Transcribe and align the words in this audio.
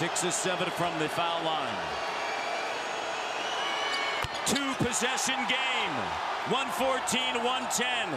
Six 0.00 0.24
or 0.24 0.30
seven 0.30 0.70
from 0.70 0.98
the 0.98 1.10
foul 1.10 1.44
line. 1.44 1.76
Two 4.46 4.72
possession 4.82 5.36
game. 5.44 5.96
114 6.48 7.44
110. 7.44 8.08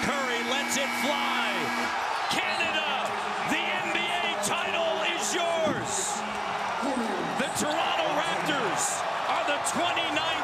Curry 0.00 0.40
lets 0.48 0.80
it 0.80 0.88
fly. 1.04 1.52
Canada, 2.32 2.88
the 3.52 3.60
NBA 3.84 4.48
title 4.48 4.96
is 5.12 5.36
yours. 5.36 6.24
The 7.36 7.52
Toronto 7.60 8.08
Raptors 8.16 9.04
are 9.28 9.44
the 9.44 9.60
2019 9.76 10.35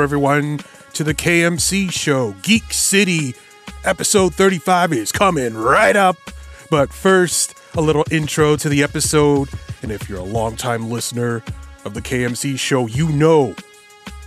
Welcome, 0.00 0.16
everyone, 0.16 0.60
to 0.94 1.04
the 1.04 1.12
KMC 1.12 1.92
show. 1.92 2.32
Geek 2.40 2.72
City 2.72 3.34
episode 3.84 4.34
35 4.34 4.94
is 4.94 5.12
coming 5.12 5.52
right 5.52 5.94
up. 5.94 6.16
But 6.70 6.90
first, 6.90 7.54
a 7.74 7.82
little 7.82 8.06
intro 8.10 8.56
to 8.56 8.70
the 8.70 8.82
episode. 8.82 9.50
And 9.82 9.92
if 9.92 10.08
you're 10.08 10.20
a 10.20 10.24
longtime 10.24 10.88
listener 10.88 11.42
of 11.84 11.92
the 11.92 12.00
KMC 12.00 12.58
show, 12.58 12.86
you 12.86 13.10
know, 13.10 13.54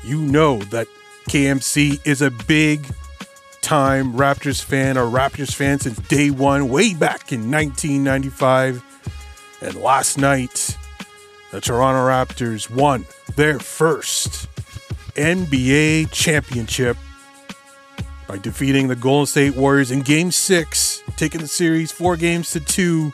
you 0.03 0.19
know 0.19 0.59
that 0.65 0.87
KMC 1.29 2.05
is 2.05 2.21
a 2.21 2.29
big 2.29 2.85
time 3.61 4.13
Raptors 4.13 4.63
fan, 4.63 4.95
a 4.95 4.99
Raptors 4.99 5.55
fan 5.55 5.79
since 5.79 5.97
day 6.07 6.29
one, 6.29 6.69
way 6.69 6.93
back 6.93 7.31
in 7.31 7.49
1995. 7.49 8.83
And 9.63 9.73
last 9.77 10.19
night, 10.19 10.77
the 11.49 11.59
Toronto 11.59 12.01
Raptors 12.01 12.69
won 12.69 13.07
their 13.35 13.57
first 13.57 14.52
NBA 15.15 16.11
championship 16.11 16.97
by 18.27 18.37
defeating 18.37 18.87
the 18.87 18.95
Golden 18.95 19.25
State 19.27 19.55
Warriors 19.55 19.91
in 19.91 20.01
game 20.01 20.31
six, 20.31 21.03
taking 21.17 21.41
the 21.41 21.47
series 21.47 21.91
four 21.91 22.17
games 22.17 22.51
to 22.51 22.59
two. 22.59 23.13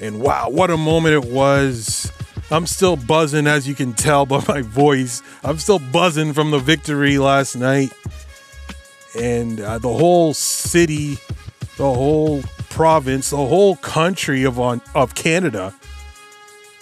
And 0.00 0.20
wow, 0.20 0.48
what 0.48 0.70
a 0.70 0.76
moment 0.76 1.24
it 1.24 1.30
was. 1.30 2.10
I'm 2.50 2.66
still 2.66 2.96
buzzing, 2.96 3.46
as 3.46 3.68
you 3.68 3.74
can 3.74 3.92
tell 3.94 4.26
by 4.26 4.42
my 4.48 4.62
voice. 4.62 5.22
I'm 5.42 5.58
still 5.58 5.78
buzzing 5.78 6.32
from 6.32 6.50
the 6.50 6.58
victory 6.58 7.18
last 7.18 7.56
night. 7.56 7.92
And 9.18 9.60
uh, 9.60 9.78
the 9.78 9.92
whole 9.92 10.34
city, 10.34 11.18
the 11.76 11.92
whole 11.92 12.42
province, 12.70 13.30
the 13.30 13.36
whole 13.36 13.76
country 13.76 14.42
of, 14.42 14.58
on, 14.58 14.82
of 14.94 15.14
Canada 15.14 15.72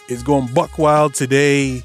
is 0.08 0.22
going 0.22 0.46
buck 0.52 0.78
wild 0.78 1.12
today 1.14 1.84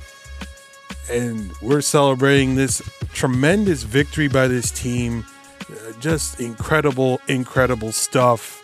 and 1.09 1.51
we're 1.61 1.81
celebrating 1.81 2.55
this 2.55 2.81
tremendous 3.13 3.83
victory 3.83 4.27
by 4.27 4.47
this 4.47 4.71
team. 4.71 5.25
Uh, 5.69 5.91
Just 5.99 6.39
incredible, 6.39 7.21
incredible 7.27 7.91
stuff. 7.91 8.63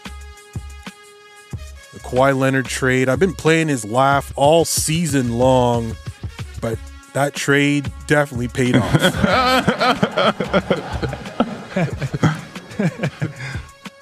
The 1.93 1.99
Kawhi 1.99 2.37
Leonard 2.37 2.65
trade. 2.65 3.09
I've 3.09 3.19
been 3.19 3.33
playing 3.33 3.67
his 3.67 3.85
laugh 3.85 4.33
all 4.35 4.65
season 4.65 5.37
long, 5.37 5.95
but 6.61 6.79
that 7.13 7.33
trade 7.33 7.91
definitely 8.07 8.47
paid 8.47 8.75
off. 8.75 8.91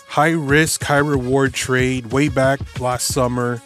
high 0.07 0.31
risk, 0.31 0.83
high 0.83 0.97
reward 0.97 1.53
trade 1.53 2.07
way 2.07 2.29
back 2.29 2.79
last 2.79 3.07
summer 3.07 3.61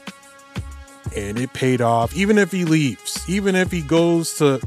and 1.16 1.40
it 1.40 1.54
paid 1.54 1.82
off. 1.82 2.16
Even 2.16 2.38
if 2.38 2.52
he 2.52 2.66
leaves, 2.66 3.28
even 3.30 3.56
if 3.56 3.72
he 3.72 3.82
goes 3.82 4.38
to 4.38 4.62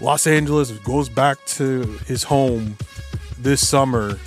Los 0.00 0.26
Angeles, 0.26 0.70
goes 0.72 1.08
back 1.08 1.38
to 1.46 1.82
his 2.06 2.22
home 2.22 2.76
this 3.38 3.66
summer, 3.66 4.18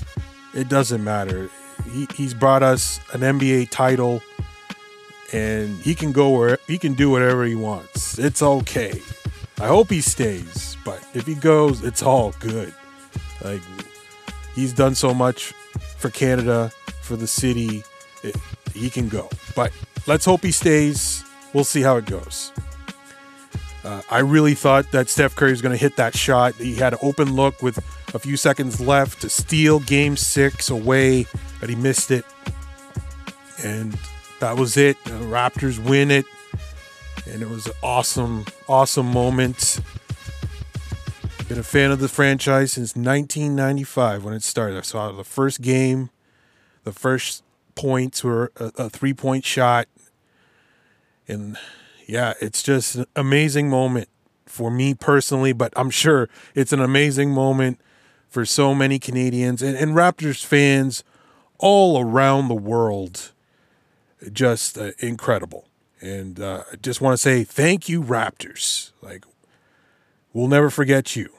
it 0.53 0.69
doesn't 0.69 1.03
matter. 1.03 1.49
He, 1.91 2.07
he's 2.15 2.33
brought 2.33 2.63
us 2.63 2.99
an 3.13 3.21
NBA 3.21 3.69
title, 3.69 4.21
and 5.33 5.77
he 5.81 5.95
can 5.95 6.11
go 6.11 6.29
where 6.29 6.59
he 6.67 6.77
can 6.77 6.93
do 6.93 7.09
whatever 7.09 7.45
he 7.45 7.55
wants. 7.55 8.17
It's 8.19 8.41
okay. 8.41 9.01
I 9.59 9.67
hope 9.67 9.89
he 9.89 10.01
stays, 10.01 10.77
but 10.85 11.03
if 11.13 11.25
he 11.25 11.35
goes, 11.35 11.83
it's 11.83 12.01
all 12.01 12.33
good. 12.39 12.73
Like 13.43 13.61
he's 14.55 14.73
done 14.73 14.95
so 14.95 15.13
much 15.13 15.53
for 15.97 16.09
Canada, 16.09 16.71
for 17.01 17.15
the 17.15 17.27
city. 17.27 17.83
It, 18.23 18.35
he 18.73 18.89
can 18.89 19.07
go, 19.09 19.29
but 19.55 19.71
let's 20.07 20.25
hope 20.25 20.43
he 20.43 20.51
stays. 20.51 21.23
We'll 21.53 21.63
see 21.63 21.81
how 21.81 21.97
it 21.97 22.05
goes. 22.05 22.51
Uh, 23.83 24.01
I 24.11 24.19
really 24.19 24.55
thought 24.55 24.91
that 24.91 25.09
Steph 25.09 25.35
Curry 25.35 25.51
was 25.51 25.61
going 25.61 25.71
to 25.71 25.77
hit 25.77 25.95
that 25.95 26.15
shot. 26.15 26.55
He 26.55 26.75
had 26.75 26.93
an 26.93 26.99
open 27.01 27.35
look 27.35 27.61
with 27.61 27.77
a 28.13 28.19
few 28.19 28.37
seconds 28.37 28.81
left 28.81 29.21
to 29.21 29.29
steal 29.29 29.79
game 29.79 30.17
six 30.17 30.69
away, 30.69 31.25
but 31.59 31.69
he 31.69 31.75
missed 31.75 32.11
it. 32.11 32.25
And 33.63 33.97
that 34.39 34.57
was 34.57 34.77
it. 34.77 35.03
The 35.05 35.11
Raptors 35.11 35.83
win 35.83 36.11
it. 36.11 36.25
And 37.27 37.41
it 37.41 37.49
was 37.49 37.67
an 37.67 37.73
awesome, 37.81 38.45
awesome 38.67 39.05
moment. 39.05 39.79
Been 41.47 41.57
a 41.57 41.63
fan 41.63 41.91
of 41.91 41.99
the 41.99 42.07
franchise 42.07 42.73
since 42.73 42.95
1995 42.95 44.23
when 44.23 44.33
it 44.33 44.43
started. 44.43 44.77
I 44.77 44.81
saw 44.81 45.11
the 45.11 45.23
first 45.23 45.61
game. 45.61 46.09
The 46.83 46.91
first 46.91 47.43
points 47.75 48.23
were 48.23 48.51
a, 48.57 48.71
a 48.77 48.89
three 48.89 49.13
point 49.13 49.45
shot. 49.45 49.87
And 51.29 51.57
yeah, 52.07 52.33
it's 52.41 52.63
just 52.63 52.95
an 52.95 53.05
amazing 53.15 53.69
moment 53.69 54.09
for 54.45 54.71
me 54.71 54.93
personally, 54.95 55.53
but 55.53 55.71
I'm 55.75 55.91
sure 55.91 56.27
it's 56.55 56.73
an 56.73 56.81
amazing 56.81 57.31
moment 57.31 57.79
for 58.27 58.45
so 58.45 58.73
many 58.73 58.99
Canadians 58.99 59.61
and, 59.61 59.77
and 59.77 59.93
Raptors 59.93 60.43
fans 60.43 61.03
all 61.59 61.99
around 61.99 62.47
the 62.47 62.55
world. 62.55 63.31
Just 64.33 64.77
uh, 64.77 64.91
incredible. 64.99 65.67
And 66.01 66.39
uh, 66.39 66.63
I 66.71 66.75
just 66.77 66.99
want 66.99 67.13
to 67.13 67.17
say 67.17 67.43
thank 67.43 67.87
you, 67.87 68.01
Raptors. 68.01 68.91
Like, 69.01 69.25
we'll 70.33 70.47
never 70.47 70.69
forget 70.69 71.15
you. 71.15 71.29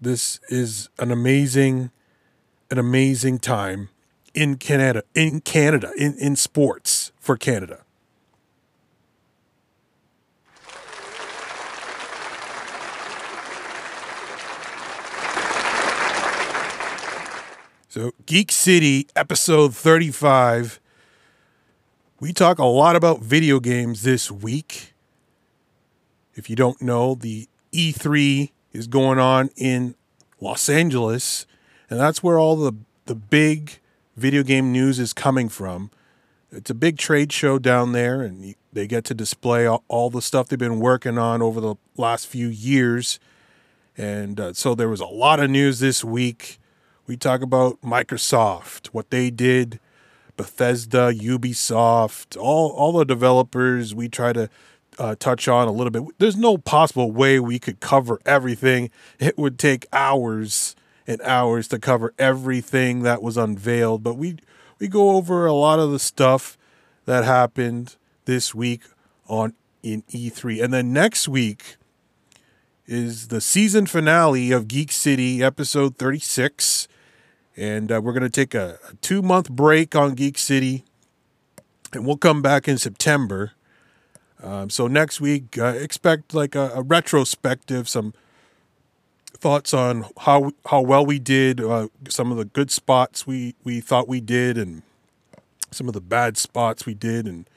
This 0.00 0.40
is 0.48 0.88
an 0.98 1.10
amazing, 1.10 1.90
an 2.70 2.78
amazing 2.78 3.38
time 3.38 3.90
in 4.34 4.56
Canada, 4.56 5.02
in 5.14 5.40
Canada, 5.40 5.92
in, 5.96 6.14
in 6.18 6.36
sports 6.36 7.12
for 7.18 7.36
Canada. 7.36 7.85
So, 17.96 18.12
Geek 18.26 18.52
City, 18.52 19.08
episode 19.16 19.74
35. 19.74 20.80
We 22.20 22.34
talk 22.34 22.58
a 22.58 22.66
lot 22.66 22.94
about 22.94 23.20
video 23.20 23.58
games 23.58 24.02
this 24.02 24.30
week. 24.30 24.92
If 26.34 26.50
you 26.50 26.56
don't 26.56 26.82
know, 26.82 27.14
the 27.14 27.48
E3 27.72 28.50
is 28.74 28.86
going 28.86 29.18
on 29.18 29.48
in 29.56 29.94
Los 30.42 30.68
Angeles, 30.68 31.46
and 31.88 31.98
that's 31.98 32.22
where 32.22 32.38
all 32.38 32.54
the, 32.54 32.74
the 33.06 33.14
big 33.14 33.78
video 34.14 34.42
game 34.42 34.72
news 34.72 34.98
is 34.98 35.14
coming 35.14 35.48
from. 35.48 35.90
It's 36.52 36.68
a 36.68 36.74
big 36.74 36.98
trade 36.98 37.32
show 37.32 37.58
down 37.58 37.92
there, 37.92 38.20
and 38.20 38.54
they 38.74 38.86
get 38.86 39.06
to 39.06 39.14
display 39.14 39.64
all, 39.64 39.84
all 39.88 40.10
the 40.10 40.20
stuff 40.20 40.48
they've 40.48 40.58
been 40.58 40.80
working 40.80 41.16
on 41.16 41.40
over 41.40 41.62
the 41.62 41.76
last 41.96 42.26
few 42.26 42.48
years. 42.48 43.18
And 43.96 44.38
uh, 44.38 44.52
so 44.52 44.74
there 44.74 44.90
was 44.90 45.00
a 45.00 45.06
lot 45.06 45.40
of 45.40 45.48
news 45.48 45.78
this 45.78 46.04
week. 46.04 46.58
We 47.06 47.16
talk 47.16 47.40
about 47.40 47.80
Microsoft, 47.82 48.88
what 48.88 49.10
they 49.10 49.30
did 49.30 49.78
Bethesda, 50.36 51.12
Ubisoft, 51.14 52.36
all 52.36 52.70
all 52.70 52.92
the 52.92 53.04
developers 53.04 53.94
we 53.94 54.08
try 54.08 54.32
to 54.32 54.50
uh, 54.98 55.14
touch 55.18 55.48
on 55.48 55.68
a 55.68 55.72
little 55.72 55.90
bit. 55.90 56.02
There's 56.18 56.36
no 56.36 56.58
possible 56.58 57.10
way 57.10 57.38
we 57.38 57.58
could 57.58 57.80
cover 57.80 58.20
everything. 58.26 58.90
It 59.18 59.38
would 59.38 59.58
take 59.58 59.86
hours 59.92 60.74
and 61.06 61.20
hours 61.22 61.68
to 61.68 61.78
cover 61.78 62.12
everything 62.18 63.02
that 63.02 63.22
was 63.22 63.36
unveiled, 63.36 64.02
but 64.02 64.16
we 64.16 64.36
we 64.78 64.88
go 64.88 65.10
over 65.10 65.46
a 65.46 65.52
lot 65.52 65.78
of 65.78 65.90
the 65.90 65.98
stuff 65.98 66.58
that 67.04 67.24
happened 67.24 67.96
this 68.24 68.54
week 68.54 68.82
on 69.28 69.54
in 69.82 70.02
E3. 70.10 70.62
And 70.62 70.74
then 70.74 70.92
next 70.92 71.28
week 71.28 71.76
is 72.86 73.28
the 73.28 73.40
season 73.40 73.86
finale 73.86 74.52
of 74.52 74.68
Geek 74.68 74.92
City 74.92 75.42
episode 75.42 75.96
36 75.96 76.88
and 77.56 77.90
uh, 77.90 78.00
we're 78.02 78.12
going 78.12 78.22
to 78.22 78.30
take 78.30 78.54
a, 78.54 78.78
a 78.88 78.94
two 78.96 79.22
month 79.22 79.50
break 79.50 79.94
on 79.94 80.14
Geek 80.14 80.38
City, 80.38 80.84
and 81.92 82.06
we'll 82.06 82.16
come 82.16 82.42
back 82.42 82.68
in 82.68 82.78
September. 82.78 83.52
Um, 84.42 84.68
so 84.68 84.86
next 84.86 85.20
week, 85.20 85.56
uh, 85.58 85.66
expect 85.66 86.34
like 86.34 86.54
a, 86.54 86.70
a, 86.74 86.82
retrospective, 86.82 87.88
some 87.88 88.12
thoughts 89.26 89.72
on 89.72 90.04
how 90.18 90.52
how 90.66 90.82
well 90.82 91.04
we 91.06 91.18
did, 91.18 91.60
uh, 91.60 91.88
some 92.08 92.30
of 92.30 92.36
the 92.36 92.44
good 92.44 92.70
spots 92.70 93.26
we 93.26 93.54
we 93.64 93.80
thought 93.80 94.08
we 94.08 94.20
did, 94.20 94.58
and 94.58 94.82
some 95.70 95.88
of 95.88 95.94
the 95.94 96.00
bad 96.00 96.36
spots 96.36 96.84
we 96.84 96.94
did, 96.94 97.26
and 97.26 97.48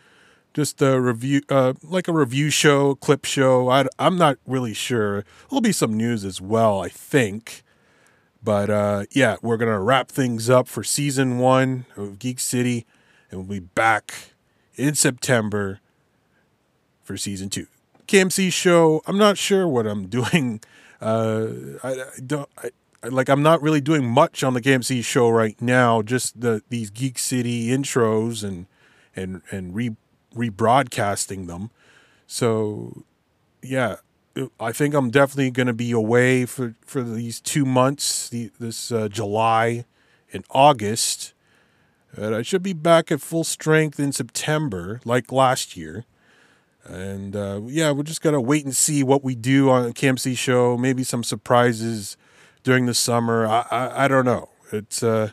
just 0.54 0.82
a 0.82 1.00
review, 1.00 1.42
uh, 1.50 1.74
like 1.84 2.08
a 2.08 2.14
review 2.14 2.50
show, 2.50 2.96
clip 2.96 3.26
show. 3.26 3.70
I, 3.70 3.86
I'm 4.00 4.18
not 4.18 4.38
really 4.48 4.74
sure. 4.74 5.26
There'll 5.50 5.62
be 5.62 5.72
some 5.72 5.96
news 5.96 6.24
as 6.24 6.42
well, 6.42 6.82
I 6.82 6.90
think. 6.90 7.64
But 8.44 8.70
uh, 8.70 9.06
yeah, 9.12 9.36
we're 9.42 9.58
going 9.58 9.72
to 9.72 9.80
wrap 9.80 10.10
things 10.10 10.50
up 10.50 10.68
for 10.68 10.84
season 10.84 11.40
one 11.40 11.86
of 11.98 12.20
Geek 12.20 12.40
City, 12.40 12.86
and 13.30 13.42
we'll 13.42 13.60
be 13.60 13.66
back 13.66 14.34
in 14.76 14.96
September 14.96 15.82
for 17.04 17.18
season 17.18 17.50
two. 17.50 17.68
KMC 18.08 18.52
show, 18.52 19.02
I'm 19.06 19.18
not 19.18 19.38
sure 19.38 19.68
what 19.68 19.86
I'm 19.86 20.08
doing. 20.08 20.62
Uh, 21.02 21.48
I, 21.84 21.92
I 21.92 22.20
don't. 22.26 22.50
I, 22.58 22.70
like 23.08 23.30
I'm 23.30 23.42
not 23.42 23.62
really 23.62 23.80
doing 23.80 24.06
much 24.06 24.44
on 24.44 24.54
the 24.54 24.62
KMC 24.62 25.04
show 25.06 25.30
right 25.30 25.60
now. 25.62 26.02
Just 26.02 26.42
the 26.42 26.62
these 26.70 26.90
Geek 26.90 27.18
City 27.18 27.68
intros 27.68 28.44
and 28.44 28.68
and 29.16 29.42
and 29.52 29.74
re 29.74 29.96
rebroadcasting 30.36 31.48
them. 31.48 31.72
So 32.28 33.04
yeah, 33.62 33.98
I 34.60 34.72
think 34.72 34.94
I'm 34.94 35.10
definitely 35.10 35.52
going 35.52 35.68
to 35.68 35.74
be 35.74 35.92
away 35.92 36.46
for, 36.46 36.76
for 36.86 37.02
these 37.02 37.42
two 37.42 37.66
months, 37.66 38.30
the, 38.30 38.52
this 38.60 38.92
uh, 38.92 39.08
July 39.08 39.86
and 40.32 40.46
August. 40.50 41.34
And 42.14 42.36
I 42.36 42.42
should 42.42 42.64
be 42.64 42.74
back 42.74 43.12
at 43.12 43.22
full 43.22 43.44
strength 43.44 44.00
in 44.00 44.12
September, 44.12 45.02
like 45.06 45.32
last 45.32 45.76
year. 45.76 46.06
And 46.86 47.36
uh, 47.36 47.62
yeah, 47.66 47.92
we're 47.92 48.04
just 48.04 48.22
going 48.22 48.34
to 48.34 48.42
wait 48.42 48.66
and 48.66 48.76
see 48.76 49.04
what 49.04 49.24
we 49.24 49.36
do 49.36 49.70
on 49.70 49.84
the 49.84 49.94
KMC 49.94 50.38
show. 50.38 50.78
Maybe 50.78 51.04
some 51.04 51.24
surprises 51.24 52.18
during 52.64 52.86
the 52.86 52.94
summer. 52.94 53.46
I, 53.46 53.66
I, 53.70 54.06
I 54.06 54.08
don't 54.08 54.26
know. 54.26 54.50
It's, 54.72 55.04
uh, 55.04 55.32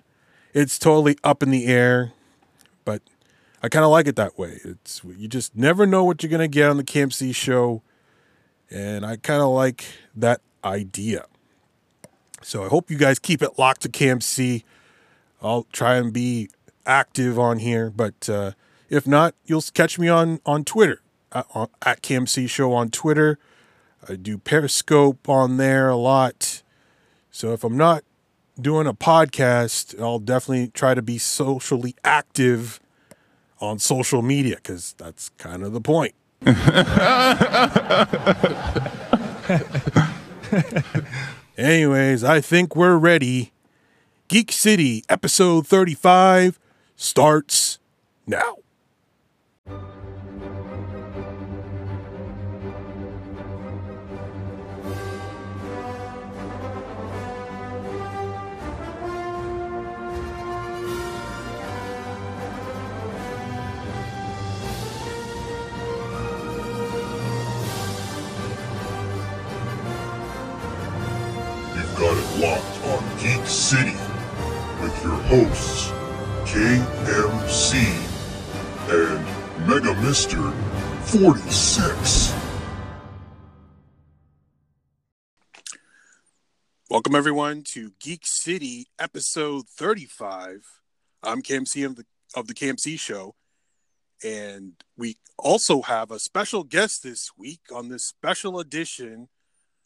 it's 0.52 0.78
totally 0.78 1.19
up 1.22 1.43
in 1.43 1.50
the 1.50 1.66
air, 1.66 2.12
but 2.84 3.02
I 3.62 3.69
kind 3.69 3.84
of 3.84 3.90
like 3.90 4.06
it 4.06 4.16
that 4.16 4.38
way. 4.38 4.58
It's 4.64 5.02
You 5.04 5.28
just 5.28 5.56
never 5.56 5.87
know 5.87 6.04
what 6.04 6.22
you're 6.22 6.31
going 6.31 6.40
to 6.40 6.48
get 6.48 6.70
on 6.70 6.76
the 6.76 6.84
KMC 6.84 7.34
show 7.34 7.82
and 8.70 9.04
I 9.04 9.16
kind 9.16 9.42
of 9.42 9.48
like 9.48 9.84
that 10.14 10.40
idea. 10.64 11.26
So 12.42 12.64
I 12.64 12.68
hope 12.68 12.90
you 12.90 12.98
guys 12.98 13.18
keep 13.18 13.42
it 13.42 13.58
locked 13.58 13.82
to 13.82 13.88
KMC. 13.88 14.62
I'll 15.42 15.64
try 15.72 15.96
and 15.96 16.12
be 16.12 16.48
active 16.84 17.38
on 17.38 17.58
here, 17.58 17.90
but 17.90 18.28
uh, 18.28 18.52
if 18.88 19.06
not, 19.06 19.34
you'll 19.44 19.64
catch 19.74 19.98
me 19.98 20.08
on 20.08 20.40
on 20.46 20.64
Twitter 20.64 21.02
at, 21.32 21.46
at 21.82 22.02
KMC 22.02 22.48
Show 22.48 22.72
on 22.72 22.90
Twitter. 22.90 23.38
I 24.08 24.14
do 24.14 24.38
Periscope 24.38 25.28
on 25.28 25.56
there 25.56 25.88
a 25.88 25.96
lot. 25.96 26.62
So 27.30 27.52
if 27.52 27.64
I'm 27.64 27.76
not 27.76 28.04
doing 28.60 28.86
a 28.86 28.94
podcast, 28.94 30.00
I'll 30.00 30.19
definitely 30.19 30.69
try 30.69 30.94
to 30.94 31.02
be 31.02 31.19
socially 31.19 31.94
active 32.04 32.80
on 33.60 33.78
social 33.78 34.22
media 34.22 34.56
because 34.56 34.94
that's 34.96 35.30
kind 35.30 35.62
of 35.62 35.72
the 35.72 35.80
point. 35.80 36.14
Anyways, 41.56 42.24
I 42.24 42.40
think 42.40 42.76
we're 42.76 42.96
ready. 42.96 43.52
Geek 44.28 44.52
City 44.52 45.04
episode 45.08 45.66
35 45.66 46.58
starts 46.96 47.78
now. 48.26 48.56
City 73.66 73.96
with 74.80 75.02
your 75.02 75.16
hosts, 75.26 75.90
KMC 76.48 77.82
and 78.88 79.68
Mega 79.68 79.92
Mister 80.02 80.52
46. 81.06 82.32
Welcome 86.88 87.16
everyone 87.16 87.64
to 87.72 87.90
Geek 87.98 88.24
City 88.24 88.86
episode 89.00 89.66
35. 89.69 90.60
I'm 91.24 91.42
KMC 91.42 91.84
of 91.86 91.96
the 91.96 92.04
of 92.36 92.46
the 92.46 92.54
KMC 92.54 93.00
show 93.00 93.34
and 94.22 94.74
we 94.96 95.16
also 95.36 95.82
have 95.82 96.12
a 96.12 96.20
special 96.20 96.62
guest 96.62 97.02
this 97.02 97.32
week 97.36 97.62
on 97.74 97.88
this 97.88 98.04
special 98.04 98.60
edition 98.60 99.28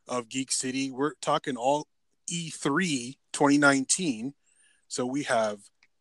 of 0.07 0.29
Geek 0.29 0.53
City. 0.53 0.91
We're 0.91 1.15
talking 1.23 1.57
all 1.57 1.87
E3 2.31 3.15
2019. 3.33 4.35
So 4.89 5.07
we 5.07 5.25
have 5.25 5.59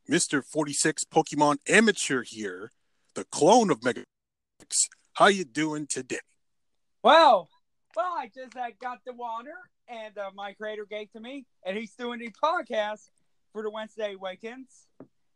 Mr. 0.09 0.43
46 0.43 1.03
Pokemon 1.05 1.57
Amateur 1.67 2.23
here, 2.23 2.71
the 3.15 3.25
clone 3.25 3.69
of 3.69 3.83
Mega. 3.83 4.03
How 5.13 5.27
you 5.27 5.43
doing 5.43 5.87
today? 5.87 6.19
Well, 7.03 7.49
well, 7.95 8.13
I 8.17 8.29
just 8.33 8.55
uh, 8.55 8.67
got 8.81 8.99
the 9.05 9.13
water, 9.13 9.55
and 9.87 10.17
uh, 10.17 10.31
my 10.33 10.53
creator 10.53 10.85
gave 10.89 11.11
to 11.11 11.19
me, 11.19 11.45
and 11.65 11.77
he's 11.77 11.93
doing 11.93 12.21
a 12.21 12.45
podcast 12.45 13.09
for 13.53 13.63
the 13.63 13.69
Wednesday 13.69 14.15
weekends. 14.15 14.87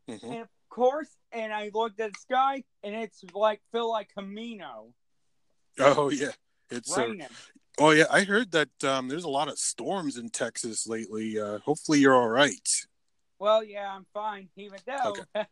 Mm-hmm. 0.08 0.26
And 0.26 0.40
of 0.42 0.48
course, 0.68 1.08
and 1.32 1.52
I 1.52 1.70
looked 1.72 2.00
at 2.00 2.12
the 2.12 2.18
sky, 2.20 2.64
and 2.82 2.94
it's 2.94 3.22
like 3.34 3.60
feel 3.72 3.90
like 3.90 4.10
Camino 4.16 4.94
Oh 5.78 6.10
yeah, 6.10 6.30
it's 6.70 6.96
uh, 6.96 7.02
raining. 7.02 7.26
Oh 7.78 7.90
yeah. 7.90 8.06
I 8.10 8.24
heard 8.24 8.52
that 8.52 8.84
um, 8.84 9.08
there's 9.08 9.24
a 9.24 9.30
lot 9.30 9.48
of 9.48 9.58
storms 9.58 10.16
in 10.16 10.30
Texas 10.30 10.86
lately. 10.86 11.40
Uh, 11.40 11.58
hopefully 11.58 12.00
you're 12.00 12.14
all 12.14 12.28
right. 12.28 12.68
Well, 13.38 13.62
yeah, 13.64 13.90
I'm 13.92 14.06
fine, 14.14 14.48
even 14.56 14.78
though, 14.86 15.16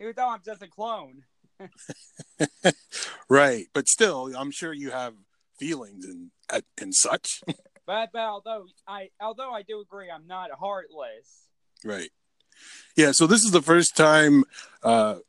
even 0.00 0.12
though 0.16 0.30
I'm 0.30 0.42
just 0.44 0.62
a 0.62 0.68
clone. 0.68 1.24
Right, 3.30 3.66
but 3.74 3.88
still, 3.88 4.32
I'm 4.34 4.50
sure 4.50 4.72
you 4.72 4.90
have 4.90 5.12
feelings 5.58 6.06
and 6.06 6.30
and 6.80 6.94
such. 6.94 7.42
But, 7.86 8.10
but 8.12 8.20
although 8.20 8.66
I, 8.86 9.08
although 9.18 9.50
I 9.50 9.62
do 9.62 9.80
agree, 9.80 10.10
I'm 10.10 10.26
not 10.26 10.50
heartless. 10.50 11.46
Right. 11.82 12.10
Yeah, 12.96 13.12
so 13.12 13.26
this 13.26 13.44
is 13.44 13.50
the 13.50 13.62
first 13.62 13.96
time 13.96 14.44
uh, 14.82 15.20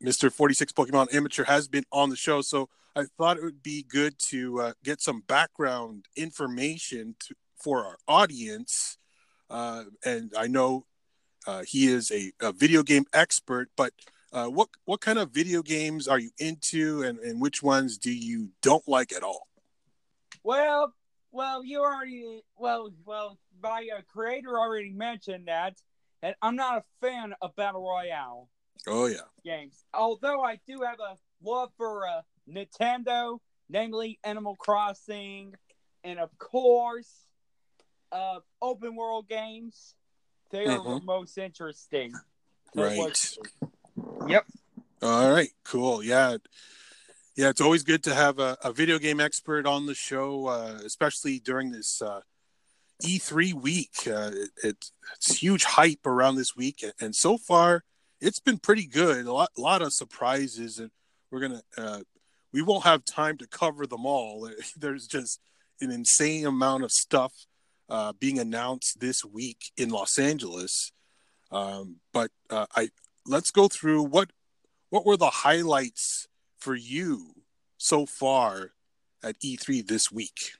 Mr. 0.00 0.30
46 0.32 0.72
Pokemon 0.74 1.12
Amateur 1.12 1.42
has 1.42 1.66
been 1.66 1.82
on 1.90 2.08
the 2.08 2.14
show. 2.14 2.40
So 2.40 2.68
I 2.98 3.04
thought 3.16 3.36
it 3.36 3.44
would 3.44 3.62
be 3.62 3.84
good 3.88 4.18
to 4.30 4.60
uh, 4.60 4.72
get 4.82 5.00
some 5.00 5.20
background 5.20 6.06
information 6.16 7.14
to, 7.20 7.34
for 7.56 7.84
our 7.86 7.96
audience. 8.08 8.98
Uh, 9.48 9.84
and 10.04 10.32
I 10.36 10.48
know 10.48 10.84
uh, 11.46 11.62
he 11.64 11.86
is 11.86 12.10
a, 12.10 12.32
a 12.40 12.52
video 12.52 12.82
game 12.82 13.04
expert, 13.12 13.70
but 13.76 13.92
uh, 14.32 14.46
what 14.46 14.70
what 14.84 15.00
kind 15.00 15.16
of 15.16 15.30
video 15.30 15.62
games 15.62 16.08
are 16.08 16.18
you 16.18 16.30
into, 16.38 17.02
and, 17.02 17.20
and 17.20 17.40
which 17.40 17.62
ones 17.62 17.98
do 17.98 18.10
you 18.10 18.48
don't 18.62 18.86
like 18.88 19.12
at 19.12 19.22
all? 19.22 19.46
Well, 20.42 20.92
well, 21.30 21.64
you 21.64 21.80
already, 21.80 22.42
well, 22.56 22.90
well, 23.06 23.38
my 23.62 23.86
uh, 23.96 24.00
creator 24.08 24.58
already 24.58 24.92
mentioned 24.92 25.46
that, 25.46 25.76
and 26.20 26.34
I'm 26.42 26.56
not 26.56 26.78
a 26.78 26.84
fan 27.00 27.32
of 27.40 27.54
battle 27.54 27.82
royale. 27.88 28.48
Oh 28.88 29.06
yeah, 29.06 29.28
games. 29.44 29.84
Although 29.94 30.42
I 30.42 30.58
do 30.66 30.80
have 30.84 30.98
a 30.98 31.16
love 31.42 31.70
for 31.76 32.08
uh, 32.08 32.22
Nintendo, 32.48 33.38
namely 33.68 34.18
Animal 34.24 34.56
Crossing, 34.56 35.54
and 36.04 36.18
of 36.18 36.36
course, 36.38 37.26
uh, 38.12 38.40
open 38.62 38.96
world 38.96 39.28
games. 39.28 39.94
They 40.50 40.66
are 40.66 40.78
Mhm. 40.80 41.04
most 41.04 41.36
interesting. 41.36 42.14
Right. 42.74 43.36
Yep. 44.28 44.46
All 45.02 45.30
right, 45.30 45.50
cool. 45.64 46.02
Yeah. 46.02 46.38
Yeah, 47.36 47.50
it's 47.50 47.60
always 47.60 47.84
good 47.84 48.02
to 48.04 48.14
have 48.14 48.40
a, 48.40 48.56
a 48.64 48.72
video 48.72 48.98
game 48.98 49.20
expert 49.20 49.64
on 49.64 49.86
the 49.86 49.94
show, 49.94 50.46
uh, 50.46 50.80
especially 50.84 51.38
during 51.38 51.70
this 51.70 52.02
uh, 52.02 52.22
E3 53.04 53.52
week. 53.52 53.92
Uh, 54.08 54.32
it, 54.34 54.50
it's, 54.64 54.92
it's 55.14 55.36
huge 55.40 55.64
hype 55.64 56.04
around 56.04 56.34
this 56.34 56.56
week, 56.56 56.84
and 57.00 57.14
so 57.14 57.38
far 57.38 57.84
it's 58.20 58.40
been 58.40 58.58
pretty 58.58 58.86
good. 58.86 59.24
A 59.26 59.32
lot, 59.32 59.50
lot 59.56 59.82
of 59.82 59.92
surprises, 59.92 60.80
and 60.80 60.90
we're 61.30 61.40
gonna 61.40 61.62
uh, 61.76 62.00
we 62.52 62.62
won't 62.62 62.84
have 62.84 63.04
time 63.04 63.36
to 63.38 63.46
cover 63.46 63.86
them 63.86 64.06
all. 64.06 64.50
There's 64.76 65.06
just 65.06 65.40
an 65.80 65.90
insane 65.90 66.46
amount 66.46 66.84
of 66.84 66.92
stuff 66.92 67.32
uh, 67.88 68.12
being 68.18 68.38
announced 68.38 69.00
this 69.00 69.24
week 69.24 69.72
in 69.76 69.90
Los 69.90 70.18
Angeles. 70.18 70.92
Um, 71.50 71.96
but 72.12 72.30
uh, 72.50 72.66
I 72.76 72.90
let's 73.26 73.50
go 73.50 73.68
through 73.68 74.02
what 74.02 74.30
what 74.90 75.06
were 75.06 75.16
the 75.16 75.30
highlights 75.30 76.28
for 76.58 76.74
you 76.74 77.34
so 77.78 78.04
far 78.06 78.72
at 79.22 79.40
E3 79.40 79.86
this 79.86 80.10
week? 80.12 80.52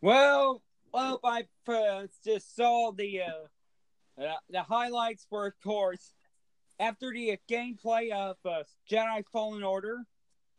Well, 0.00 0.62
well, 0.92 1.20
I 1.24 1.46
uh, 1.68 2.06
just 2.24 2.54
saw 2.56 2.92
the 2.92 3.22
uh, 3.22 4.22
uh, 4.22 4.34
the 4.48 4.62
highlights 4.62 5.26
were, 5.30 5.46
of 5.46 5.54
course, 5.62 6.12
after 6.78 7.10
the 7.12 7.38
gameplay 7.50 8.12
of 8.12 8.36
uh, 8.44 8.62
Jedi 8.90 9.24
Fallen 9.32 9.62
Order, 9.62 10.04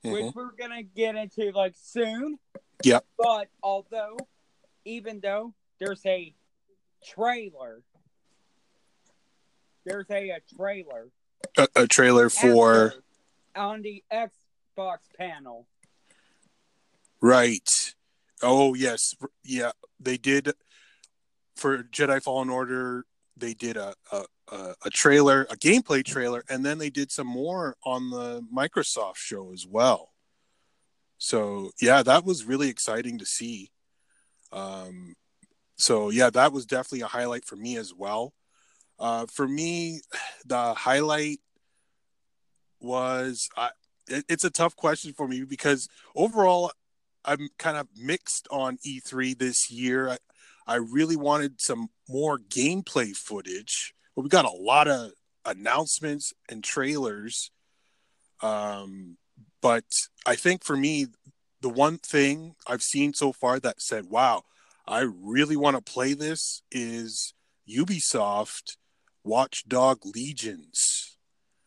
which 0.04 0.24
Mhm. 0.26 0.36
we're 0.36 0.52
gonna 0.52 0.84
get 0.84 1.16
into 1.16 1.52
like 1.52 1.76
soon. 1.76 2.40
Yep. 2.84 3.06
But 3.18 3.50
although, 3.64 4.18
even 4.86 5.20
though 5.20 5.54
there's 5.80 6.06
a 6.06 6.34
trailer, 7.04 7.84
there's 9.86 10.10
a, 10.10 10.30
a 10.32 10.40
trailer 10.56 11.10
A, 11.58 11.68
a 11.76 11.88
trailer 11.88 12.30
for 12.30 12.94
on 13.56 13.82
the 13.82 14.04
Xbox 14.12 15.00
panel. 15.18 15.68
right. 17.22 17.68
Oh 18.44 18.74
yes, 18.76 19.16
yeah. 19.44 19.72
They 20.00 20.18
did 20.18 20.54
for 21.56 21.84
Jedi 21.84 22.22
Fallen 22.22 22.50
Order. 22.50 23.06
They 23.36 23.54
did 23.56 23.78
a 23.78 23.96
a, 24.12 24.26
a 24.52 24.74
a 24.86 24.90
trailer, 24.90 25.48
a 25.50 25.56
gameplay 25.56 26.04
trailer, 26.04 26.44
and 26.50 26.66
then 26.66 26.78
they 26.78 26.90
did 26.90 27.12
some 27.12 27.28
more 27.28 27.76
on 27.84 28.10
the 28.10 28.42
Microsoft 28.54 29.18
show 29.18 29.52
as 29.54 29.66
well. 29.68 30.12
So 31.18 31.72
yeah, 31.82 32.04
that 32.04 32.26
was 32.26 32.46
really 32.46 32.70
exciting 32.70 33.18
to 33.20 33.26
see. 33.26 33.72
Um, 34.52 35.16
so 35.78 36.10
yeah, 36.10 36.30
that 36.30 36.54
was 36.54 36.66
definitely 36.66 37.02
a 37.02 37.08
highlight 37.08 37.46
for 37.46 37.56
me 37.56 37.78
as 37.78 37.94
well. 37.94 38.34
Uh, 39.00 39.26
for 39.32 39.48
me, 39.48 40.02
the 40.46 40.74
highlight 40.74 41.40
was 42.80 43.50
I. 43.58 43.70
It, 44.10 44.26
it's 44.30 44.46
a 44.46 44.50
tough 44.50 44.76
question 44.76 45.14
for 45.14 45.28
me 45.28 45.44
because 45.44 45.90
overall, 46.16 46.72
I'm 47.26 47.50
kind 47.60 47.76
of 47.78 47.88
mixed 47.98 48.48
on 48.50 48.78
E3 48.78 49.38
this 49.38 49.70
year. 49.70 50.10
I, 50.10 50.18
I 50.66 50.76
really 50.76 51.18
wanted 51.18 51.60
some 51.60 51.90
more 52.08 52.40
gameplay 52.40 53.16
footage. 53.16 53.94
But 54.18 54.24
we 54.24 54.30
got 54.30 54.46
a 54.46 54.50
lot 54.50 54.88
of 54.88 55.12
announcements 55.46 56.34
and 56.50 56.64
trailers. 56.64 57.52
Um, 58.42 59.18
but 59.62 59.84
I 60.26 60.36
think 60.36 60.64
for 60.64 60.76
me, 60.76 61.06
the 61.62 61.70
one 61.70 62.00
thing 62.00 62.56
I've 62.66 62.82
seen 62.82 63.14
so 63.14 63.32
far 63.32 63.60
that 63.60 63.80
said, 63.80 64.06
wow, 64.06 64.42
I 64.88 65.02
really 65.02 65.56
want 65.56 65.78
to 65.78 65.94
play 65.94 66.16
this 66.16 66.64
is 66.72 67.36
Ubisoft 67.70 68.78
Watch 69.24 69.68
Dogs 69.68 70.12
Legion. 70.16 70.72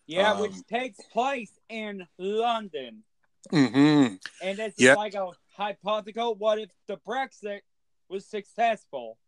Yeah, 0.09 0.40
which 0.40 0.50
Um, 0.50 0.64
takes 0.69 0.99
place 1.12 1.52
in 1.69 2.09
London. 2.19 3.04
Mm-hmm. 3.52 4.16
And 4.42 4.59
it's 4.59 4.80
Yeah. 4.80 4.95
like 4.95 5.14
a 5.14 5.30
hypothetical 5.57 6.35
what 6.35 6.59
if 6.59 6.71
the 6.88 6.97
Brexit 6.97 7.61
was 8.09 8.26
successful? 8.26 9.19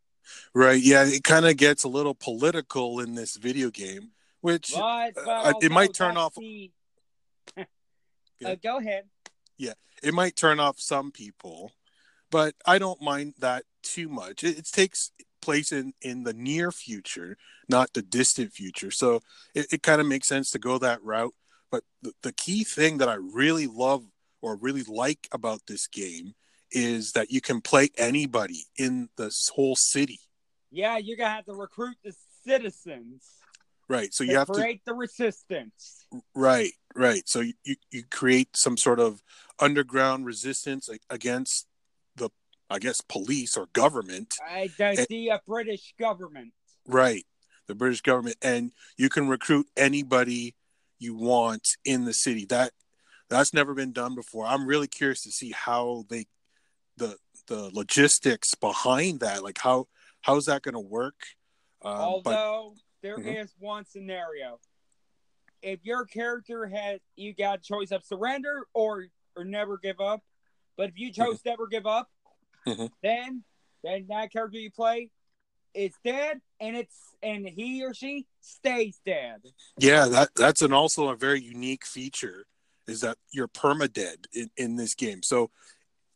Right. 0.55 0.81
Yeah. 0.81 1.05
It 1.05 1.25
kind 1.25 1.47
of 1.47 1.57
gets 1.57 1.85
a 1.85 1.89
little 1.89 2.15
political 2.15 3.01
in 3.01 3.15
this 3.15 3.37
video 3.37 3.71
game, 3.71 4.11
which 4.41 4.73
But, 4.75 5.15
but 5.15 5.29
uh, 5.29 5.53
it 5.63 5.73
might 5.73 5.95
turn 5.95 6.17
off- 6.17 6.35
the- 6.35 6.73
uh, 8.45 8.57
go 8.63 8.79
ahead. 8.79 9.05
Yeah. 9.59 9.75
It 10.03 10.15
might 10.15 10.37
turn 10.37 10.59
off 10.61 10.81
some 10.81 11.13
people, 11.13 11.73
but 12.31 12.55
I 12.67 12.79
don't 12.79 13.01
mind 13.01 13.35
that 13.39 13.65
too 13.83 14.09
much. 14.09 14.43
It, 14.43 14.59
it 14.59 14.67
takes 14.67 15.13
place 15.41 15.73
in 15.73 15.93
in 16.01 16.23
the 16.23 16.33
near 16.33 16.73
future, 16.73 17.37
not 17.69 17.93
the 17.93 18.03
distant 18.03 18.53
future. 18.53 18.91
So 18.91 19.21
it, 19.55 19.67
it 19.73 19.83
kind 19.83 20.01
of 20.01 20.07
makes 20.07 20.29
sense 20.29 20.51
to 20.53 20.59
go 20.59 20.79
that 20.79 21.03
route. 21.03 21.35
But 21.71 21.85
the, 22.03 22.13
the 22.23 22.33
key 22.33 22.65
thing 22.65 22.99
that 22.99 23.09
I 23.09 23.15
really 23.15 23.67
love 23.67 24.05
or 24.41 24.57
really 24.57 24.83
like 24.83 25.29
about 25.33 25.67
this 25.67 25.87
game 25.87 26.35
is 26.73 27.13
that 27.13 27.31
you 27.31 27.41
can 27.41 27.61
play 27.61 27.91
anybody 27.97 28.65
in 28.77 29.09
this 29.17 29.51
whole 29.55 29.77
city. 29.77 30.21
Yeah, 30.71 30.97
you're 30.99 31.17
gonna 31.17 31.31
have 31.31 31.45
to 31.47 31.55
recruit 31.55 31.97
the 32.03 32.15
citizens 32.45 33.23
Right. 33.93 34.15
So 34.15 34.25
you 34.25 34.39
have 34.39 34.47
to 34.47 34.55
create 34.55 34.81
the 34.87 34.95
resistance. 34.95 36.07
Right, 36.35 36.73
right. 36.95 37.29
So 37.29 37.41
you, 37.41 37.77
you, 37.91 38.03
create 38.11 38.57
some 38.57 38.79
sort 38.79 38.99
of 38.99 39.23
underground 39.59 40.25
resistance 40.25 40.89
against 41.11 41.67
the, 42.17 42.31
I 42.71 42.79
guess, 42.79 43.03
police 43.03 43.55
or 43.55 43.67
government. 43.75 44.35
Uh, 44.51 44.69
the 44.79 44.85
Eh. 44.85 45.07
the 45.11 45.31
uh, 45.33 45.39
British 45.47 45.95
government. 45.99 46.55
Right, 46.87 47.27
the 47.67 47.75
British 47.75 48.01
government, 48.01 48.37
and 48.41 48.73
you 48.97 49.11
can 49.11 49.29
recruit 49.29 49.67
anybody 49.77 50.57
you 50.99 51.15
want 51.15 51.77
in 51.85 52.07
the 52.07 52.15
city. 52.15 52.47
That 52.47 52.73
that's 53.29 53.53
never 53.53 53.75
been 53.75 53.93
done 53.93 54.15
before. 54.15 54.47
I'm 54.47 54.67
really 54.67 54.89
curious 54.89 55.23
to 55.25 55.31
see 55.31 55.53
how 55.53 56.07
they, 56.09 56.27
the 56.97 57.17
the 57.47 57.71
logistics 57.73 58.55
behind 58.55 59.21
that. 59.21 59.43
Like 59.43 59.59
how 59.59 59.89
how's 60.23 60.47
that 60.47 60.63
going 60.63 60.75
to 60.75 60.81
work? 60.81 61.15
Um, 61.83 62.21
but 62.23 62.39
Although 62.39 62.75
there 63.03 63.19
is 63.19 63.53
Mhm. 63.53 63.61
one 63.61 63.85
scenario. 63.87 64.61
If 65.63 65.81
your 65.85 66.05
character 66.05 66.67
had 66.67 67.01
you 67.17 67.35
got 67.35 67.59
a 67.61 67.63
choice 67.63 67.91
of 67.91 68.05
surrender 68.05 68.67
or 68.75 69.07
or 69.37 69.45
never 69.45 69.79
give 69.79 70.01
up. 70.01 70.23
But 70.77 70.91
if 70.91 70.99
you 70.99 71.13
chose 71.13 71.45
never 71.45 71.67
give 71.67 71.87
up, 71.87 72.11
Mhm. 72.67 72.91
then 73.03 73.45
then 73.83 74.07
that 74.09 74.33
character 74.33 74.59
you 74.59 74.71
play 74.71 75.11
is 75.75 75.95
dead 76.05 76.41
and 76.61 76.77
it's 76.77 77.15
and 77.23 77.49
he 77.49 77.85
or 77.85 77.95
she 77.95 78.27
stays 78.41 79.01
dead. 79.05 79.43
Yeah, 79.79 80.07
that 80.07 80.35
that's 80.35 80.63
an 80.63 80.73
also 80.73 81.09
a 81.09 81.17
very 81.17 81.41
unique 81.41 81.85
feature 81.85 82.47
is 82.87 83.01
that 83.01 83.17
you're 83.31 83.49
permadead 83.49 84.27
in, 84.33 84.51
in 84.57 84.77
this 84.77 84.95
game. 84.95 85.23
So 85.23 85.51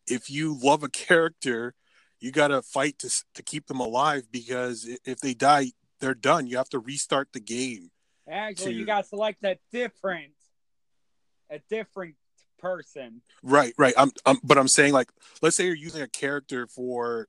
if 0.06 0.30
you 0.30 0.56
love 0.60 0.82
a 0.82 0.88
character, 0.88 1.74
you 2.20 2.30
got 2.32 2.48
to 2.48 2.62
fight 2.62 2.98
to 3.00 3.10
to 3.34 3.42
keep 3.42 3.66
them 3.66 3.80
alive 3.80 4.24
because 4.30 4.88
if 5.04 5.20
they 5.20 5.34
die, 5.34 5.72
they're 6.00 6.14
done. 6.14 6.46
You 6.46 6.56
have 6.56 6.70
to 6.70 6.78
restart 6.78 7.28
the 7.32 7.40
game. 7.40 7.90
Actually, 8.28 8.74
To- 8.74 8.78
you 8.80 8.86
got 8.86 9.02
to 9.02 9.08
select 9.08 9.44
a 9.44 9.58
different 9.72 10.32
a 11.50 11.60
different 11.70 12.16
person. 12.58 13.22
Right, 13.42 13.74
right. 13.78 13.94
I'm, 13.96 14.10
I'm 14.24 14.38
but 14.42 14.58
I'm 14.58 14.68
saying 14.68 14.92
like 14.92 15.10
let's 15.42 15.56
say 15.56 15.66
you're 15.66 15.74
using 15.74 16.02
a 16.02 16.08
character 16.08 16.66
for 16.66 17.28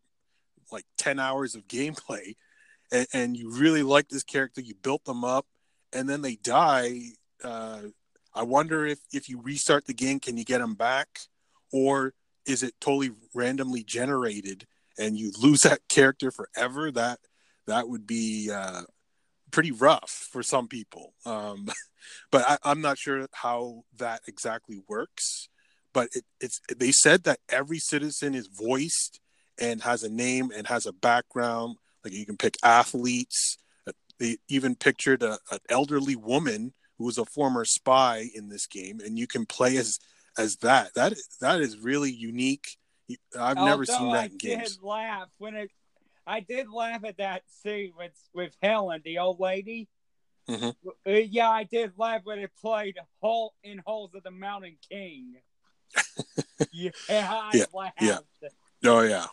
like 0.71 0.85
10 0.97 1.19
hours 1.19 1.55
of 1.55 1.67
gameplay 1.67 2.35
and, 2.91 3.07
and 3.13 3.37
you 3.37 3.51
really 3.51 3.83
like 3.83 4.09
this 4.09 4.23
character, 4.23 4.61
you 4.61 4.73
built 4.75 5.05
them 5.05 5.23
up 5.23 5.45
and 5.93 6.09
then 6.09 6.21
they 6.21 6.35
die, 6.35 7.01
uh 7.43 7.81
I 8.33 8.43
wonder 8.43 8.85
if 8.85 8.99
if 9.11 9.29
you 9.29 9.41
restart 9.41 9.85
the 9.85 9.93
game 9.93 10.19
can 10.19 10.37
you 10.37 10.45
get 10.45 10.59
them 10.59 10.75
back 10.75 11.19
or 11.71 12.13
is 12.47 12.63
it 12.63 12.73
totally 12.79 13.11
randomly 13.33 13.83
generated 13.83 14.65
and 14.97 15.17
you 15.17 15.31
lose 15.39 15.61
that 15.61 15.87
character 15.89 16.31
forever? 16.31 16.91
That 16.91 17.19
that 17.67 17.89
would 17.89 18.07
be 18.07 18.49
uh 18.51 18.83
pretty 19.51 19.71
rough 19.71 20.09
for 20.31 20.41
some 20.41 20.67
people. 20.67 21.13
Um 21.25 21.67
but 22.31 22.43
I, 22.47 22.57
I'm 22.63 22.81
not 22.81 22.97
sure 22.97 23.27
how 23.33 23.83
that 23.97 24.21
exactly 24.27 24.81
works. 24.87 25.49
But 25.93 26.09
it, 26.13 26.25
it's 26.39 26.61
they 26.75 26.91
said 26.91 27.23
that 27.23 27.39
every 27.49 27.79
citizen 27.79 28.35
is 28.35 28.47
voiced 28.47 29.19
and 29.59 29.81
has 29.81 30.03
a 30.03 30.09
name 30.09 30.51
and 30.55 30.67
has 30.67 30.85
a 30.85 30.93
background. 30.93 31.77
Like 32.03 32.13
you 32.13 32.25
can 32.25 32.37
pick 32.37 32.55
athletes. 32.63 33.57
Uh, 33.87 33.93
They 34.19 34.37
even 34.47 34.75
pictured 34.75 35.23
a, 35.23 35.39
an 35.51 35.59
elderly 35.69 36.15
woman 36.15 36.73
who 36.97 37.05
was 37.05 37.17
a 37.17 37.25
former 37.25 37.65
spy 37.65 38.29
in 38.33 38.49
this 38.49 38.67
game, 38.67 38.99
and 38.99 39.17
you 39.17 39.27
can 39.27 39.45
play 39.45 39.77
as 39.77 39.99
as 40.37 40.57
that. 40.57 40.93
That 40.95 41.13
that 41.41 41.61
is 41.61 41.77
really 41.77 42.11
unique. 42.11 42.77
I've 43.39 43.57
never 43.57 43.85
seen 43.85 44.11
that 44.11 44.21
I 44.21 44.25
in 44.25 44.37
games. 44.37 44.75
did 44.75 44.83
laugh 44.83 45.27
when 45.37 45.55
it. 45.55 45.71
I 46.25 46.41
did 46.41 46.69
laugh 46.69 47.03
at 47.05 47.17
that 47.17 47.43
scene 47.47 47.93
with 47.97 48.11
with 48.33 48.53
Helen, 48.61 49.01
the 49.05 49.19
old 49.19 49.39
lady. 49.39 49.87
Mhm. 50.49 50.75
Uh, 51.05 51.11
yeah, 51.11 51.49
I 51.49 51.63
did 51.63 51.93
laugh 51.97 52.21
when 52.25 52.39
it 52.39 52.51
played 52.59 52.97
"Hole 53.21 53.53
in 53.63 53.81
Holes 53.85 54.11
of 54.13 54.23
the 54.23 54.31
Mountain 54.31 54.77
King." 54.89 55.35
yeah, 56.71 56.91
I 57.09 57.51
Yeah, 57.53 57.65
laughed. 57.73 57.95
yeah. 58.01 58.19
Oh 58.85 59.01
yeah, 59.01 59.25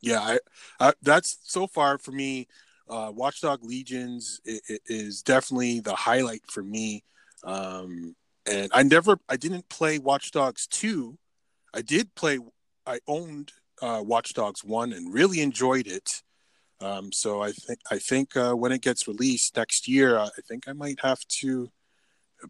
yeah. 0.00 0.20
I, 0.20 0.38
I 0.80 0.92
that's 1.02 1.38
so 1.42 1.66
far 1.66 1.98
for 1.98 2.12
me. 2.12 2.48
Uh, 2.88 3.10
Watch 3.14 3.40
Dogs 3.40 3.64
Legion 3.66 4.20
i- 4.46 4.60
i- 4.70 4.78
is 4.86 5.22
definitely 5.22 5.80
the 5.80 5.94
highlight 5.94 6.42
for 6.48 6.62
me. 6.62 7.02
Um, 7.44 8.14
and 8.50 8.70
I 8.72 8.82
never, 8.82 9.18
I 9.28 9.36
didn't 9.36 9.68
play 9.68 9.98
Watch 9.98 10.30
Dogs 10.30 10.66
2. 10.68 11.18
I 11.74 11.82
did 11.82 12.14
play, 12.14 12.38
I 12.86 13.00
owned 13.06 13.52
uh, 13.82 14.02
Watch 14.04 14.34
Dogs 14.34 14.64
1 14.64 14.92
and 14.92 15.12
really 15.12 15.40
enjoyed 15.40 15.86
it. 15.86 16.22
Um, 16.80 17.12
so 17.12 17.42
I 17.42 17.52
think, 17.52 17.80
I 17.90 17.98
think 17.98 18.36
uh, 18.36 18.52
when 18.52 18.72
it 18.72 18.82
gets 18.82 19.08
released 19.08 19.56
next 19.56 19.88
year, 19.88 20.18
I 20.18 20.28
think 20.46 20.68
I 20.68 20.72
might 20.72 21.00
have 21.02 21.20
to 21.40 21.70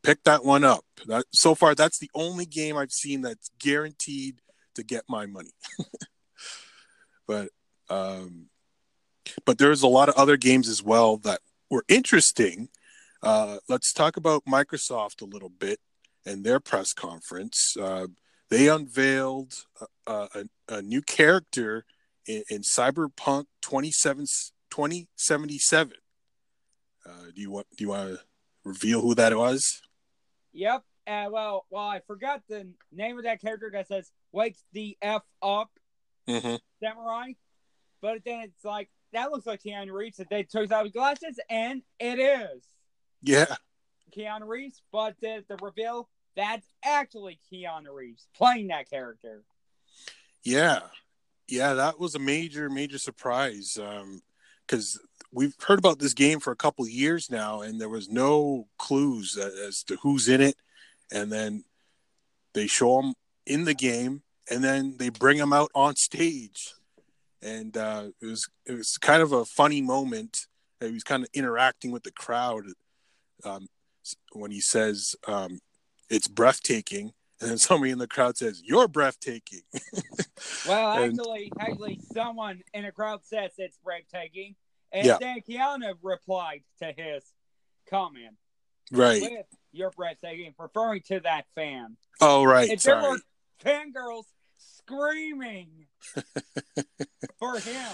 pick 0.02 0.22
that 0.24 0.44
one 0.44 0.64
up. 0.64 0.84
That, 1.06 1.24
so 1.32 1.54
far, 1.54 1.74
that's 1.74 1.98
the 1.98 2.10
only 2.14 2.44
game 2.44 2.76
I've 2.76 2.92
seen 2.92 3.22
that's 3.22 3.50
guaranteed 3.58 4.40
to 4.74 4.82
get 4.82 5.04
my 5.08 5.26
money. 5.26 5.52
but, 7.26 7.50
um, 7.88 8.46
but 9.44 9.58
there's 9.58 9.82
a 9.82 9.88
lot 9.88 10.08
of 10.08 10.16
other 10.16 10.36
games 10.36 10.68
as 10.68 10.82
well 10.82 11.16
that 11.18 11.40
were 11.70 11.84
interesting. 11.88 12.68
Uh, 13.22 13.58
let's 13.68 13.92
talk 13.92 14.16
about 14.16 14.44
Microsoft 14.44 15.22
a 15.22 15.24
little 15.24 15.48
bit 15.48 15.78
and 16.26 16.44
their 16.44 16.60
press 16.60 16.92
conference. 16.92 17.76
Uh, 17.80 18.08
they 18.50 18.68
unveiled 18.68 19.54
a, 20.06 20.12
a, 20.34 20.44
a 20.68 20.82
new 20.82 21.00
character 21.02 21.84
in, 22.26 22.42
in 22.50 22.62
Cyberpunk 22.62 23.46
27, 23.62 24.26
2077. 24.70 25.92
Uh, 27.04 27.10
do 27.34 27.40
you 27.40 27.50
want 27.50 27.66
do 27.76 27.84
you 27.84 27.90
want 27.90 28.08
to 28.10 28.20
reveal 28.64 29.00
who 29.00 29.14
that 29.14 29.36
was? 29.36 29.80
Yep. 30.52 30.82
Uh, 31.06 31.28
well, 31.30 31.66
well, 31.70 31.86
I 31.86 32.00
forgot 32.06 32.42
the 32.48 32.66
name 32.92 33.16
of 33.16 33.24
that 33.24 33.40
character 33.40 33.70
that 33.72 33.86
says 33.86 34.10
"Wake 34.32 34.56
the 34.72 34.96
f 35.00 35.22
up, 35.40 35.70
Mm-hmm. 36.28 36.56
samurai," 36.82 37.32
but 38.02 38.18
then 38.24 38.40
it's 38.40 38.64
like 38.64 38.90
that 39.12 39.30
looks 39.30 39.46
like 39.46 39.62
Keanu 39.62 39.92
Reeves 39.92 40.16
that 40.16 40.28
they 40.28 40.42
took 40.42 40.72
out 40.72 40.84
his 40.84 40.92
glasses, 40.92 41.38
and 41.48 41.82
it 42.00 42.18
is 42.18 42.64
Yeah, 43.22 43.54
Keanu 44.16 44.48
Reeves. 44.48 44.82
But 44.90 45.14
the, 45.22 45.44
the 45.48 45.56
reveal 45.62 46.08
that's 46.36 46.66
actually 46.84 47.38
Keanu 47.50 47.94
Reeves 47.94 48.26
playing 48.36 48.68
that 48.68 48.88
character. 48.88 49.42
yeah, 50.44 50.80
yeah. 51.48 51.74
That 51.74 51.98
was 51.98 52.14
a 52.14 52.20
major, 52.20 52.68
major 52.68 52.98
surprise 52.98 53.78
because 54.66 55.00
we've 55.32 55.54
heard 55.66 55.78
about 55.78 55.98
this 55.98 56.14
game 56.14 56.40
for 56.40 56.52
a 56.52 56.56
couple 56.56 56.86
years 56.86 57.30
now, 57.30 57.62
and 57.62 57.80
there 57.80 57.88
was 57.88 58.08
no 58.08 58.68
clues 58.78 59.36
as 59.36 59.82
to 59.84 59.96
who's 59.96 60.28
in 60.28 60.40
it, 60.40 60.56
and 61.12 61.32
then 61.32 61.64
they 62.54 62.66
show 62.66 63.00
him 63.00 63.14
in 63.46 63.64
the 63.64 63.74
game, 63.74 64.22
and 64.50 64.62
then 64.62 64.96
they 64.98 65.08
bring 65.08 65.38
him 65.38 65.52
out 65.52 65.70
on 65.74 65.96
stage, 65.96 66.74
and 67.42 67.76
uh, 67.76 68.08
it 68.20 68.26
was 68.26 68.48
it 68.66 68.72
was 68.72 68.98
kind 68.98 69.22
of 69.22 69.32
a 69.32 69.44
funny 69.44 69.80
moment. 69.80 70.46
He 70.80 70.92
was 70.92 71.04
kind 71.04 71.22
of 71.22 71.30
interacting 71.32 71.90
with 71.90 72.02
the 72.02 72.10
crowd 72.10 72.64
um, 73.44 73.66
when 74.32 74.50
he 74.50 74.60
says 74.60 75.16
um, 75.26 75.58
it's 76.10 76.28
breathtaking. 76.28 77.12
And 77.40 77.50
then 77.50 77.58
somebody 77.58 77.90
in 77.90 77.98
the 77.98 78.08
crowd 78.08 78.36
says, 78.38 78.62
You're 78.64 78.88
breathtaking. 78.88 79.60
well, 80.68 81.04
actually, 81.04 81.52
and, 81.58 81.68
actually, 81.68 82.00
someone 82.12 82.62
in 82.72 82.84
the 82.84 82.92
crowd 82.92 83.20
says 83.24 83.50
it's 83.58 83.78
breathtaking. 83.84 84.56
And 84.92 85.06
yeah. 85.06 85.18
then 85.20 85.42
replied 86.02 86.62
to 86.78 86.92
his 86.96 87.24
comment. 87.90 88.36
Right. 88.90 89.20
With, 89.20 89.46
You're 89.72 89.90
breathtaking, 89.90 90.54
referring 90.58 91.02
to 91.08 91.20
that 91.20 91.44
fan. 91.54 91.96
Oh, 92.20 92.44
right. 92.44 92.70
And 92.70 92.80
Sorry. 92.80 93.02
there 93.02 93.10
were 93.10 93.18
fangirls 93.62 94.24
screaming 94.56 95.86
for 97.38 97.58
him. 97.58 97.92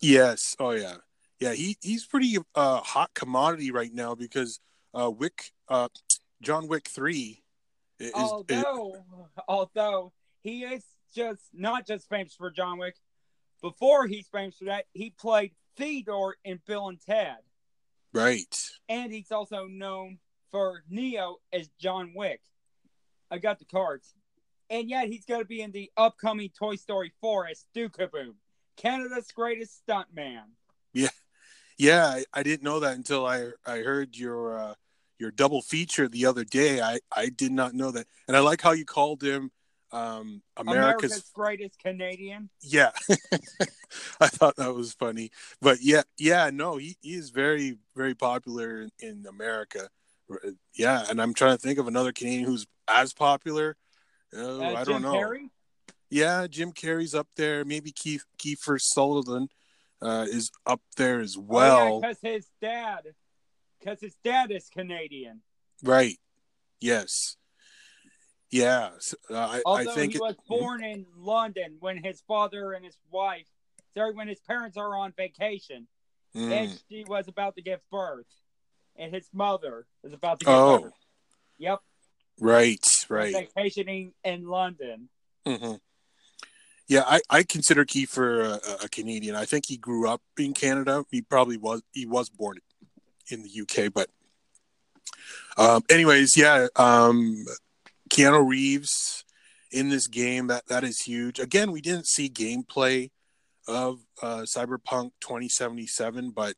Yes. 0.00 0.54
Oh, 0.60 0.70
yeah. 0.70 0.96
Yeah, 1.40 1.52
he, 1.52 1.76
he's 1.80 2.06
pretty 2.06 2.36
uh, 2.54 2.80
hot 2.80 3.10
commodity 3.14 3.70
right 3.72 3.92
now 3.92 4.14
because 4.14 4.60
uh, 4.94 5.10
Wick, 5.10 5.50
uh, 5.68 5.88
John 6.40 6.68
Wick 6.68 6.88
3 6.88 7.42
Although, 8.14 8.94
it, 8.94 9.42
although 9.48 10.12
he 10.42 10.64
is 10.64 10.84
just 11.14 11.42
not 11.52 11.86
just 11.86 12.08
famous 12.08 12.34
for 12.34 12.50
John 12.50 12.78
Wick. 12.78 12.96
Before 13.62 14.06
he's 14.06 14.28
famous 14.28 14.58
for 14.58 14.66
that, 14.66 14.84
he 14.92 15.10
played 15.10 15.52
Theodore 15.76 16.36
in 16.44 16.60
Bill 16.66 16.88
and 16.88 17.00
Ted. 17.00 17.38
Right. 18.12 18.70
And 18.88 19.12
he's 19.12 19.32
also 19.32 19.66
known 19.66 20.18
for 20.50 20.82
Neo 20.88 21.36
as 21.52 21.68
John 21.80 22.12
Wick. 22.14 22.40
I 23.30 23.38
got 23.38 23.58
the 23.58 23.64
cards. 23.64 24.14
And 24.70 24.88
yet 24.88 25.08
he's 25.08 25.24
going 25.24 25.40
to 25.40 25.46
be 25.46 25.62
in 25.62 25.72
the 25.72 25.90
upcoming 25.96 26.50
Toy 26.50 26.76
Story 26.76 27.12
4 27.20 27.48
as 27.48 27.64
Duke 27.74 27.96
Caboom, 27.98 28.34
Canada's 28.76 29.30
greatest 29.34 29.82
stuntman. 29.86 30.44
Yeah. 30.92 31.08
Yeah, 31.76 32.06
I, 32.06 32.24
I, 32.32 32.42
didn't 32.44 32.62
know 32.62 32.78
that 32.80 32.96
until 32.96 33.26
I 33.26 33.50
I 33.66 33.78
heard 33.78 34.16
your 34.16 34.56
uh, 34.56 34.74
your 35.18 35.30
double 35.30 35.62
feature 35.62 36.08
the 36.08 36.26
other 36.26 36.44
day. 36.44 36.80
I 36.80 36.98
I 37.14 37.28
did 37.28 37.52
not 37.52 37.74
know 37.74 37.90
that. 37.90 38.06
And 38.28 38.36
I 38.36 38.40
like 38.40 38.60
how 38.60 38.72
you 38.72 38.84
called 38.84 39.22
him 39.22 39.50
um 39.92 40.42
America's, 40.56 41.12
America's 41.12 41.30
greatest 41.34 41.78
Canadian. 41.78 42.50
yeah. 42.60 42.90
I 44.20 44.26
thought 44.26 44.56
that 44.56 44.74
was 44.74 44.92
funny. 44.92 45.30
But 45.60 45.78
yeah, 45.82 46.02
yeah, 46.18 46.50
no, 46.52 46.76
he, 46.78 46.96
he 47.00 47.14
is 47.14 47.30
very 47.30 47.78
very 47.94 48.14
popular 48.14 48.82
in, 48.82 48.90
in 49.00 49.26
America. 49.28 49.88
Yeah, 50.74 51.04
and 51.08 51.20
I'm 51.20 51.34
trying 51.34 51.56
to 51.56 51.60
think 51.62 51.78
of 51.78 51.86
another 51.86 52.12
Canadian 52.12 52.44
who's 52.44 52.66
as 52.88 53.12
popular. 53.12 53.76
Oh, 54.34 54.60
Uh, 54.62 54.74
I 54.74 54.84
Jim 54.84 54.94
don't 54.94 55.02
know. 55.02 55.12
Carrey. 55.14 55.50
Yeah, 56.10 56.46
Jim 56.48 56.72
Carrey's 56.72 57.14
up 57.14 57.28
there. 57.36 57.64
Maybe 57.64 57.90
Keith 57.92 58.24
Kiefer 58.38 58.80
Sutherland 58.80 59.50
uh, 60.02 60.26
is 60.28 60.50
up 60.66 60.80
there 60.96 61.20
as 61.20 61.36
well. 61.36 62.00
because 62.00 62.18
his 62.22 62.46
dad, 62.60 63.14
because 63.84 64.00
his 64.00 64.16
dad 64.24 64.50
is 64.50 64.68
Canadian. 64.68 65.42
Right. 65.82 66.18
Yes. 66.80 67.36
Yeah. 68.50 68.90
uh, 69.30 69.34
I, 69.34 69.62
I 69.66 69.84
think 69.84 70.12
he 70.12 70.18
it- 70.18 70.22
was 70.22 70.36
born 70.48 70.82
in 70.84 71.06
London 71.16 71.76
when 71.80 72.02
his 72.02 72.22
father 72.26 72.72
and 72.72 72.84
his 72.84 72.96
wife, 73.10 73.46
sorry, 73.96 74.14
when 74.14 74.28
his 74.28 74.40
parents 74.40 74.76
are 74.76 74.96
on 74.96 75.12
vacation, 75.16 75.86
Mm. 76.36 76.50
and 76.50 76.82
she 76.90 77.04
was 77.06 77.28
about 77.28 77.54
to 77.54 77.62
give 77.62 77.78
birth, 77.92 78.26
and 78.96 79.14
his 79.14 79.28
mother 79.32 79.86
is 80.02 80.12
about 80.12 80.40
to 80.40 80.46
give 80.46 80.52
Oh, 80.52 80.78
birth. 80.80 80.92
Yep, 81.58 81.78
right, 82.40 82.84
right. 83.08 83.32
vacationing 83.32 84.14
in 84.24 84.48
London. 84.48 85.10
hmm 85.46 85.74
Yeah, 86.88 87.04
I, 87.06 87.20
I 87.30 87.44
consider 87.44 87.84
Kiefer 87.84 88.58
a, 88.82 88.84
a 88.86 88.88
Canadian. 88.88 89.36
I 89.36 89.44
think 89.44 89.66
he 89.66 89.76
grew 89.76 90.08
up 90.08 90.22
in 90.36 90.54
Canada. 90.54 91.04
He 91.12 91.22
probably 91.22 91.56
was 91.56 91.82
he 91.92 92.04
was 92.04 92.30
born 92.30 92.58
in 93.28 93.42
the 93.42 93.60
UK, 93.62 93.92
but 93.92 94.08
um, 95.56 95.82
anyways, 95.90 96.36
yeah. 96.36 96.66
Um, 96.76 97.44
Keanu 98.10 98.46
Reeves 98.48 99.24
in 99.70 99.88
this 99.88 100.06
game 100.06 100.48
that 100.48 100.66
that 100.66 100.84
is 100.84 101.00
huge. 101.00 101.38
Again, 101.38 101.72
we 101.72 101.80
didn't 101.80 102.06
see 102.06 102.28
gameplay 102.28 103.10
of 103.66 104.00
uh, 104.22 104.42
Cyberpunk 104.42 105.12
2077, 105.20 106.30
but 106.30 106.54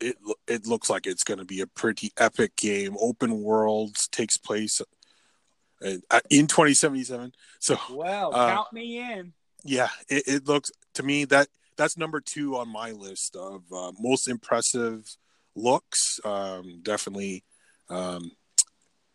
it 0.00 0.16
it 0.46 0.66
looks 0.66 0.88
like 0.88 1.06
it's 1.06 1.24
going 1.24 1.38
to 1.38 1.44
be 1.44 1.60
a 1.60 1.66
pretty 1.66 2.12
epic 2.16 2.56
game. 2.56 2.96
Open 3.00 3.42
worlds 3.42 4.08
takes 4.08 4.36
place 4.36 4.80
uh, 5.84 6.20
in 6.30 6.46
2077. 6.46 7.32
So 7.60 7.76
Well, 7.92 8.34
Uh, 8.34 8.54
count 8.54 8.72
me 8.72 8.98
in. 8.98 9.32
yeah, 9.64 9.88
it, 10.08 10.24
it 10.26 10.48
looks 10.48 10.70
to 10.94 11.02
me 11.02 11.24
that 11.26 11.48
that's 11.76 11.96
number 11.96 12.20
two 12.20 12.56
on 12.56 12.68
my 12.68 12.90
list 12.92 13.36
of 13.36 13.62
uh, 13.72 13.92
most 14.00 14.28
impressive 14.28 15.16
looks. 15.58 16.20
Um, 16.24 16.80
definitely 16.82 17.44
um, 17.88 18.32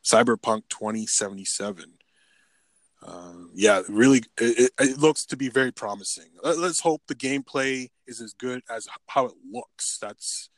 Cyberpunk 0.03 0.63
2077. 0.69 1.93
Uh, 3.05 3.33
yeah, 3.53 3.81
really, 3.89 4.23
it, 4.39 4.71
it, 4.79 4.97
looks 4.97 5.25
to 5.25 5.35
be 5.35 5.49
very 5.49 5.71
promising. 5.71 6.29
Let, 6.41 6.57
let's 6.57 6.79
hope 6.79 7.01
the 7.07 7.15
gameplay 7.15 7.89
is 8.07 8.21
as 8.21 8.33
good 8.33 8.61
as 8.69 8.87
how 9.07 9.25
it 9.25 9.33
looks. 9.51 9.97
That's 10.01 10.49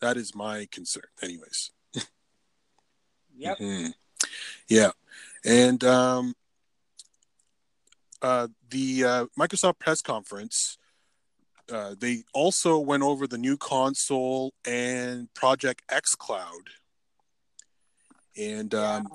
that 0.00 0.16
is 0.16 0.34
my 0.34 0.66
concern, 0.70 1.04
anyways. 1.22 1.70
Yep. 3.34 3.58
Mhm. 3.58 3.94
Yeah, 4.68 4.90
and 5.44 5.82
um, 5.84 6.34
uh, 8.20 8.48
the 8.70 9.04
uh, 9.04 9.26
Microsoft 9.38 9.78
press 9.78 10.02
conference, 10.02 10.78
uh, 11.70 11.94
they 11.98 12.22
also 12.32 12.78
went 12.78 13.02
over 13.02 13.26
the 13.26 13.38
new 13.38 13.56
console 13.56 14.52
and 14.66 15.32
Project 15.34 15.82
xCloud. 15.88 16.68
And 18.36 18.74
um, 18.74 19.08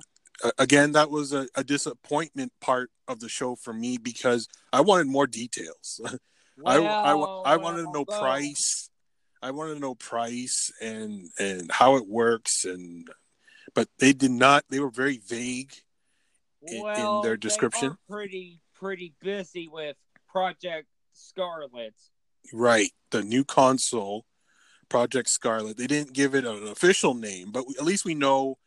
a- 0.43 0.53
again, 0.57 0.93
that 0.93 1.09
was 1.09 1.33
a, 1.33 1.47
a 1.55 1.63
disappointment 1.63 2.53
part 2.61 2.89
of 3.07 3.19
the 3.19 3.29
show 3.29 3.55
for 3.55 3.73
me 3.73 3.97
because 3.97 4.47
I 4.71 4.81
wanted 4.81 5.07
more 5.07 5.27
details. 5.27 5.99
I, 6.65 6.77
I, 6.77 7.13
wa- 7.13 7.41
I 7.41 7.57
wanted 7.57 7.83
to 7.83 7.91
know 7.91 8.05
well, 8.07 8.19
price. 8.19 8.89
I 9.41 9.51
wanted 9.51 9.75
to 9.75 9.79
know 9.79 9.93
price 9.93 10.71
and 10.81 11.29
and 11.39 11.71
how 11.71 11.97
it 11.97 12.07
works 12.07 12.65
and 12.65 13.07
but 13.75 13.87
they 13.99 14.11
did 14.11 14.31
not 14.31 14.63
they 14.69 14.79
were 14.79 14.89
very 14.89 15.19
vague 15.19 15.71
in- 16.63 16.77
in 16.77 16.83
well, 16.83 17.21
their 17.21 17.37
description. 17.37 17.95
pretty 18.09 18.59
pretty 18.73 19.13
busy 19.21 19.67
with 19.67 19.95
Project 20.27 20.87
Scarlet. 21.13 21.93
Right 22.53 22.91
the 23.11 23.23
new 23.23 23.43
console 23.43 24.25
project 24.89 25.29
scarlet 25.29 25.77
they 25.77 25.87
didn't 25.87 26.13
give 26.13 26.33
it 26.35 26.45
an 26.45 26.67
official 26.67 27.13
name 27.13 27.51
but 27.51 27.67
we, 27.67 27.75
at 27.79 27.83
least 27.85 28.05
we 28.05 28.15
know 28.15 28.57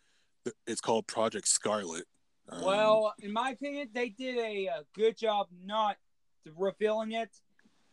it's 0.67 0.81
called 0.81 1.07
Project 1.07 1.47
Scarlet. 1.47 2.05
Um, 2.49 2.63
Well, 2.65 3.13
in 3.19 3.31
my 3.31 3.51
opinion, 3.51 3.91
they 3.93 4.09
did 4.09 4.39
a, 4.39 4.69
uh 4.69 4.83
good 4.95 5.17
job 5.19 5.49
not 5.65 5.97
revealing 6.57 7.13
it 7.13 7.29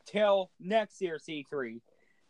till 0.05 0.49
next 0.57 1.01
year's 1.01 1.25
E3 1.27 1.81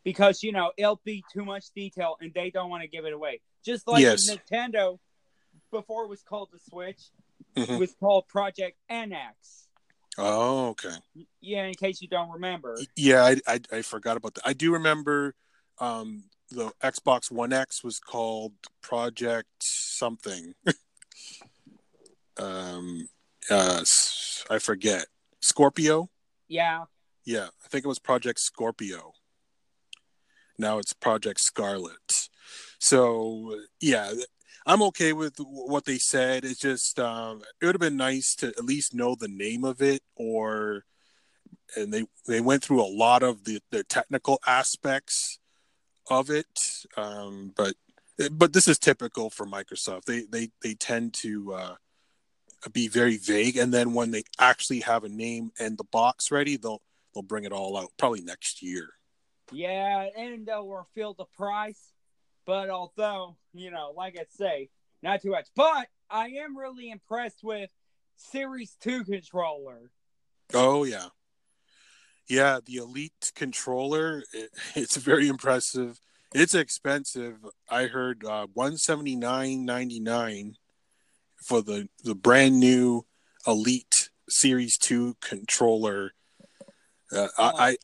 because 0.03 0.41
you 0.41 0.51
know 0.51 0.71
it'll 0.75 0.99
be 1.05 1.23
too 1.31 1.45
much 1.45 1.65
detail 1.75 2.17
and 2.19 2.33
they 2.33 2.49
don't 2.49 2.71
want 2.71 2.81
to 2.81 2.87
give 2.87 3.05
it 3.05 3.13
away. 3.13 3.41
Just 3.63 3.87
like 3.87 4.01
Yes. 4.01 4.27
Nintendo 4.27 4.97
before 5.71 6.05
it 6.05 6.09
was 6.09 6.23
called 6.23 6.49
the 6.51 6.59
Switch, 6.59 7.11
Mhm. 7.55 7.75
it 7.75 7.79
was 7.79 7.93
called 7.99 8.27
Project 8.27 8.77
NX. 8.89 9.66
Oh, 10.17 10.69
okay. 10.69 10.95
Yeah, 11.41 11.65
in 11.65 11.73
case 11.73 12.01
you 12.01 12.07
don't 12.07 12.31
remember. 12.31 12.77
Yeah, 12.95 13.23
I, 13.23 13.37
I 13.47 13.59
I 13.71 13.81
forgot 13.81 14.17
about 14.17 14.33
that. 14.35 14.47
I 14.47 14.53
do 14.53 14.73
remember 14.73 15.35
um 15.79 16.25
the 16.49 16.71
Xbox 16.81 17.31
One 17.31 17.53
X 17.53 17.83
was 17.83 17.99
called 17.99 18.53
Project 18.81 19.49
something. 19.61 20.53
um 22.39 23.07
uh 23.49 23.83
I 24.49 24.59
forget. 24.59 25.05
Scorpio? 25.41 26.09
Yeah, 26.47 26.85
Yeah, 27.25 27.47
I 27.63 27.67
think 27.67 27.85
it 27.85 27.87
was 27.87 27.99
Project 27.99 28.39
Scorpio. 28.39 29.13
Now 30.57 30.79
it's 30.79 30.93
Project 30.93 31.39
Scarlet. 31.39 32.29
So, 32.79 33.59
yeah, 33.81 34.11
I'm 34.67 34.83
okay 34.83 35.13
with 35.13 35.35
what 35.39 35.85
they 35.85 35.97
said. 35.97 36.43
It's 36.43 36.59
just 36.59 36.99
um 36.99 37.41
it 37.61 37.65
would 37.65 37.75
have 37.75 37.81
been 37.81 37.97
nice 37.97 38.35
to 38.35 38.47
at 38.49 38.65
least 38.65 38.93
know 38.93 39.15
the 39.15 39.29
name 39.29 39.63
of 39.63 39.81
it 39.81 40.01
or 40.15 40.83
and 41.75 41.93
they 41.93 42.05
they 42.27 42.41
went 42.41 42.63
through 42.63 42.81
a 42.81 42.93
lot 42.93 43.23
of 43.23 43.45
the 43.45 43.61
the 43.71 43.83
technical 43.83 44.39
aspects 44.45 45.39
of 46.09 46.29
it 46.29 46.85
um 46.95 47.53
but 47.55 47.75
but 48.31 48.53
this 48.53 48.67
is 48.67 48.77
typical 48.77 49.29
for 49.29 49.45
Microsoft 49.45 50.03
they 50.05 50.23
they 50.29 50.49
they 50.61 50.73
tend 50.73 51.13
to 51.13 51.53
uh 51.53 51.75
be 52.73 52.87
very 52.87 53.17
vague 53.17 53.55
and 53.55 53.73
then 53.73 53.93
when 53.93 54.11
they 54.11 54.23
actually 54.39 54.81
have 54.81 55.03
a 55.03 55.09
name 55.09 55.51
and 55.59 55.77
the 55.77 55.83
box 55.85 56.31
ready 56.31 56.57
they'll 56.57 56.81
they'll 57.13 57.23
bring 57.23 57.45
it 57.45 57.53
all 57.53 57.77
out 57.77 57.89
probably 57.97 58.21
next 58.21 58.61
year 58.61 58.89
yeah, 59.51 60.07
and 60.17 60.45
they'll 60.45 60.67
reveal 60.67 61.13
the 61.13 61.25
price. 61.37 61.93
But 62.47 62.69
although, 62.69 63.37
you 63.53 63.69
know, 63.69 63.93
like 63.95 64.17
I 64.17 64.23
say, 64.29 64.69
not 65.03 65.21
too 65.21 65.31
much. 65.31 65.49
But 65.55 65.89
I 66.09 66.27
am 66.29 66.57
really 66.57 66.89
impressed 66.89 67.43
with 67.43 67.69
Series 68.15 68.75
2 68.81 69.03
controller. 69.03 69.91
oh 70.53 70.85
yeah. 70.85 71.09
Yeah 72.27 72.59
the 72.65 72.77
elite 72.77 73.33
controller 73.35 74.23
it, 74.33 74.49
it's 74.75 74.95
very 74.95 75.27
impressive. 75.27 75.99
It's 76.33 76.55
expensive. 76.55 77.35
I 77.69 77.83
heard 77.87 78.25
uh 78.25 78.47
179.99 78.57 80.53
for 81.43 81.61
the 81.61 81.89
the 82.03 82.15
brand 82.15 82.59
new 82.59 83.05
elite 83.45 84.09
series 84.29 84.77
2 84.77 85.17
controller. 85.21 86.13
Uh, 87.11 87.27
I, 87.37 87.51
I 87.59 87.77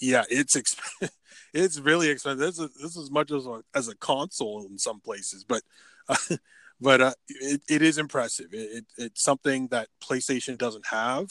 yeah 0.00 0.24
it's 0.30 0.56
exp- 0.56 1.10
it's 1.56 1.78
really 1.78 2.08
expensive. 2.08 2.38
This 2.38 2.58
is 2.58 2.70
this 2.74 2.96
is 2.96 3.04
as 3.04 3.10
much 3.10 3.30
as 3.30 3.46
a, 3.46 3.62
as 3.74 3.88
a 3.88 3.96
console 3.96 4.66
in 4.66 4.78
some 4.78 5.00
places 5.00 5.44
but 5.44 5.62
uh, 6.08 6.16
but 6.80 7.00
uh, 7.00 7.14
it, 7.28 7.62
it 7.68 7.82
is 7.82 7.98
impressive. 7.98 8.52
It, 8.52 8.78
it, 8.78 8.84
it's 8.98 9.22
something 9.22 9.68
that 9.68 9.88
playstation 10.02 10.58
doesn't 10.58 10.86
have. 10.86 11.30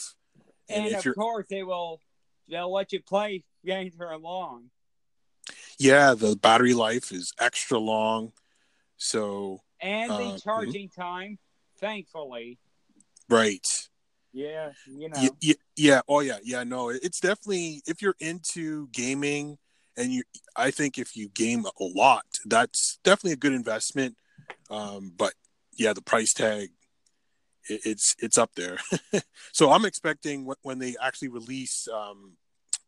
And, 0.68 0.88
if 0.88 1.06
of 1.06 1.14
course, 1.14 1.46
they 1.48 1.62
will 1.62 2.00
they'll 2.48 2.72
let 2.72 2.92
you 2.92 3.00
play 3.02 3.44
games 3.64 3.94
for 3.96 4.16
long. 4.18 4.70
yeah 5.78 6.14
the 6.14 6.36
battery 6.36 6.74
life 6.74 7.12
is 7.12 7.32
extra 7.38 7.78
long. 7.78 8.32
So 8.96 9.60
And 9.80 10.10
the 10.10 10.14
Uh, 10.14 10.38
charging 10.38 10.88
time, 10.88 11.38
thankfully. 11.78 12.58
right. 13.28 13.66
Yeah, 14.32 14.72
you 14.86 15.08
know. 15.08 15.20
yeah, 15.20 15.28
yeah, 15.40 15.54
yeah. 15.76 16.00
Oh 16.08 16.20
yeah. 16.20 16.38
Yeah 16.42 16.64
no 16.64 16.90
it's 16.90 17.20
definitely 17.20 17.82
if 17.86 18.02
you're 18.02 18.16
into 18.20 18.88
gaming 18.88 19.58
and 19.96 20.12
you 20.12 20.22
i 20.56 20.70
think 20.70 20.98
if 20.98 21.16
you 21.16 21.28
game 21.28 21.64
a 21.64 21.84
lot 21.84 22.24
that's 22.46 22.98
definitely 23.04 23.32
a 23.32 23.36
good 23.36 23.52
investment 23.52 24.16
um 24.70 25.12
but 25.16 25.32
yeah 25.76 25.92
the 25.92 26.02
price 26.02 26.32
tag 26.32 26.70
it, 27.68 27.80
it's 27.84 28.14
it's 28.18 28.38
up 28.38 28.50
there 28.54 28.78
so 29.52 29.70
i'm 29.70 29.84
expecting 29.84 30.50
when, 30.62 30.78
they 30.78 30.96
actually 31.00 31.28
release 31.28 31.88
um 31.92 32.32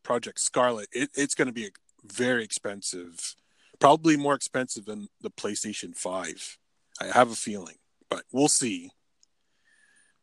project 0.03 0.41
scarlet 0.41 0.89
it, 0.93 1.11
it's 1.15 1.35
going 1.35 1.49
to 1.49 1.53
be 1.53 1.71
very 2.05 2.45
expensive 2.45 3.35
probably 3.79 4.17
more 4.17 4.35
expensive 4.35 4.85
than 4.87 5.09
the 5.21 5.31
playstation 5.31 5.97
5 5.97 6.59
i 7.01 7.07
have 7.07 7.31
a 7.31 7.37
feeling 7.37 7.77
but 8.09 8.23
we'll 8.33 8.49
see 8.49 8.91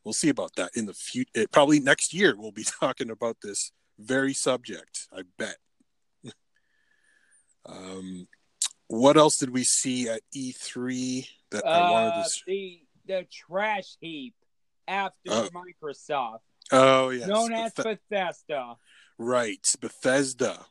we'll 0.05 0.13
see 0.13 0.29
about 0.29 0.55
that 0.55 0.71
in 0.75 0.85
the 0.85 0.93
future. 0.93 1.45
Probably 1.51 1.81
next 1.81 2.13
year 2.13 2.35
we'll 2.37 2.51
be 2.51 2.63
talking 2.79 3.09
about 3.09 3.37
this 3.41 3.71
very 3.99 4.33
subject. 4.33 5.07
I 5.11 5.23
bet. 5.37 5.57
Um, 7.65 8.27
what 8.87 9.17
else 9.17 9.37
did 9.37 9.49
we 9.49 9.63
see 9.63 10.07
at 10.09 10.21
E3 10.35 11.27
that 11.51 11.65
I 11.65 11.91
wanted 11.91 12.13
Uh, 12.19 12.23
to? 12.23 12.29
see? 12.29 12.81
the 13.07 13.23
trash 13.31 13.97
heap 13.99 14.33
after 14.87 15.29
Oh. 15.31 15.49
Microsoft, 15.53 16.39
Oh 16.71 17.09
yes, 17.09 17.27
known 17.27 17.53
as 17.53 17.71
Bethesda. 17.73 18.77
right, 19.19 19.59
Bethesda. 19.79 20.65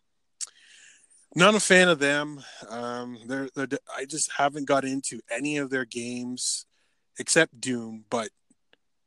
Not 1.37 1.54
a 1.54 1.61
fan 1.61 1.88
of 1.88 2.00
them. 2.00 2.42
Um, 2.68 3.18
they're, 3.26 3.48
they're 3.54 3.68
I 3.96 4.04
just 4.04 4.33
haven't 4.33 4.66
got 4.66 4.85
into 4.85 5.20
any 5.30 5.59
of 5.59 5.70
their 5.70 5.85
games 5.85 6.66
except 7.20 7.61
Doom, 7.61 8.04
but 8.11 8.30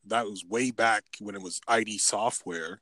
that 0.06 0.26
was 0.26 0.46
way 0.46 0.72
back 0.72 1.04
when 1.20 1.36
it 1.36 1.42
was 1.42 1.60
ID 1.68 1.98
Software. 1.98 2.82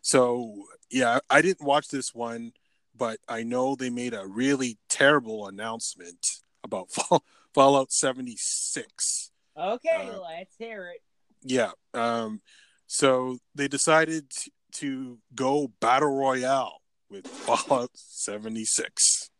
So 0.00 0.64
yeah, 0.90 1.18
I 1.28 1.42
didn't 1.42 1.66
watch 1.66 1.88
this 1.88 2.14
one, 2.14 2.52
but 2.98 3.18
I 3.28 3.42
know 3.44 3.74
they 3.76 3.90
made 3.90 4.12
a 4.12 4.26
really 4.26 4.78
terrible 4.88 5.46
announcement 5.46 6.26
about 6.64 6.90
Fall, 6.92 7.24
Fallout 7.54 7.92
76. 7.92 9.30
Okay, 9.56 10.10
Uh, 10.12 10.20
let's 10.20 10.54
hear 10.58 10.88
it. 10.94 11.00
Yeah. 11.42 11.70
Um, 11.94 12.40
so 12.86 13.38
they 13.54 13.68
decided 13.68 14.30
to 14.72 15.18
go 15.34 15.68
battle 15.80 16.14
royale 16.14 16.80
with 17.08 17.26
Fallout 17.46 17.90
76. 17.94 19.30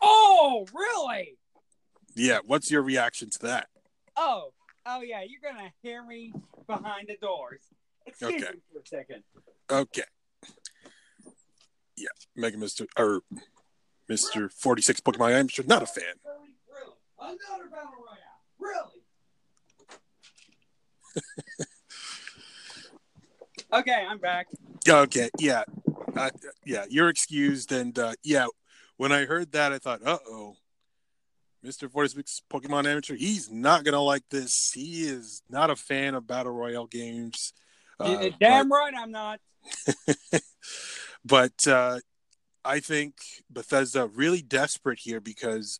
Oh, 0.00 0.66
really? 0.72 1.38
Yeah. 2.14 2.38
What's 2.44 2.70
your 2.70 2.82
reaction 2.82 3.30
to 3.30 3.38
that? 3.40 3.68
Oh, 4.16 4.52
oh 4.86 5.00
yeah, 5.00 5.22
you're 5.26 5.40
gonna 5.52 5.72
hear 5.82 6.04
me 6.04 6.32
behind 6.66 7.08
the 7.08 7.16
doors. 7.20 7.62
Excuse 8.06 8.34
Okay. 8.42 8.52
me 8.52 8.60
for 8.72 8.78
a 8.80 8.86
second. 8.86 9.22
Okay. 9.70 10.02
Yeah. 11.96 12.08
Mega 12.36 12.56
Mr. 12.56 12.86
or 12.98 13.22
Mr. 14.10 14.52
46 14.52 15.00
Pokemon. 15.00 15.38
I'm 15.38 15.48
sure 15.48 15.64
not 15.64 15.82
a 15.82 15.86
fan. 15.86 16.04
Really, 16.24 16.54
really, 16.68 16.94
another 17.48 17.68
battle 17.70 17.92
royale. 17.98 18.18
Really? 18.58 19.04
okay, 23.72 24.06
I'm 24.08 24.18
back. 24.18 24.48
Okay, 24.86 25.30
yeah, 25.38 25.62
uh, 26.16 26.30
yeah, 26.64 26.84
you're 26.90 27.08
excused. 27.08 27.72
And 27.72 27.98
uh, 27.98 28.12
yeah, 28.22 28.46
when 28.96 29.12
I 29.12 29.24
heard 29.24 29.52
that, 29.52 29.72
I 29.72 29.78
thought, 29.78 30.00
uh 30.04 30.18
oh, 30.28 30.56
Mister 31.62 31.88
Forty 31.88 32.08
Six 32.08 32.42
Pokemon 32.52 32.86
Amateur, 32.86 33.14
he's 33.14 33.50
not 33.50 33.84
gonna 33.84 34.02
like 34.02 34.24
this. 34.30 34.72
He 34.74 35.04
is 35.04 35.42
not 35.48 35.70
a 35.70 35.76
fan 35.76 36.14
of 36.14 36.26
battle 36.26 36.52
royale 36.52 36.86
games. 36.86 37.54
Uh, 37.98 38.28
Damn 38.40 38.70
right, 38.70 38.92
I'm 38.96 39.12
not. 39.12 39.40
but 41.24 41.66
uh, 41.66 42.00
I 42.64 42.80
think 42.80 43.14
Bethesda 43.50 44.06
really 44.06 44.42
desperate 44.42 45.00
here 45.02 45.20
because 45.20 45.78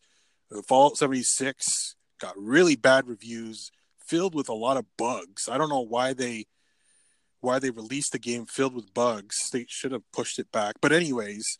Fallout 0.67 0.97
76 0.97 1.95
got 2.19 2.33
really 2.37 2.75
bad 2.75 3.07
reviews, 3.07 3.71
filled 3.99 4.35
with 4.35 4.49
a 4.49 4.53
lot 4.53 4.77
of 4.77 4.85
bugs. 4.97 5.49
I 5.49 5.57
don't 5.57 5.69
know 5.69 5.81
why 5.85 6.13
they 6.13 6.45
why 7.41 7.59
they 7.59 7.69
released 7.69 8.11
the 8.11 8.19
game 8.19 8.45
filled 8.45 8.73
with 8.73 8.93
bugs. 8.93 9.49
They 9.51 9.65
should 9.69 9.91
have 9.91 10.09
pushed 10.11 10.39
it 10.39 10.51
back. 10.51 10.75
But 10.81 10.91
anyways, 10.91 11.57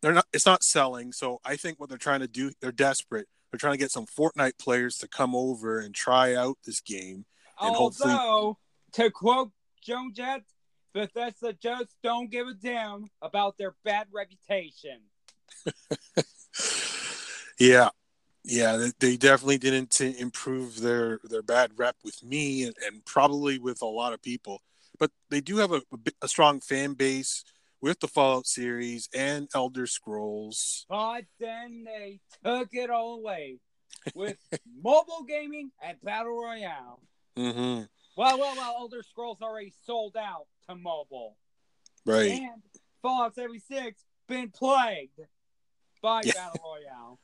they're 0.00 0.12
not. 0.12 0.26
It's 0.32 0.46
not 0.46 0.62
selling. 0.62 1.12
So 1.12 1.40
I 1.44 1.56
think 1.56 1.80
what 1.80 1.88
they're 1.88 1.98
trying 1.98 2.20
to 2.20 2.28
do, 2.28 2.52
they're 2.60 2.70
desperate. 2.72 3.26
They're 3.50 3.58
trying 3.58 3.74
to 3.74 3.78
get 3.78 3.90
some 3.90 4.06
Fortnite 4.06 4.58
players 4.58 4.96
to 4.98 5.08
come 5.08 5.34
over 5.34 5.78
and 5.78 5.94
try 5.94 6.34
out 6.34 6.56
this 6.64 6.80
game. 6.80 7.26
And 7.60 7.74
hopefully- 7.76 8.12
Although, 8.14 8.58
to 8.92 9.10
quote 9.10 9.50
Joan 9.82 10.12
Jett, 10.14 10.42
Bethesda 10.94 11.52
just 11.54 11.96
don't 12.02 12.30
give 12.30 12.46
a 12.48 12.54
damn 12.54 13.06
about 13.22 13.56
their 13.58 13.74
bad 13.84 14.08
reputation. 14.12 15.00
yeah, 17.58 17.88
yeah, 18.44 18.88
they- 18.98 19.16
definitely 19.16 19.58
didn't 19.58 20.00
improve 20.00 20.80
their 20.80 21.20
their 21.24 21.42
bad 21.42 21.72
rep 21.76 21.96
with 22.04 22.22
me 22.22 22.64
and, 22.64 22.74
and 22.86 23.04
probably 23.04 23.58
with 23.58 23.82
a 23.82 23.86
lot 23.86 24.12
of 24.12 24.22
people. 24.22 24.60
But 24.98 25.10
they 25.30 25.40
do 25.40 25.56
have 25.58 25.72
a, 25.72 25.76
a, 25.92 25.98
a 26.22 26.28
strong 26.28 26.60
fan 26.60 26.94
base 26.94 27.44
with 27.80 27.98
the 28.00 28.08
Fallout 28.08 28.46
series 28.46 29.08
and 29.14 29.48
Elder 29.54 29.86
Scrolls. 29.86 30.86
But 30.88 31.24
then 31.40 31.84
they 31.84 32.20
took 32.44 32.68
it 32.72 32.90
all 32.90 33.14
away. 33.14 33.58
with 34.14 34.36
mobile 34.82 35.24
gaming 35.26 35.70
and 35.82 35.96
battle 36.02 36.40
royale. 36.40 37.00
Mm-hmm. 37.36 37.84
Well, 38.16 38.38
well, 38.38 38.56
well. 38.56 38.74
Elder 38.78 39.02
Scrolls 39.02 39.40
already 39.42 39.72
sold 39.84 40.16
out 40.16 40.46
to 40.68 40.74
mobile, 40.74 41.36
Right. 42.06 42.30
and 42.42 42.62
Fallout 43.02 43.34
76 43.34 44.04
been 44.28 44.50
plagued 44.50 45.20
by 46.00 46.22
Yeah. 46.24 46.32
battle 46.34 46.60
royale. 46.64 47.18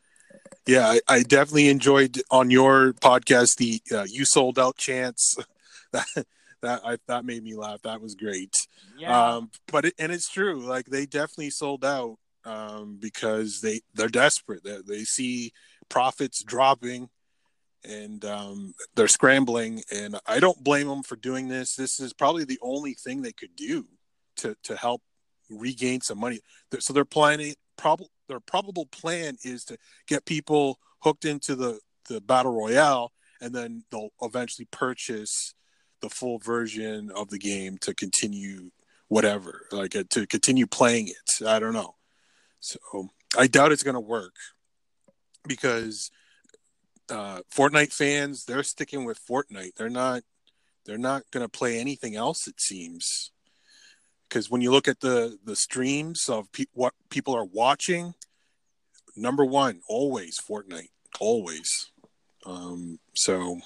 Yeah, 0.67 0.87
I, 0.89 1.01
I 1.09 1.23
definitely 1.23 1.69
enjoyed 1.69 2.21
on 2.31 2.51
your 2.51 2.93
podcast 2.93 3.57
the 3.57 3.81
uh, 3.97 4.05
"you 4.09 4.25
sold 4.25 4.59
out" 4.59 4.77
chance. 4.77 5.37
that 5.93 6.07
that 6.61 6.83
I, 6.85 6.99
that 7.07 7.25
made 7.25 7.43
me 7.43 7.55
laugh. 7.55 7.81
That 7.83 8.01
was 8.03 8.15
great. 8.15 8.55
Yeah, 8.99 9.37
Um, 9.37 9.51
but 9.69 9.87
it, 9.87 9.95
and 9.99 10.13
it's 10.13 10.29
true. 10.29 10.61
Like 10.61 10.87
they 10.87 11.07
definitely 11.07 11.51
sold 11.51 11.85
out 11.85 12.19
um, 12.45 12.99
because 13.01 13.61
they 13.63 13.81
they're 13.95 14.09
desperate. 14.09 14.65
They, 14.65 14.79
they 14.87 15.05
see 15.05 15.53
profits 15.89 16.43
dropping, 16.45 17.09
and 17.85 18.25
um, 18.25 18.75
they're 18.95 19.09
scrambling. 19.09 19.83
And 19.93 20.19
I 20.27 20.41
don't 20.41 20.63
blame 20.63 20.89
them 20.89 21.03
for 21.03 21.17
doing 21.17 21.49
this. 21.49 21.75
This 21.75 22.01
is 22.01 22.13
probably 22.13 22.45
the 22.45 22.59
only 22.63 22.95
thing 22.95 23.23
they 23.23 23.33
could 23.33 23.57
do 23.57 23.87
to 24.37 24.57
to 24.65 24.77
help 24.77 25.03
regain 25.51 26.01
some 26.01 26.19
money. 26.19 26.41
So 26.79 26.93
they're 26.93 27.05
planning. 27.05 27.55
Prob- 27.77 28.03
their 28.29 28.41
probable 28.41 28.87
plan 28.87 29.37
is 29.45 29.65
to 29.65 29.79
get 30.07 30.27
people 30.27 30.79
hooked 31.01 31.25
into 31.25 31.55
the 31.55 31.81
the 32.09 32.21
battle 32.21 32.53
royale, 32.53 33.13
and 33.41 33.55
then 33.55 33.85
they'll 33.91 34.11
eventually 34.23 34.67
purchase 34.71 35.55
the 36.01 36.09
full 36.09 36.39
version 36.39 37.11
of 37.15 37.29
the 37.29 37.39
game 37.39 37.77
to 37.79 37.95
continue 37.95 38.71
whatever, 39.09 39.67
like 39.73 39.97
uh, 39.97 40.05
to 40.11 40.27
continue 40.27 40.67
playing 40.67 41.09
it. 41.09 41.47
I 41.47 41.59
don't 41.59 41.73
know. 41.73 41.97
So 42.61 43.09
I 43.37 43.47
doubt 43.47 43.73
it's 43.73 43.83
going 43.83 43.95
to 43.95 44.01
work 44.01 44.35
because 45.47 46.11
uh, 47.11 47.41
Fortnite 47.55 47.93
fans 47.93 48.45
they're 48.45 48.63
sticking 48.63 49.05
with 49.05 49.19
Fortnite. 49.25 49.75
They're 49.77 49.89
not 49.91 50.23
they're 50.85 50.99
not 50.99 51.31
going 51.31 51.45
to 51.45 51.49
play 51.51 51.79
anything 51.79 52.17
else. 52.17 52.47
It 52.47 52.61
seems 52.61 53.31
because 54.29 54.51
when 54.51 54.61
you 54.61 54.71
look 54.71 54.89
at 54.89 55.01
the 55.01 55.39
the 55.45 55.57
streams 55.57 56.29
of 56.29 56.51
pe- 56.53 56.65
what 56.73 56.95
people 57.11 57.35
are 57.35 57.45
watching, 57.45 58.15
number 59.17 59.45
one 59.45 59.81
always 59.89 60.39
Fortnite, 60.41 60.91
always. 61.21 61.91
Um, 62.47 62.99
so 63.15 63.59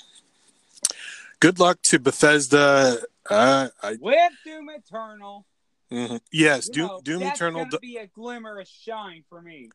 good 1.41 1.59
luck 1.59 1.81
to 1.83 1.99
Bethesda. 1.99 2.99
Uh, 3.29 3.69
I 3.83 3.97
with 4.01 4.33
Doom 4.45 4.69
Eternal. 4.71 5.47
mhm. 5.91 6.21
yes, 6.33 6.67
you 6.69 6.75
Doom, 6.75 6.87
know, 6.87 7.01
Doom 7.05 7.21
that's 7.21 7.39
Eternal. 7.39 7.61
gonna 7.61 7.71
do- 7.71 7.79
be 7.79 7.97
a 7.99 8.07
glimmer 8.07 8.59
of 8.59 8.67
shine 8.67 9.25
for 9.29 9.41
me. 9.43 9.71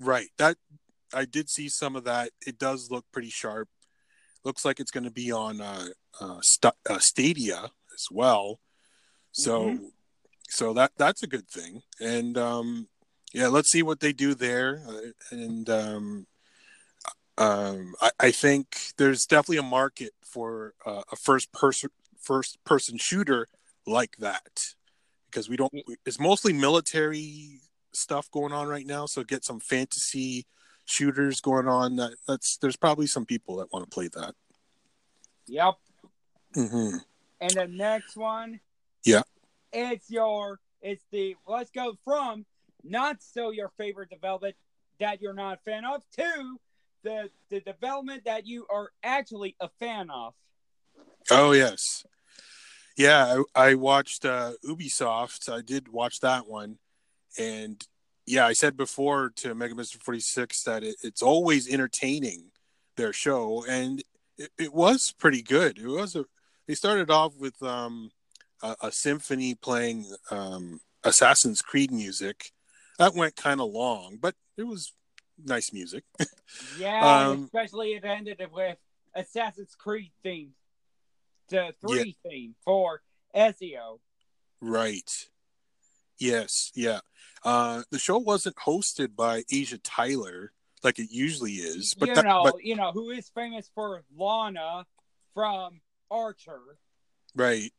Right. 0.00 0.28
That 0.38 0.56
I 1.14 1.24
did 1.24 1.48
see 1.48 1.68
some 1.68 1.96
of 1.96 2.04
that. 2.04 2.30
It 2.46 2.58
does 2.58 2.90
look 2.90 3.04
pretty 3.12 3.30
sharp. 3.30 3.68
Looks 4.44 4.64
like 4.64 4.80
it's 4.80 4.90
going 4.90 5.04
to 5.04 5.10
be 5.10 5.32
on 5.32 5.60
uh, 5.60 5.86
uh, 6.20 6.40
St- 6.40 6.74
uh, 6.88 6.98
Stadia 6.98 7.70
as 7.94 8.06
well. 8.10 8.60
So, 9.32 9.76
so 10.48 10.72
that 10.74 10.92
that's 10.96 11.22
a 11.22 11.26
good 11.26 11.48
thing. 11.48 11.82
And 12.00 12.38
um, 12.38 12.88
yeah, 13.32 13.48
let's 13.48 13.70
see 13.70 13.82
what 13.82 14.00
they 14.00 14.12
do 14.12 14.34
there. 14.34 14.82
Uh, 14.88 15.10
and 15.30 15.68
um, 15.68 16.26
um, 17.38 17.94
I, 18.00 18.10
I 18.20 18.30
think 18.30 18.92
there's 18.96 19.26
definitely 19.26 19.58
a 19.58 19.62
market 19.62 20.12
for 20.22 20.74
uh, 20.86 21.02
a 21.12 21.16
first 21.16 21.52
person 21.52 21.90
first 22.20 22.62
person 22.64 22.98
shooter 22.98 23.46
like 23.86 24.16
that 24.18 24.74
because 25.30 25.48
we 25.48 25.56
don't. 25.56 25.72
It's 26.06 26.20
mostly 26.20 26.52
military 26.52 27.60
stuff 27.92 28.30
going 28.30 28.52
on 28.52 28.68
right 28.68 28.86
now. 28.86 29.06
So 29.06 29.22
get 29.22 29.44
some 29.44 29.60
fantasy 29.60 30.46
shooters 30.86 31.40
going 31.40 31.68
on. 31.68 31.96
That 31.96 32.14
that's 32.26 32.56
there's 32.56 32.76
probably 32.76 33.06
some 33.06 33.26
people 33.26 33.56
that 33.56 33.72
want 33.72 33.84
to 33.84 33.94
play 33.94 34.08
that. 34.14 34.34
Yep. 35.46 35.74
Mm-hmm. 36.56 36.96
And 37.40 37.50
the 37.50 37.66
next 37.68 38.16
one, 38.16 38.60
Yeah. 39.04 39.22
it's 39.72 40.10
your 40.10 40.58
it's 40.80 41.04
the 41.12 41.36
let's 41.46 41.70
go 41.70 41.98
from 42.04 42.46
not 42.82 43.22
so 43.22 43.50
your 43.50 43.70
favorite 43.76 44.08
development 44.10 44.56
that 45.00 45.20
you're 45.20 45.34
not 45.34 45.58
a 45.58 45.70
fan 45.70 45.84
of 45.84 46.02
to 46.16 46.58
the 47.02 47.30
the 47.50 47.60
development 47.60 48.24
that 48.24 48.46
you 48.46 48.66
are 48.70 48.90
actually 49.02 49.54
a 49.60 49.68
fan 49.78 50.08
of. 50.10 50.34
Oh 51.30 51.52
yes, 51.52 52.04
yeah. 52.96 53.42
I, 53.54 53.68
I 53.70 53.74
watched 53.74 54.24
uh, 54.24 54.52
Ubisoft. 54.64 55.52
I 55.52 55.60
did 55.60 55.88
watch 55.88 56.20
that 56.20 56.46
one, 56.48 56.78
and 57.38 57.84
yeah, 58.26 58.46
I 58.46 58.52
said 58.52 58.76
before 58.76 59.30
to 59.36 59.54
Mega 59.54 59.74
Mister 59.74 59.98
Forty 59.98 60.20
Six 60.20 60.62
that 60.64 60.82
it, 60.82 60.96
it's 61.02 61.22
always 61.22 61.72
entertaining 61.72 62.50
their 62.96 63.12
show, 63.12 63.64
and 63.68 64.02
it, 64.38 64.50
it 64.58 64.74
was 64.74 65.14
pretty 65.18 65.42
good. 65.42 65.78
It 65.78 65.86
was 65.86 66.16
a. 66.16 66.24
They 66.66 66.74
started 66.74 67.10
off 67.10 67.36
with 67.38 67.62
um, 67.62 68.10
a, 68.62 68.74
a 68.82 68.92
symphony 68.92 69.54
playing 69.54 70.06
um, 70.30 70.80
Assassin's 71.04 71.62
Creed 71.62 71.92
music. 71.92 72.50
That 72.98 73.14
went 73.14 73.36
kind 73.36 73.60
of 73.60 73.70
long, 73.70 74.18
but 74.20 74.34
it 74.56 74.64
was 74.64 74.92
nice 75.42 75.72
music. 75.72 76.04
Yeah, 76.78 77.26
Um, 77.28 77.44
especially 77.44 77.94
it 77.94 78.04
ended 78.04 78.40
with 78.52 78.78
Assassin's 79.16 79.74
Creed 79.74 80.12
theme, 80.22 80.50
the 81.48 81.74
three 81.80 82.16
theme 82.22 82.54
for 82.64 83.02
Ezio. 83.34 83.98
Right. 84.60 85.28
Yes. 86.18 86.72
Yeah. 86.74 87.00
Uh, 87.44 87.82
the 87.90 87.98
show 87.98 88.18
wasn't 88.18 88.56
hosted 88.56 89.14
by 89.14 89.42
Aisha 89.42 89.78
Tyler 89.82 90.52
like 90.82 90.98
it 90.98 91.10
usually 91.10 91.54
is, 91.54 91.94
but 91.94 92.08
you 92.08 92.14
that, 92.14 92.24
know, 92.24 92.42
but 92.44 92.64
you 92.64 92.76
know 92.76 92.92
who 92.92 93.10
is 93.10 93.28
famous 93.34 93.70
for 93.74 94.04
Lana 94.16 94.86
from 95.34 95.80
Archer. 96.10 96.60
right. 97.34 97.72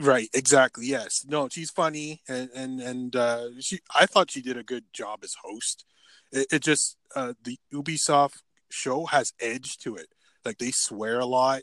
Right. 0.00 0.30
Exactly. 0.32 0.86
Yes. 0.86 1.24
No, 1.28 1.48
she's 1.48 1.70
funny, 1.70 2.22
and 2.28 2.50
and 2.54 2.80
and 2.80 3.16
uh, 3.16 3.48
she. 3.60 3.80
I 3.94 4.06
thought 4.06 4.30
she 4.30 4.40
did 4.40 4.56
a 4.56 4.62
good 4.62 4.84
job 4.92 5.20
as 5.24 5.36
host. 5.42 5.84
It, 6.30 6.46
it 6.52 6.62
just 6.62 6.96
uh, 7.16 7.34
the 7.42 7.58
Ubisoft 7.74 8.42
show 8.70 9.06
has 9.06 9.32
edge 9.40 9.76
to 9.78 9.96
it. 9.96 10.06
Like 10.44 10.58
they 10.58 10.70
swear 10.70 11.18
a 11.18 11.26
lot, 11.26 11.62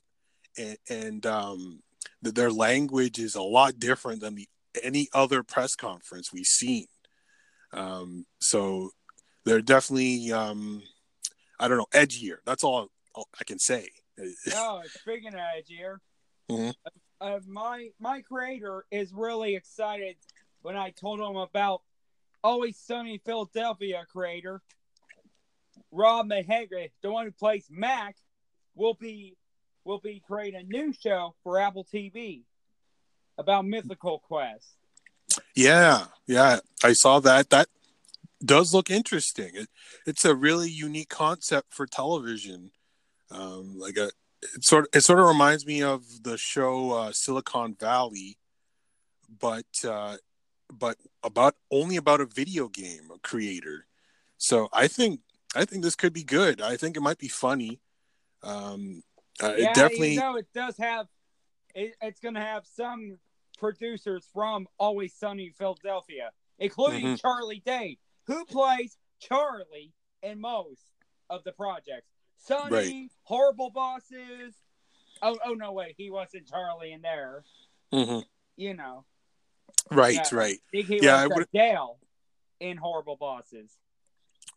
and 0.58 0.78
and 0.90 1.26
um, 1.26 1.82
th- 2.24 2.36
their 2.36 2.52
language 2.52 3.20
is 3.20 3.36
a 3.36 3.42
lot 3.42 3.80
different 3.80 4.20
than 4.20 4.36
the 4.36 4.50
any 4.84 5.08
other 5.14 5.44
press 5.44 5.76
conference 5.76 6.32
we've 6.34 6.46
seen. 6.46 6.88
Um, 7.74 8.26
so 8.40 8.92
they're 9.46 9.62
definitely, 9.62 10.32
um, 10.32 10.82
I 11.60 11.68
don't 11.68 11.78
know, 11.78 11.88
edgier. 11.94 12.38
That's 12.46 12.64
all, 12.64 12.88
all 13.14 13.28
I 13.40 13.44
can 13.44 13.60
say. 13.60 13.90
Oh, 14.54 14.82
speaking 15.02 15.34
of 15.34 15.40
Edgier, 15.42 15.98
Mhm. 16.50 16.74
uh, 17.20 17.40
my 17.48 17.90
my 18.00 18.22
creator 18.22 18.86
is 18.90 19.12
really 19.12 19.56
excited 19.56 20.16
when 20.62 20.78
I 20.78 20.92
told 20.92 21.20
him 21.20 21.36
about 21.36 21.82
Always 22.42 22.78
Sunny 22.78 23.18
Philadelphia 23.26 24.06
creator 24.10 24.62
Rob 25.92 26.28
McElhenney, 26.28 26.92
the 27.02 27.12
one 27.12 27.26
who 27.26 27.32
plays 27.32 27.68
Mac, 27.70 28.16
will 28.74 28.94
be 28.94 29.36
will 29.84 30.00
be 30.00 30.22
creating 30.26 30.62
a 30.62 30.64
new 30.64 30.94
show 30.94 31.36
for 31.44 31.60
Apple 31.60 31.86
TV 31.86 32.44
about 33.38 33.66
Mythical 33.66 34.20
Quest. 34.20 34.76
Yeah, 35.56 36.06
yeah, 36.28 36.60
I 36.84 36.94
saw 36.94 37.20
that. 37.22 37.50
That 37.50 37.68
does 38.44 38.74
look 38.74 38.90
interesting. 38.90 39.52
It, 39.54 39.70
it's 40.06 40.26
a 40.26 40.36
really 40.36 40.70
unique 40.70 41.10
concept 41.10 41.74
for 41.74 41.86
television. 41.86 42.72
Um, 43.32 43.78
like 43.78 43.98
a, 43.98 44.12
it 44.54 44.64
sort 44.64 44.86
of, 44.86 44.90
it 44.94 45.02
sort 45.02 45.20
of 45.20 45.28
reminds 45.28 45.66
me 45.66 45.82
of 45.82 46.24
the 46.24 46.38
show 46.38 46.92
uh, 46.92 47.12
Silicon 47.12 47.76
Valley, 47.80 48.38
but 49.40 49.66
uh, 49.88 50.18
but 50.72 50.98
about 51.24 51.56
only 51.72 51.96
about 51.96 52.22
a 52.22 52.26
video 52.26 52.68
game 52.68 53.10
creator. 53.24 53.88
So 54.38 54.70
I 54.72 54.88
think 54.88 55.22
I 55.56 55.66
think 55.66 55.84
this 55.84 55.96
could 55.96 56.14
be 56.14 56.24
good. 56.24 56.62
I 56.62 56.78
think 56.78 56.98
it 56.98 57.02
might 57.02 57.18
be 57.18 57.28
funny. 57.28 57.80
Um, 58.44 59.04
uh, 59.42 59.54
yeah, 59.58 59.70
it 59.70 59.76
definitely. 59.76 60.14
you 60.14 60.20
know, 60.20 60.36
it 60.36 60.48
does 60.54 60.78
have. 60.78 61.08
It, 61.74 61.96
it's 62.02 62.20
going 62.20 62.36
to 62.36 62.42
have 62.42 62.66
some 62.76 63.18
producers 63.56 64.28
from 64.34 64.68
Always 64.78 65.14
Sunny 65.14 65.48
in 65.48 65.54
Philadelphia, 65.54 66.32
including 66.60 67.04
Mhm. 67.06 67.22
Charlie 67.22 67.60
Day, 67.62 67.98
who 68.28 68.46
plays 68.46 68.98
Charlie 69.20 69.94
in 70.22 70.40
most 70.40 70.92
of 71.30 71.44
the 71.44 71.52
projects. 71.52 72.08
Sunny, 72.38 72.72
Right. 72.76 73.12
horrible 73.24 73.70
bosses. 73.70 74.56
Oh, 75.22 75.38
oh 75.46 75.54
no, 75.54 75.72
wait, 75.72 75.96
he 75.98 76.10
wasn't 76.12 76.48
Charlie 76.48 76.92
in 76.92 77.02
there. 77.02 77.44
Mhm. 77.92 78.26
You 78.56 78.74
know, 78.74 79.06
Right, 79.92 80.16
Yeah. 80.16 80.38
right. 80.38 80.60
he, 80.72 80.82
he 80.82 81.00
Yeah, 81.04 81.16
I 81.18 81.28
would- 81.28 81.50
Dale 81.52 82.00
in 82.60 82.78
Horrible 82.78 83.16
Bosses. 83.18 83.78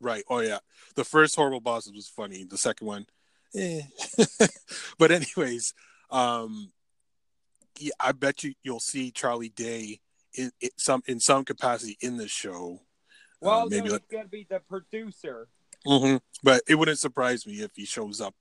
Right. 0.01 0.25
Oh 0.29 0.39
yeah. 0.41 0.61
The 0.95 1.05
first 1.05 1.35
horrible 1.37 1.61
bosses 1.61 1.93
was 1.93 2.09
funny. 2.09 2.45
The 2.45 2.57
second 2.59 2.87
one, 2.87 3.07
eh. 3.55 3.83
but 4.99 5.11
anyways, 5.11 5.75
um, 6.11 6.73
I 8.01 8.13
bet 8.13 8.45
you 8.45 8.55
you'll 8.63 8.81
see 8.81 9.11
Charlie 9.11 9.49
Day 9.51 10.01
in, 10.35 10.51
in 10.61 10.71
some 10.77 11.03
in 11.07 11.21
some 11.21 11.45
capacity 11.45 11.97
in 12.01 12.17
the 12.17 12.29
show. 12.29 12.81
Well, 13.41 13.63
Uh, 13.63 13.65
maybe 13.67 13.89
no, 13.89 13.93
like, 13.95 14.03
he's 14.09 14.17
going 14.17 14.25
to 14.25 14.31
be 14.31 14.47
the 14.49 14.61
producer 14.61 15.49
hmm 15.87 16.17
But 16.43 16.63
it 16.69 16.75
wouldn't 16.75 16.99
surprise 16.99 17.47
me 17.47 17.61
if 17.63 17.71
he 17.77 17.85
shows 17.85 18.21
up 18.21 18.35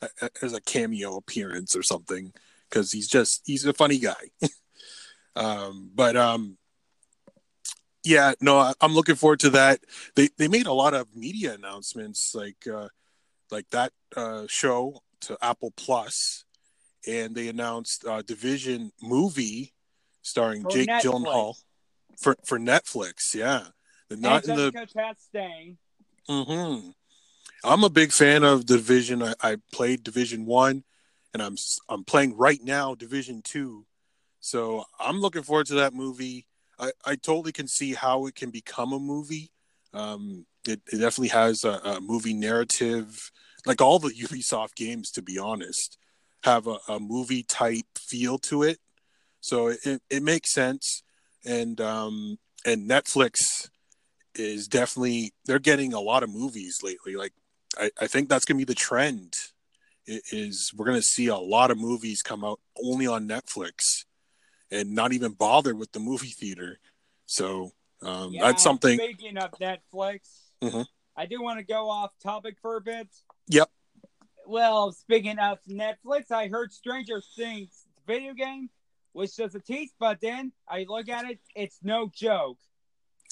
a- 0.00 0.10
a- 0.22 0.30
as 0.42 0.52
a 0.52 0.60
cameo 0.60 1.16
appearance 1.16 1.74
or 1.74 1.82
something 1.82 2.32
because 2.68 2.92
he's 2.92 3.08
just 3.08 3.42
he's 3.44 3.64
a 3.66 3.72
funny 3.72 3.98
guy. 3.98 4.30
um, 5.36 5.90
but 5.94 6.16
um, 6.16 6.56
yeah, 8.04 8.34
no, 8.40 8.58
I- 8.58 8.74
I'm 8.80 8.94
looking 8.94 9.16
forward 9.16 9.40
to 9.40 9.50
that. 9.50 9.80
They 10.14 10.28
they 10.38 10.48
made 10.48 10.66
a 10.66 10.72
lot 10.72 10.94
of 10.94 11.14
media 11.14 11.54
announcements 11.54 12.34
like 12.34 12.66
uh, 12.66 12.88
like 13.50 13.68
that 13.70 13.92
uh, 14.16 14.44
show 14.48 15.02
to 15.22 15.38
Apple 15.42 15.72
Plus, 15.76 16.44
and 17.06 17.34
they 17.34 17.48
announced 17.48 18.04
uh, 18.06 18.22
Division 18.22 18.92
movie 19.02 19.72
starring 20.22 20.62
For 20.62 20.70
Jake 20.70 20.88
Netflix. 20.88 21.04
Gyllenhaal 21.04 21.54
for 22.18 22.36
for 22.44 22.58
Netflix. 22.58 23.34
Yeah, 23.34 23.64
not 24.10 24.44
in 24.44 24.54
the 24.54 24.72
Chastain. 24.72 25.76
hmm 26.28 26.90
I'm 27.62 27.82
a 27.82 27.90
big 27.90 28.12
fan 28.12 28.44
of 28.44 28.66
Division. 28.66 29.22
I, 29.22 29.34
I 29.42 29.56
played 29.72 30.02
Division 30.02 30.44
One, 30.46 30.84
and 31.32 31.42
I'm 31.42 31.56
I'm 31.88 32.04
playing 32.04 32.36
right 32.36 32.60
now 32.62 32.94
Division 32.94 33.42
Two. 33.42 33.86
So 34.40 34.84
I'm 35.00 35.20
looking 35.20 35.42
forward 35.42 35.66
to 35.68 35.74
that 35.74 35.94
movie. 35.94 36.46
I, 36.78 36.90
I 37.06 37.16
totally 37.16 37.52
can 37.52 37.68
see 37.68 37.94
how 37.94 38.26
it 38.26 38.34
can 38.34 38.50
become 38.50 38.92
a 38.92 38.98
movie. 38.98 39.50
Um, 39.94 40.44
it, 40.66 40.80
it 40.92 40.98
definitely 40.98 41.28
has 41.28 41.64
a, 41.64 41.80
a 41.84 42.00
movie 42.00 42.34
narrative, 42.34 43.30
like 43.64 43.80
all 43.80 43.98
the 43.98 44.08
Ubisoft 44.20 44.74
games. 44.74 45.10
To 45.12 45.22
be 45.22 45.38
honest, 45.38 45.98
have 46.44 46.66
a, 46.66 46.76
a 46.88 47.00
movie 47.00 47.42
type 47.42 47.86
feel 47.98 48.38
to 48.38 48.62
it. 48.62 48.78
So 49.40 49.68
it, 49.68 50.02
it 50.10 50.22
makes 50.22 50.52
sense, 50.52 51.02
and 51.44 51.80
um, 51.80 52.38
and 52.64 52.88
Netflix 52.88 53.68
is 54.34 54.68
definitely 54.68 55.32
they're 55.46 55.58
getting 55.58 55.92
a 55.92 56.00
lot 56.00 56.22
of 56.22 56.30
movies 56.30 56.78
lately. 56.82 57.14
Like 57.16 57.32
I, 57.78 57.90
I 58.00 58.06
think 58.06 58.28
that's 58.28 58.44
gonna 58.44 58.58
be 58.58 58.64
the 58.64 58.74
trend. 58.74 59.34
Is 60.06 60.72
we're 60.76 60.86
gonna 60.86 61.02
see 61.02 61.28
a 61.28 61.36
lot 61.36 61.70
of 61.70 61.78
movies 61.78 62.22
come 62.22 62.44
out 62.44 62.60
only 62.82 63.06
on 63.06 63.28
Netflix, 63.28 64.04
and 64.70 64.94
not 64.94 65.12
even 65.12 65.32
bother 65.32 65.74
with 65.74 65.92
the 65.92 66.00
movie 66.00 66.28
theater. 66.28 66.78
So 67.26 67.72
um, 68.02 68.32
Yeah, 68.32 68.46
that's 68.46 68.62
something. 68.62 68.98
Speaking 68.98 69.38
of 69.38 69.50
Netflix, 69.52 70.20
Mhm. 70.62 70.86
I 71.16 71.26
do 71.26 71.42
want 71.42 71.58
to 71.58 71.64
go 71.64 71.88
off 71.88 72.12
topic 72.22 72.56
for 72.60 72.76
a 72.76 72.80
bit. 72.80 73.08
Yep. 73.48 73.70
Well, 74.46 74.92
speaking 74.92 75.38
of 75.38 75.58
Netflix, 75.68 76.30
I 76.30 76.48
heard 76.48 76.72
Stranger 76.72 77.22
Things 77.36 77.86
video 78.06 78.34
game 78.34 78.68
was 79.12 79.34
just 79.34 79.54
a 79.54 79.60
tease, 79.60 79.92
but 79.98 80.20
then 80.20 80.52
I 80.68 80.84
look 80.88 81.08
at 81.08 81.24
it, 81.24 81.38
it's 81.54 81.78
no 81.82 82.10
joke. 82.14 82.58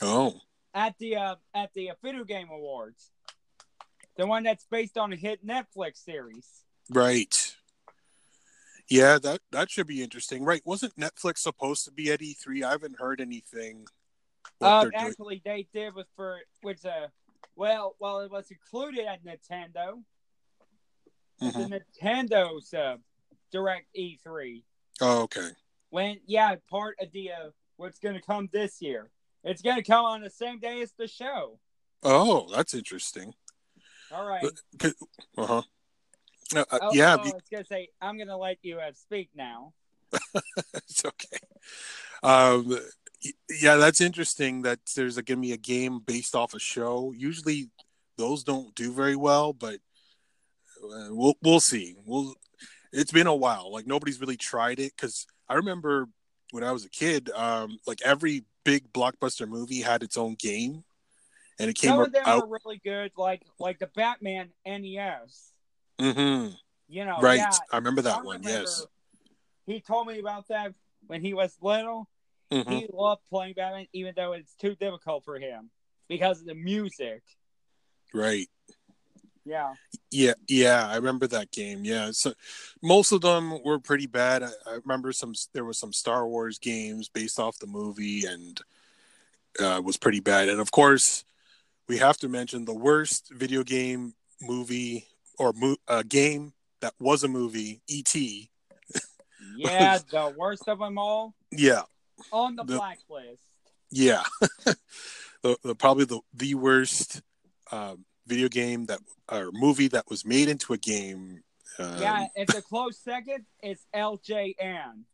Oh, 0.01 0.35
At 0.75 0.96
the 0.98 1.16
uh, 1.16 1.35
at 1.55 1.70
the 1.75 1.90
uh, 1.90 1.94
video 2.03 2.25
game 2.25 2.48
awards, 2.51 3.11
the 4.16 4.27
one 4.27 4.42
that's 4.44 4.66
based 4.70 4.96
on 4.96 5.12
a 5.12 5.16
hit 5.16 5.46
Netflix 5.46 5.96
series. 6.05 6.48
right. 6.90 7.35
Yeah, 8.88 9.18
that 9.20 9.40
that 9.53 9.70
should 9.70 9.87
be 9.87 10.03
interesting. 10.03 10.44
Right? 10.44 10.61
Wasn't 10.64 10.96
Netflix 10.96 11.38
supposed 11.38 11.85
to 11.85 11.92
be 11.92 12.11
at 12.11 12.20
E3? 12.20 12.62
I 12.62 12.70
haven't 12.72 12.98
heard 12.98 13.20
anything. 13.20 13.87
Uh, 14.61 14.83
they're 14.83 14.90
doing. 14.90 15.03
actually, 15.07 15.42
they 15.44 15.66
did 15.72 15.94
with 15.94 16.09
for 16.16 16.40
which 16.62 16.85
uh, 16.85 17.07
well, 17.57 17.96
well, 18.01 18.20
it 18.20 18.31
was 18.31 18.51
included 18.51 19.07
at 19.07 19.25
Nintendo. 19.25 20.03
Mhm. 21.43 21.69
The 21.71 21.81
Nintendo's 22.03 22.73
uh, 22.75 22.97
Direct 23.51 23.87
E3. 23.97 24.63
Oh, 25.01 25.23
okay. 25.23 25.49
when 25.91 26.21
yeah 26.27 26.55
part 26.71 26.97
of 27.01 27.11
the 27.13 27.33
uh, 27.33 27.51
what's 27.77 27.99
going 27.99 28.15
to 28.15 28.21
come 28.21 28.49
this 28.53 28.81
year 28.81 29.11
it's 29.43 29.63
going 29.63 29.77
to 29.77 29.83
come 29.83 30.05
on 30.05 30.21
the 30.23 30.31
same 30.31 30.59
day 30.61 30.81
as 30.83 30.93
the 30.93 31.09
show 31.09 31.59
Oh, 32.05 32.49
that's 32.55 32.75
interesting. 32.75 33.35
all 34.13 34.25
right 34.25 34.45
Uh 34.85 34.91
huh. 35.47 35.63
Uh, 36.55 36.65
uh, 36.71 36.79
oh, 36.83 36.91
yeah, 36.93 37.15
oh, 37.19 37.23
be- 37.23 37.31
i 37.31 37.35
was 37.35 37.43
going 37.51 37.65
to 37.65 37.69
say 37.69 37.89
i'm 38.01 38.17
going 38.17 38.29
to 38.29 38.37
let 38.37 38.59
you 38.63 38.79
uh, 38.79 38.93
speak 38.93 39.31
now 39.35 39.73
it's 40.75 41.05
okay. 41.05 41.39
Um, 42.23 42.79
yeah, 43.49 43.77
that's 43.77 44.03
interesting. 44.03 44.61
That 44.63 44.79
there's 44.95 45.15
going 45.17 45.25
to 45.39 45.49
be 45.49 45.53
a 45.53 45.57
game 45.57 46.01
based 46.01 46.35
off 46.35 46.53
a 46.53 46.59
show. 46.59 47.15
Usually, 47.17 47.71
those 48.19 48.45
don't 48.45 48.75
do 48.75 48.93
very 48.93 49.17
well, 49.17 49.55
but 49.55 49.79
we'll 50.83 51.35
we'll 51.42 51.61
see. 51.61 51.95
We'll. 52.05 52.35
It's 52.92 53.12
been 53.12 53.27
a 53.27 53.35
while. 53.35 53.73
Like 53.73 53.87
nobody's 53.87 54.21
really 54.21 54.37
tried 54.37 54.79
it 54.79 54.92
because 54.97 55.27
I 55.49 55.55
remember 55.55 56.09
when 56.51 56.62
I 56.64 56.73
was 56.73 56.85
a 56.85 56.90
kid. 56.90 57.31
Um, 57.31 57.79
like 57.87 58.01
every 58.05 58.45
big 58.64 58.92
blockbuster 58.92 59.49
movie 59.49 59.81
had 59.81 60.03
its 60.03 60.16
own 60.18 60.35
game, 60.38 60.85
and 61.59 61.71
it 61.71 61.75
came 61.75 61.90
some 61.90 62.01
of 62.01 62.12
them 62.12 62.23
out. 62.27 62.42
are 62.45 62.49
really 62.64 62.81
good 62.85 63.12
like 63.16 63.42
like 63.59 63.79
the 63.79 63.88
batman 63.88 64.51
nes 64.66 65.51
Mm-hmm. 66.01 66.55
you 66.88 67.05
know 67.05 67.18
right, 67.21 67.37
yeah, 67.38 67.51
I 67.73 67.77
remember 67.77 68.03
that 68.03 68.18
I 68.18 68.23
one. 68.23 68.37
remember 68.40 68.61
Yes. 68.61 68.87
he 69.66 69.81
told 69.81 70.07
me 70.09 70.18
about 70.18 70.49
that 70.49 70.75
when 71.07 71.21
he 71.23 71.33
was 71.35 71.57
little 71.61 72.09
Mhm. 72.53 72.68
he 72.71 72.87
loved 72.92 73.23
playing 73.31 73.55
batman 73.55 73.87
even 73.92 74.12
though 74.16 74.33
it's 74.33 74.55
too 74.57 74.75
difficult 74.75 75.25
for 75.25 75.38
him 75.38 75.71
because 76.09 76.40
of 76.40 76.47
the 76.47 76.55
music 76.55 77.23
Right. 78.14 78.49
Yeah 79.45 79.75
Yeah, 80.11 80.35
yeah, 80.49 80.87
I 80.89 80.97
remember 80.97 81.27
that 81.29 81.51
game. 81.51 81.85
Yeah, 81.85 82.11
so 82.13 82.33
most 82.83 83.13
of 83.13 83.21
them 83.23 83.63
were 83.65 83.79
pretty 83.79 84.07
bad. 84.07 84.43
I, 84.43 84.51
I 84.67 84.75
remember 84.85 85.13
some. 85.13 85.35
There 85.53 85.65
was 85.65 85.79
some 85.79 85.93
Star 85.93 86.27
Wars 86.27 86.59
games 86.59 87.09
based 87.09 87.39
off 87.39 87.59
the 87.59 87.67
movie, 87.67 88.25
and 88.27 88.61
uh, 89.61 89.81
was 89.85 89.97
pretty 89.97 90.21
bad. 90.21 90.49
And 90.49 90.61
of 90.61 90.71
course, 90.71 91.25
we 91.89 91.99
have 91.99 92.17
to 92.19 92.29
mention 92.29 92.65
the 92.65 92.75
worst 92.75 93.31
video 93.33 93.63
game 93.63 94.15
movie 94.41 95.07
or 95.39 95.53
mo- 95.55 95.77
uh, 95.89 96.03
game 96.07 96.53
that 96.81 96.95
was 97.01 97.25
a 97.25 97.29
movie, 97.29 97.81
E.T. 97.89 98.51
yeah 99.57 99.99
the 100.11 100.35
worst 100.37 100.69
of 100.69 100.79
them 100.79 100.99
all 100.99 101.35
Yeah, 101.51 101.83
on 102.31 102.57
the 102.57 102.65
The- 102.65 102.77
blacklist 102.77 103.43
yeah, 103.91 104.23
the, 105.43 105.57
the 105.63 105.75
probably 105.75 106.05
the 106.07 106.21
the 106.33 106.55
worst 106.55 107.21
um, 107.71 108.05
video 108.27 108.49
game 108.49 108.87
that 108.87 109.01
or 109.31 109.51
movie 109.53 109.89
that 109.89 110.09
was 110.09 110.25
made 110.25 110.49
into 110.49 110.73
a 110.73 110.79
game. 110.79 111.43
Um, 111.79 112.01
Yeah, 112.01 112.27
it's 112.35 112.55
a 112.55 112.63
close 112.63 112.99
second. 112.99 113.45
It's 113.63 113.87
LJN. 113.95 115.05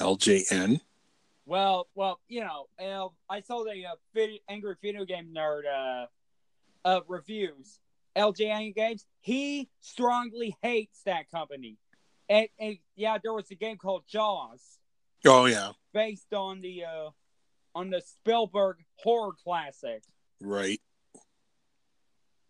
LJN. 0.00 0.80
Well, 1.46 1.86
well, 1.94 2.20
you 2.28 2.40
know, 2.40 3.12
I 3.30 3.40
saw 3.40 3.64
the 3.64 3.86
uh, 3.86 3.94
vid- 4.14 4.40
angry 4.48 4.74
video 4.82 5.04
game 5.04 5.32
nerd 5.34 5.62
uh, 5.66 6.06
uh, 6.84 7.00
reviews. 7.06 7.78
LJN 8.16 8.74
Games. 8.74 9.06
He 9.20 9.68
strongly 9.80 10.56
hates 10.62 11.02
that 11.04 11.30
company. 11.30 11.76
And, 12.28 12.48
and 12.58 12.78
yeah, 12.96 13.18
there 13.22 13.32
was 13.32 13.50
a 13.50 13.54
game 13.54 13.76
called 13.76 14.04
Jaws 14.08 14.78
Oh 15.24 15.46
yeah, 15.46 15.72
based 15.92 16.32
on 16.32 16.60
the 16.60 16.84
uh, 16.84 17.10
on 17.74 17.90
the 17.90 18.00
Spielberg 18.00 18.78
horror 18.96 19.32
classic. 19.44 20.02
right. 20.40 20.80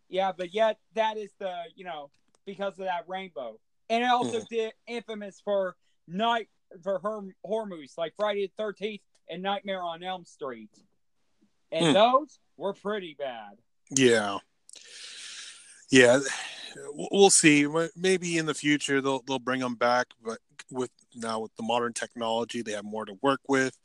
Yeah, 0.09 0.33
but 0.33 0.55
yet 0.55 0.79
that 0.95 1.17
is 1.17 1.33
the 1.39 1.55
you 1.75 1.85
know 1.85 2.11
because 2.45 2.79
of 2.79 2.87
that 2.87 3.09
rainbow, 3.09 3.59
and 3.91 4.05
it 4.05 4.07
also 4.09 4.41
Mhm. 4.41 4.49
did 4.49 4.73
infamous 4.87 5.41
for 5.41 5.77
night 6.07 6.49
for 6.83 6.99
her 7.01 7.21
horror 7.45 7.67
movies 7.67 7.95
like 7.97 8.15
Friday 8.17 8.47
the 8.47 8.53
Thirteenth 8.57 9.03
and 9.29 9.43
Nightmare 9.43 9.83
on 9.83 10.03
Elm 10.03 10.25
Street, 10.25 10.71
and 11.73 11.87
Hmm. 11.89 11.93
those 11.93 12.39
were 12.57 12.73
pretty 12.75 13.15
bad. 13.15 13.59
Yeah, 13.91 14.39
yeah. 15.91 16.21
We'll 16.93 17.09
we'll 17.11 17.31
see. 17.31 17.67
Maybe 17.97 18.37
in 18.39 18.47
the 18.47 18.55
future 18.55 19.01
they'll 19.01 19.23
they'll 19.23 19.39
bring 19.39 19.61
them 19.61 19.75
back, 19.77 20.09
but 20.23 20.39
with 20.71 20.91
now 21.15 21.41
with 21.41 21.55
the 21.57 21.63
modern 21.63 21.93
technology, 21.95 22.63
they 22.63 22.73
have 22.73 22.85
more 22.85 23.07
to 23.07 23.19
work 23.23 23.41
with. 23.49 23.77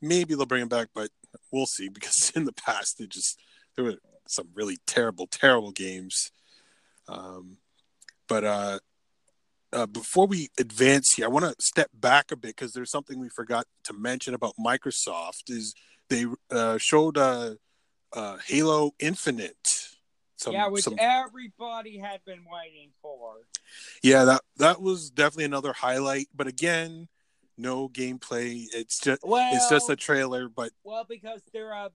Maybe 0.00 0.34
they'll 0.34 0.46
bring 0.46 0.60
them 0.60 0.68
back, 0.68 0.88
but 0.94 1.10
we'll 1.50 1.66
see. 1.66 1.88
Because 1.88 2.30
in 2.36 2.44
the 2.44 2.52
past, 2.52 2.98
they 2.98 3.06
just 3.06 3.40
there 3.74 3.84
were 3.84 3.96
some 4.26 4.48
really 4.54 4.78
terrible, 4.86 5.26
terrible 5.26 5.70
games. 5.70 6.30
Um, 7.08 7.58
but 8.28 8.44
uh, 8.44 8.78
uh, 9.72 9.86
before 9.86 10.26
we 10.26 10.50
advance 10.58 11.12
here, 11.12 11.26
I 11.26 11.28
want 11.28 11.44
to 11.44 11.64
step 11.64 11.90
back 11.92 12.32
a 12.32 12.36
bit 12.36 12.56
because 12.56 12.72
there's 12.72 12.90
something 12.90 13.18
we 13.18 13.28
forgot 13.28 13.66
to 13.84 13.92
mention 13.92 14.34
about 14.34 14.54
Microsoft. 14.58 15.48
Is 15.50 15.74
they 16.08 16.26
uh, 16.50 16.78
showed 16.78 17.18
uh, 17.18 17.54
uh, 18.12 18.38
Halo 18.46 18.92
Infinite. 18.98 19.88
Some, 20.36 20.52
yeah, 20.52 20.68
which 20.68 20.84
some- 20.84 20.96
everybody 20.98 21.98
had 21.98 22.24
been 22.24 22.44
waiting 22.50 22.90
for. 23.02 23.36
yeah, 24.02 24.24
that 24.24 24.42
that 24.56 24.80
was 24.80 25.10
definitely 25.10 25.44
another 25.44 25.72
highlight. 25.72 26.28
But 26.34 26.46
again, 26.46 27.08
no 27.56 27.88
gameplay. 27.88 28.64
It's 28.72 28.98
just 28.98 29.22
Well, 29.22 29.54
it's 29.54 29.68
just 29.68 29.88
a 29.90 29.96
trailer. 29.96 30.48
But 30.48 30.72
well 30.82 31.04
because 31.08 31.42
they're 31.52 31.74
uh, 31.74 31.90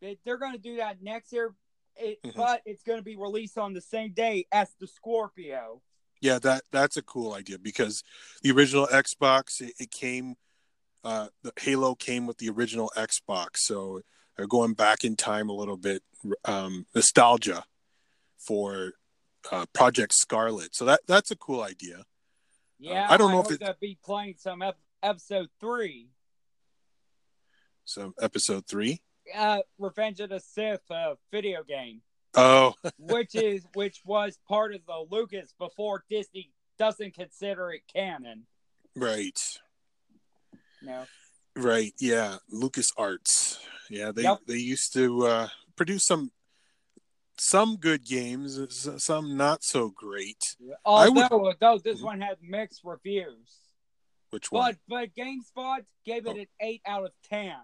they, 0.00 0.18
they're 0.24 0.38
going 0.38 0.52
to 0.52 0.58
do 0.58 0.76
that 0.76 1.02
next 1.02 1.32
year, 1.32 1.54
it, 1.96 2.22
Mhm. 2.22 2.34
but 2.34 2.62
it's 2.64 2.82
going 2.82 2.98
to 2.98 3.04
be 3.04 3.16
released 3.16 3.58
on 3.58 3.72
the 3.74 3.80
same 3.80 4.12
day 4.12 4.46
as 4.52 4.68
the 4.80 4.86
Scorpio. 4.86 5.82
yeah, 6.20 6.38
that 6.38 6.62
that's 6.70 6.96
a 6.96 7.02
cool 7.02 7.32
idea 7.34 7.58
because 7.58 8.02
the 8.42 8.50
original 8.50 8.86
Xbox 8.88 9.60
it, 9.60 9.74
it 9.78 9.90
came, 9.90 10.36
uh, 11.04 11.28
the 11.42 11.52
Halo 11.58 11.94
came 11.94 12.26
with 12.26 12.38
the 12.38 12.48
original 12.50 12.90
Xbox, 12.96 13.56
so 13.58 14.00
or 14.38 14.46
going 14.46 14.74
back 14.74 15.04
in 15.04 15.16
time 15.16 15.48
a 15.48 15.52
little 15.54 15.76
bit, 15.76 16.02
um, 16.44 16.86
nostalgia 16.94 17.64
for 18.38 18.92
uh, 19.50 19.64
Project 19.72 20.12
Scarlett. 20.14 20.74
So 20.74 20.84
that 20.86 21.00
that's 21.06 21.30
a 21.30 21.36
cool 21.36 21.62
idea. 21.62 22.04
Yeah, 22.78 23.06
I 23.10 23.16
don't 23.18 23.30
know 23.32 23.40
if 23.42 23.50
it- 23.50 23.80
be 23.80 23.98
playing 24.02 24.36
some 24.38 24.60
ep- 24.62 24.78
episode 25.02 25.48
three, 25.60 26.10
So 27.84 28.14
episode 28.20 28.66
three. 28.66 29.00
Uh, 29.34 29.58
Revenge 29.78 30.20
of 30.20 30.30
the 30.30 30.40
Sith 30.40 30.82
uh, 30.90 31.14
video 31.30 31.62
game, 31.62 32.02
Oh, 32.36 32.74
which 32.98 33.34
is 33.34 33.64
which 33.74 34.00
was 34.04 34.38
part 34.48 34.74
of 34.74 34.80
the 34.86 35.04
Lucas 35.10 35.52
before 35.58 36.04
Disney 36.08 36.50
doesn't 36.78 37.14
consider 37.14 37.72
it 37.72 37.82
canon. 37.92 38.46
right, 38.96 39.38
No, 40.82 41.04
right. 41.56 41.92
Yeah, 41.98 42.36
Lucas 42.48 42.90
Arts. 42.96 43.58
Yeah, 43.90 44.12
they 44.12 44.22
Yep. 44.22 44.38
they 44.46 44.56
used 44.58 44.92
to 44.94 45.26
uh, 45.26 45.48
produce 45.76 46.04
some 46.06 46.30
some 47.38 47.76
good 47.76 48.04
games, 48.04 48.58
some 49.02 49.36
not 49.36 49.64
so 49.64 49.88
great. 49.90 50.56
I 50.86 51.08
would- 51.08 51.22
although 51.32 51.46
although 51.48 51.78
this 51.78 52.00
one 52.02 52.20
had 52.20 52.36
mixed 52.42 52.82
reviews, 52.84 53.58
Which 54.30 54.52
one? 54.52 54.78
but 54.88 55.10
but 55.16 55.22
GameSpot 55.24 55.84
gave 56.04 56.26
it 56.26 56.36
Oh. 56.36 56.40
an 56.40 56.46
eight 56.60 56.82
out 56.86 57.04
of 57.04 57.12
ten. 57.24 57.56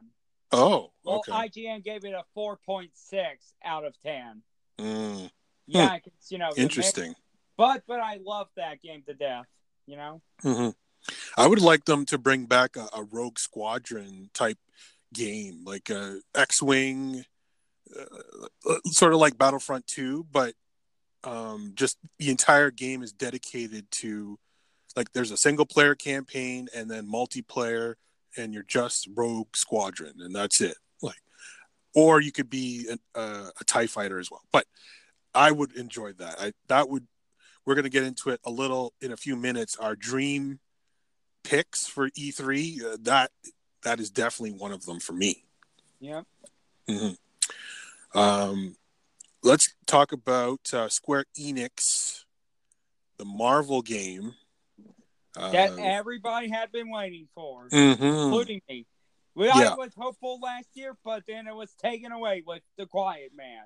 Oh, 0.56 0.92
Well. 1.04 1.22
IGN 1.28 1.84
gave 1.84 2.04
it 2.04 2.12
a 2.12 2.24
four 2.34 2.58
point 2.64 2.90
six 2.94 3.54
out 3.64 3.84
of 3.84 3.94
ten. 4.02 4.42
Mm, 4.78 5.30
Yeah, 5.66 5.98
it's, 6.04 6.30
you 6.30 6.38
know, 6.38 6.50
interesting. 6.56 7.14
But 7.56 7.82
but 7.86 8.00
I 8.00 8.18
love 8.24 8.48
that 8.56 8.82
game 8.82 9.02
to 9.06 9.14
death. 9.14 9.46
You 9.86 9.96
know. 9.96 10.22
hmm 10.42 10.68
I 11.36 11.46
would 11.46 11.60
like 11.60 11.84
them 11.84 12.04
to 12.06 12.18
bring 12.18 12.46
back 12.46 12.76
a, 12.76 12.88
a 12.92 13.04
Rogue 13.04 13.38
Squadron 13.38 14.30
type 14.34 14.58
game, 15.14 15.62
like 15.64 15.88
a 15.88 16.20
X-wing, 16.34 17.24
uh, 17.96 18.74
sort 18.86 19.12
of 19.12 19.20
like 19.20 19.38
Battlefront 19.38 19.86
Two, 19.86 20.26
but 20.30 20.54
um, 21.22 21.72
just 21.74 21.98
the 22.18 22.30
entire 22.30 22.70
game 22.70 23.02
is 23.02 23.12
dedicated 23.12 23.90
to 23.90 24.38
like 24.96 25.12
there's 25.12 25.30
a 25.30 25.36
single 25.36 25.66
player 25.66 25.94
campaign 25.94 26.68
and 26.74 26.90
then 26.90 27.10
multiplayer, 27.10 27.94
and 28.36 28.52
you're 28.52 28.62
just 28.62 29.08
Rogue 29.14 29.56
Squadron, 29.56 30.14
and 30.20 30.34
that's 30.34 30.60
it. 30.60 30.76
Like, 31.02 31.20
or 31.94 32.20
you 32.20 32.32
could 32.32 32.50
be 32.50 32.88
a, 32.90 33.20
a, 33.20 33.50
a 33.60 33.64
Tie 33.64 33.86
Fighter 33.86 34.18
as 34.18 34.30
well. 34.30 34.42
But 34.52 34.66
I 35.34 35.50
would 35.50 35.76
enjoy 35.76 36.12
that. 36.14 36.40
I 36.40 36.52
that 36.68 36.88
would 36.88 37.06
we're 37.64 37.74
going 37.74 37.84
to 37.84 37.90
get 37.90 38.04
into 38.04 38.30
it 38.30 38.40
a 38.44 38.50
little 38.50 38.92
in 39.00 39.12
a 39.12 39.16
few 39.16 39.36
minutes. 39.36 39.76
Our 39.76 39.96
dream 39.96 40.60
picks 41.42 41.86
for 41.86 42.10
E3 42.10 42.84
uh, 42.84 42.96
that 43.02 43.30
that 43.82 44.00
is 44.00 44.10
definitely 44.10 44.58
one 44.58 44.72
of 44.72 44.84
them 44.84 45.00
for 45.00 45.12
me. 45.12 45.44
Yeah. 46.00 46.22
Um, 48.14 48.76
let's 49.42 49.74
talk 49.86 50.12
about 50.12 50.72
uh, 50.72 50.88
Square 50.88 51.26
Enix, 51.38 52.24
the 53.18 53.24
Marvel 53.24 53.82
game. 53.82 54.34
Uh, 55.36 55.50
That 55.52 55.78
everybody 55.78 56.48
had 56.48 56.72
been 56.72 56.90
waiting 56.90 57.28
for, 57.34 57.68
mhm. 57.68 57.92
including 58.24 58.62
me. 58.68 58.86
Well, 59.34 59.60
Yeah. 59.60 59.72
I 59.72 59.74
was 59.74 59.92
hopeful 59.94 60.40
last 60.40 60.68
year, 60.74 60.96
but 61.04 61.24
then 61.28 61.46
it 61.46 61.54
was 61.54 61.74
taken 61.74 62.10
away 62.10 62.42
with 62.46 62.62
The 62.78 62.86
Quiet 62.86 63.32
Man. 63.34 63.64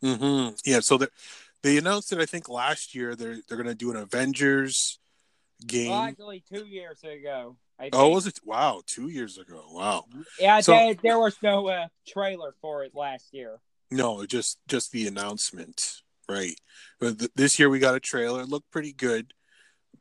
hmm 0.00 0.54
Yeah, 0.64 0.80
so 0.80 0.98
they 0.98 1.06
they 1.62 1.76
announced 1.78 2.12
it. 2.12 2.18
I 2.18 2.26
think 2.26 2.48
last 2.48 2.94
year 2.94 3.14
they're 3.16 3.38
they're 3.48 3.56
going 3.56 3.66
to 3.68 3.74
do 3.74 3.90
an 3.90 3.96
Avengers 3.96 4.98
game. 5.66 5.90
Well, 5.90 6.02
actually, 6.02 6.42
two 6.52 6.66
years 6.66 7.02
ago. 7.02 7.56
I 7.80 7.84
think. 7.84 7.94
oh, 7.96 8.08
was 8.08 8.26
it? 8.26 8.40
Wow, 8.44 8.82
two 8.86 9.08
years 9.08 9.38
ago. 9.38 9.62
Wow. 9.70 10.06
Yeah, 10.40 10.58
So- 10.60 10.72
there, 10.72 10.94
there 10.94 11.18
was 11.20 11.36
no 11.42 11.68
uh, 11.68 11.86
trailer 12.06 12.54
for 12.60 12.82
it 12.82 12.92
last 12.94 13.32
year. 13.32 13.60
No, 13.90 14.26
just 14.26 14.58
just 14.66 14.90
the 14.92 15.06
announcement, 15.06 16.02
right? 16.28 16.54
But 17.00 17.18
th- 17.20 17.30
this 17.36 17.58
year 17.58 17.70
we 17.70 17.78
got 17.78 17.94
a 17.94 18.00
trailer. 18.00 18.40
It 18.42 18.48
looked 18.48 18.70
pretty 18.70 18.92
good, 18.92 19.32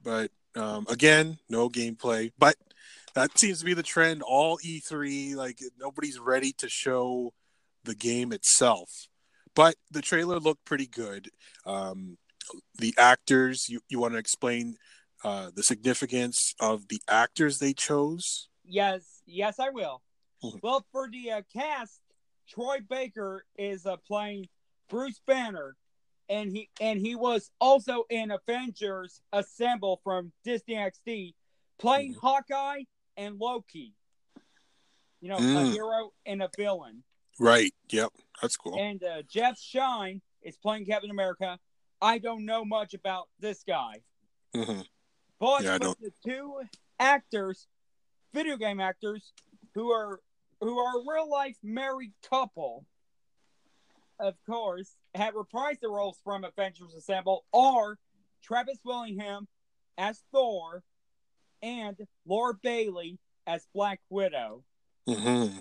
but 0.03 0.31
um, 0.57 0.85
again, 0.89 1.37
no 1.49 1.69
gameplay. 1.69 2.31
But 2.37 2.55
that 3.13 3.37
seems 3.37 3.59
to 3.59 3.65
be 3.65 3.73
the 3.73 3.83
trend. 3.83 4.21
All 4.21 4.57
E3, 4.59 5.35
like 5.35 5.59
nobody's 5.79 6.19
ready 6.19 6.53
to 6.53 6.69
show 6.69 7.33
the 7.83 7.95
game 7.95 8.31
itself. 8.31 9.07
But 9.55 9.75
the 9.89 10.01
trailer 10.01 10.39
looked 10.39 10.65
pretty 10.65 10.87
good. 10.87 11.29
Um, 11.65 12.17
the 12.77 12.93
actors, 12.97 13.67
you, 13.69 13.81
you 13.89 13.99
want 13.99 14.13
to 14.13 14.19
explain 14.19 14.77
uh, 15.23 15.49
the 15.55 15.63
significance 15.63 16.53
of 16.59 16.87
the 16.89 17.01
actors 17.07 17.59
they 17.59 17.73
chose? 17.73 18.49
Yes, 18.63 19.21
yes, 19.25 19.59
I 19.59 19.69
will. 19.69 20.01
Mhm. 20.43 20.59
Well, 20.61 20.85
for 20.91 21.09
the 21.09 21.31
uh, 21.31 21.41
cast, 21.51 21.99
Troy 22.47 22.77
Baker 22.87 23.45
is 23.57 23.85
uh, 23.85 23.97
playing 24.07 24.47
Bruce 24.89 25.19
Banner, 25.25 25.75
and 26.29 26.51
he 26.51 26.69
and 26.81 26.99
he 26.99 27.15
was 27.15 27.51
also 27.59 28.03
in 28.09 28.31
Avengers 28.31 29.21
Assemble 29.33 29.99
from 30.03 30.31
Disney 30.43 30.75
XD, 30.75 31.33
playing 31.79 32.13
Mhm. 32.13 32.19
Hawkeye 32.19 32.83
and 33.15 33.37
Loki. 33.37 33.93
You 35.21 35.29
know, 35.29 35.37
a 35.37 35.41
Mm. 35.41 35.71
hero 35.71 36.13
and 36.25 36.43
a 36.43 36.49
villain. 36.55 37.03
Right. 37.39 37.73
Yep. 37.89 38.13
That's 38.41 38.57
cool. 38.57 38.79
And 38.79 39.03
uh, 39.03 39.23
Jeff 39.23 39.59
Schine 39.59 40.21
is 40.41 40.57
playing 40.57 40.85
Captain 40.85 41.09
America. 41.11 41.59
I 42.01 42.19
don't 42.19 42.45
know 42.45 42.63
much 42.63 42.93
about 42.93 43.29
this 43.39 43.63
guy. 43.63 44.03
hmm 44.53 44.81
But, 45.39 45.63
Yeah, 45.63 45.77
the 45.77 46.13
two 46.23 46.61
actors, 46.99 47.67
video 48.33 48.57
game 48.57 48.79
actors, 48.79 49.33
who 49.73 49.91
are 49.91 50.21
who 50.59 50.79
are 50.79 50.99
a 50.99 51.03
real 51.07 51.29
life 51.29 51.57
married 51.61 52.13
couple, 52.23 52.85
of 54.19 54.35
course, 54.45 54.95
had 55.15 55.33
reprised 55.33 55.79
the 55.81 55.89
roles 55.89 56.17
from 56.23 56.43
Avengers 56.43 56.93
Assemble 56.95 57.45
are 57.53 57.97
Travis 58.43 58.79
Willingham 58.83 59.47
as 59.97 60.23
Thor 60.31 60.83
and 61.61 61.97
Laura 62.25 62.53
Bailey 62.61 63.19
as 63.45 63.67
Black 63.73 63.99
Widow. 64.09 64.63
Mm-hmm. 65.07 65.59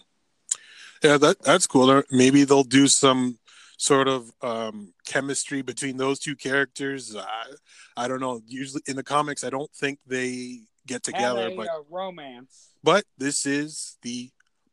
Yeah, 1.03 1.19
that 1.19 1.43
that's 1.43 1.67
cool. 1.67 2.03
Maybe 2.11 2.45
they'll 2.45 2.65
do 2.65 2.89
some 2.89 3.39
sort 3.79 4.09
of 4.09 4.31
um, 4.43 4.95
chemistry 5.07 5.63
between 5.63 5.97
those 5.97 6.19
two 6.19 6.35
characters. 6.35 7.15
I, 7.15 8.05
I 8.05 8.09
don't 8.09 8.21
know. 8.21 8.41
Usually 8.47 8.83
in 8.87 8.97
the 8.97 9.03
comics, 9.03 9.45
I 9.45 9.51
don't 9.51 9.71
think 9.73 9.99
they 10.07 10.61
get 10.87 11.03
together, 11.03 11.51
but 11.57 11.69
uh, 11.69 11.83
romance. 11.91 12.71
but 12.83 13.05
this 13.19 13.45
is 13.45 13.99
the 14.03 14.31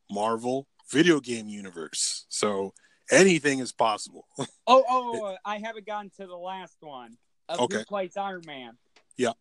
Marvel 0.10 0.68
video 0.90 1.20
game 1.20 1.50
universe, 1.50 2.26
so 2.30 2.74
anything 3.12 3.60
is 3.60 3.72
possible. 3.72 4.26
Oh, 4.66 4.84
oh, 4.90 5.26
uh, 5.26 5.36
I 5.44 5.58
haven't 5.58 5.86
gotten 5.86 6.10
to 6.22 6.26
the 6.26 6.38
last 6.38 6.78
one. 6.80 7.18
Okay. 7.50 7.80
Who 7.80 7.84
plays 7.86 8.16
Iron 8.16 8.44
Man? 8.48 8.78
Yeah. 9.18 9.34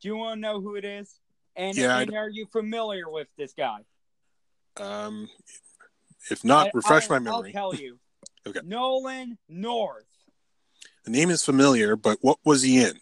Do 0.00 0.08
you 0.08 0.16
want 0.16 0.38
to 0.38 0.40
know 0.40 0.60
who 0.60 0.76
it 0.76 0.84
is? 0.86 1.20
And, 1.54 1.76
Yeah, 1.76 1.98
and 1.98 2.14
are 2.16 2.30
you 2.30 2.46
familiar 2.46 3.10
with 3.10 3.28
this 3.36 3.52
guy? 3.52 3.80
um, 4.78 5.28
if 6.30 6.42
not, 6.44 6.68
I- 6.68 6.70
refresh 6.74 7.04
I'll- 7.10 7.20
my 7.20 7.30
memory. 7.30 7.54
I'll 7.54 7.72
tell 7.72 7.74
you. 7.74 7.98
Okay. 8.46 8.60
Nolan 8.64 9.36
North. 9.50 10.06
The 11.04 11.10
name 11.10 11.28
is 11.30 11.44
familiar, 11.44 11.94
but 11.96 12.16
what 12.22 12.38
was 12.42 12.62
he 12.62 12.82
in? 12.82 12.98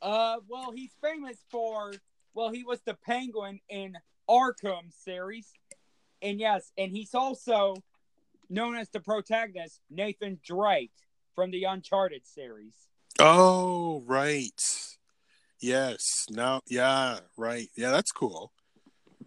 Uh, 0.00 0.38
well, 0.48 0.72
he's 0.72 0.92
famous 1.02 1.36
for. 1.50 1.92
Well, 2.32 2.48
he 2.48 2.64
was 2.64 2.80
the 2.86 2.94
Penguin 2.94 3.60
in 3.68 3.98
Arkham 4.30 4.90
series, 5.04 5.52
and 6.22 6.40
yes, 6.40 6.72
and 6.78 6.90
he's 6.90 7.14
also 7.14 7.76
known 8.52 8.76
as 8.76 8.88
the 8.90 9.00
protagonist 9.00 9.80
Nathan 9.90 10.38
Drake 10.44 10.92
from 11.34 11.50
the 11.50 11.64
Uncharted 11.64 12.26
series. 12.26 12.74
Oh, 13.18 14.02
right. 14.06 14.62
Yes. 15.60 16.26
Now, 16.30 16.60
yeah, 16.68 17.20
right. 17.36 17.68
Yeah, 17.76 17.90
that's 17.90 18.12
cool. 18.12 18.52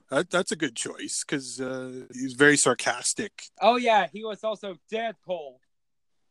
That, 0.10 0.30
that's 0.30 0.52
a 0.52 0.56
good 0.56 0.76
choice 0.76 1.24
because 1.28 1.60
uh, 1.60 2.06
he's 2.14 2.34
very 2.34 2.58
sarcastic. 2.58 3.32
Oh 3.60 3.78
yeah, 3.78 4.08
he 4.12 4.24
was 4.24 4.44
also 4.44 4.76
Deadpool 4.92 5.56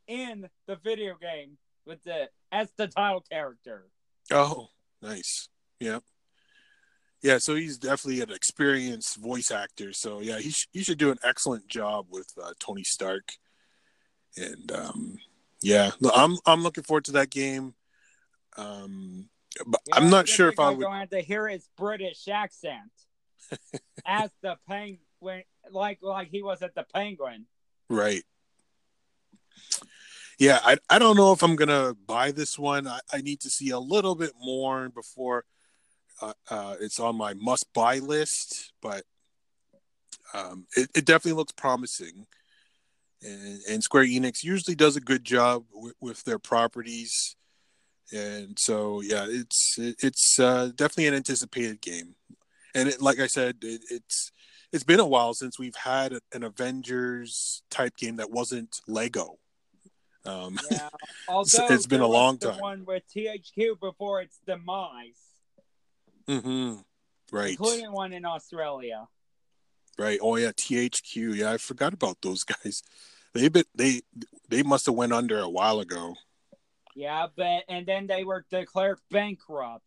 in 0.07 0.49
the 0.67 0.77
video 0.77 1.17
game 1.21 1.59
with 1.85 2.03
the 2.05 2.29
as 2.53 2.71
the 2.77 2.87
title 2.87 3.25
character. 3.29 3.87
Oh, 4.31 4.69
nice. 5.03 5.49
Yeah. 5.81 5.99
Yeah, 7.25 7.39
so 7.39 7.55
he's 7.55 7.79
definitely 7.79 8.21
an 8.21 8.31
experienced 8.31 9.17
voice 9.17 9.51
actor. 9.51 9.95
So 9.95 10.21
yeah, 10.21 10.39
he 10.39 10.51
sh- 10.51 10.69
he 10.75 10.83
should 10.83 10.99
do 10.99 11.11
an 11.11 11.17
excellent 11.25 11.67
job 11.69 12.09
with 12.11 12.31
uh, 12.41 12.53
Tony 12.59 12.85
Stark. 12.85 13.33
And 14.37 14.71
um, 14.71 15.17
yeah, 15.63 15.93
I'm 16.15 16.37
I'm 16.45 16.63
looking 16.63 16.85
forward 16.85 17.07
to 17.07 17.13
that 17.13 17.31
game. 17.31 17.73
Um, 18.59 19.31
but 19.67 19.81
Yeah, 19.87 19.97
I'm 19.97 20.11
not 20.11 20.29
sure 20.29 20.51
if 20.51 20.61
I 20.61 20.69
would. 20.69 20.81
go 20.85 20.91
have 20.91 21.09
to 21.11 21.23
hear 21.23 21.49
his 21.49 21.67
British 21.79 22.29
accent 22.29 22.93
as 24.07 24.31
the 24.43 24.59
penguin, 24.69 24.99
like 25.71 26.01
like 26.03 26.29
he 26.29 26.43
was 26.43 26.61
at 26.61 26.75
the 26.75 26.85
Penguin. 26.95 27.47
Right. 27.89 28.25
Yeah, 30.39 30.59
I 30.63 30.77
I 30.91 30.99
don't 30.99 31.17
know 31.17 31.33
if 31.33 31.43
I'm 31.43 31.57
gonna 31.57 31.95
buy 32.07 32.33
this 32.33 32.59
one. 32.59 32.87
I, 32.87 33.01
I 33.11 33.23
need 33.23 33.41
to 33.41 33.49
see 33.49 33.71
a 33.71 33.79
little 33.79 34.15
bit 34.15 34.33
more 34.39 34.91
before 34.91 35.47
uh, 36.21 36.33
uh, 36.51 36.77
it's 36.81 37.01
on 37.01 37.17
my 37.17 37.35
must 37.35 37.73
buy 37.73 37.99
list. 37.99 38.73
But 38.81 39.05
um, 40.33 40.67
it, 40.77 40.91
it 40.95 41.05
definitely 41.05 41.39
looks 41.39 41.53
promising. 41.53 42.27
And, 43.23 43.61
and 43.71 43.83
Square 43.83 44.07
Enix 44.07 44.43
usually 44.43 44.75
does 44.75 44.97
a 44.97 45.01
good 45.01 45.25
job 45.25 45.65
with, 45.73 45.95
with 46.01 46.25
their 46.25 46.39
properties, 46.39 47.37
and 48.13 48.59
so 48.59 49.01
yeah, 49.01 49.27
it's 49.27 49.79
it, 49.79 49.97
it's 50.03 50.39
uh, 50.39 50.71
definitely 50.75 51.07
an 51.07 51.15
anticipated 51.15 51.81
game. 51.81 52.17
And 52.75 52.89
it, 52.89 53.01
like 53.01 53.21
I 53.21 53.27
said, 53.27 53.57
it, 53.63 53.83
it's 53.91 54.31
it's 54.73 54.85
been 54.85 55.01
a 55.01 55.07
while 55.07 55.33
since 55.33 55.59
we've 55.59 55.77
had 55.77 56.19
an 56.33 56.43
Avengers 56.43 57.63
type 57.71 57.97
game 57.97 58.17
that 58.17 58.31
wasn't 58.31 58.81
Lego. 58.87 59.39
Um, 60.27 60.59
Yeah. 60.71 60.89
Although 61.29 61.69
it's 61.69 61.87
been 61.87 62.01
a 62.01 62.07
long 62.07 62.39
time. 62.39 62.59
One 62.59 62.85
with 62.85 63.05
THQ 63.15 63.81
before 63.81 64.21
its 64.21 64.41
demise, 64.47 65.21
mhm. 66.29 66.85
Right. 67.33 67.51
including 67.51 67.93
one 67.93 68.13
in 68.13 68.25
Australia. 68.25 69.09
Right. 69.99 70.19
Oh 70.23 70.37
yeah, 70.37 70.51
THQ. 70.53 71.37
Yeah, 71.37 71.53
I 71.53 71.57
forgot 71.59 71.93
about 71.95 72.19
those 72.23 72.45
guys. 72.45 72.83
They 73.33 73.49
been 73.49 73.65
they 73.75 74.03
they 74.49 74.63
must 74.63 74.87
have 74.87 74.95
went 74.95 75.13
under 75.13 75.39
a 75.41 75.49
while 75.49 75.81
ago. 75.81 76.15
Yeah, 76.95 77.27
but 77.37 77.65
and 77.69 77.87
then 77.87 78.07
they 78.07 78.25
were 78.25 78.45
declared 78.51 78.99
bankrupt 79.11 79.87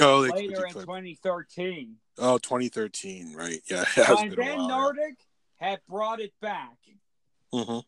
Oh, 0.00 0.22
they, 0.22 0.30
later 0.30 0.66
in 0.66 0.72
2013. 0.72 1.96
oh 2.18 2.38
2013. 2.38 3.34
Right. 3.34 3.60
Yeah, 3.70 3.84
and 4.18 4.32
then. 4.32 4.58
Nordic 4.58 5.16
had 5.56 5.80
brought 5.88 6.20
it 6.20 6.32
back. 6.40 6.76
Mhm. 7.54 7.84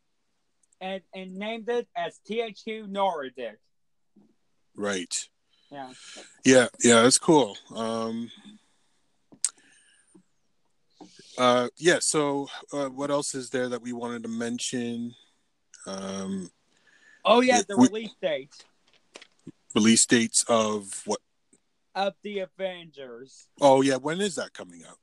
and, 0.80 1.02
and 1.14 1.34
named 1.36 1.68
it 1.70 1.88
as 1.96 2.20
THQ 2.28 2.86
Nordic. 2.88 3.58
Right. 4.76 5.14
Yeah. 5.74 5.88
Yeah. 6.44 6.66
Yeah. 6.84 7.02
That's 7.02 7.18
cool. 7.18 7.56
Um. 7.74 8.30
Uh. 11.36 11.68
Yeah. 11.76 11.98
So, 12.00 12.48
uh, 12.72 12.86
what 12.86 13.10
else 13.10 13.34
is 13.34 13.50
there 13.50 13.68
that 13.68 13.82
we 13.82 13.92
wanted 13.92 14.22
to 14.22 14.28
mention? 14.28 15.14
Um. 15.86 16.48
Oh 17.24 17.40
yeah, 17.40 17.62
the 17.66 17.76
we- 17.76 17.88
release 17.88 18.14
dates. 18.22 18.64
Release 19.74 20.06
dates 20.06 20.44
of 20.48 21.02
what? 21.06 21.20
of 21.96 22.14
the 22.22 22.40
Avengers. 22.40 23.46
Oh 23.60 23.82
yeah. 23.82 23.96
When 23.96 24.20
is 24.20 24.36
that 24.36 24.52
coming 24.52 24.84
out? 24.88 24.98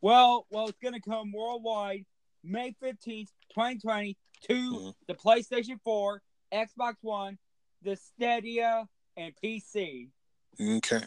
Well, 0.00 0.46
well, 0.50 0.66
it's 0.68 0.78
gonna 0.82 1.00
come 1.00 1.32
worldwide 1.32 2.04
May 2.42 2.74
fifteenth, 2.80 3.30
twenty 3.54 3.78
twenty, 3.78 4.16
to 4.48 4.54
Mhm. 4.54 4.94
the 5.06 5.14
PlayStation 5.14 5.80
Four, 5.84 6.22
Xbox 6.52 6.94
One, 7.02 7.38
the 7.82 7.94
Stadia, 7.94 8.88
and 9.16 9.32
PC. 9.42 10.08
Okay. 10.60 11.02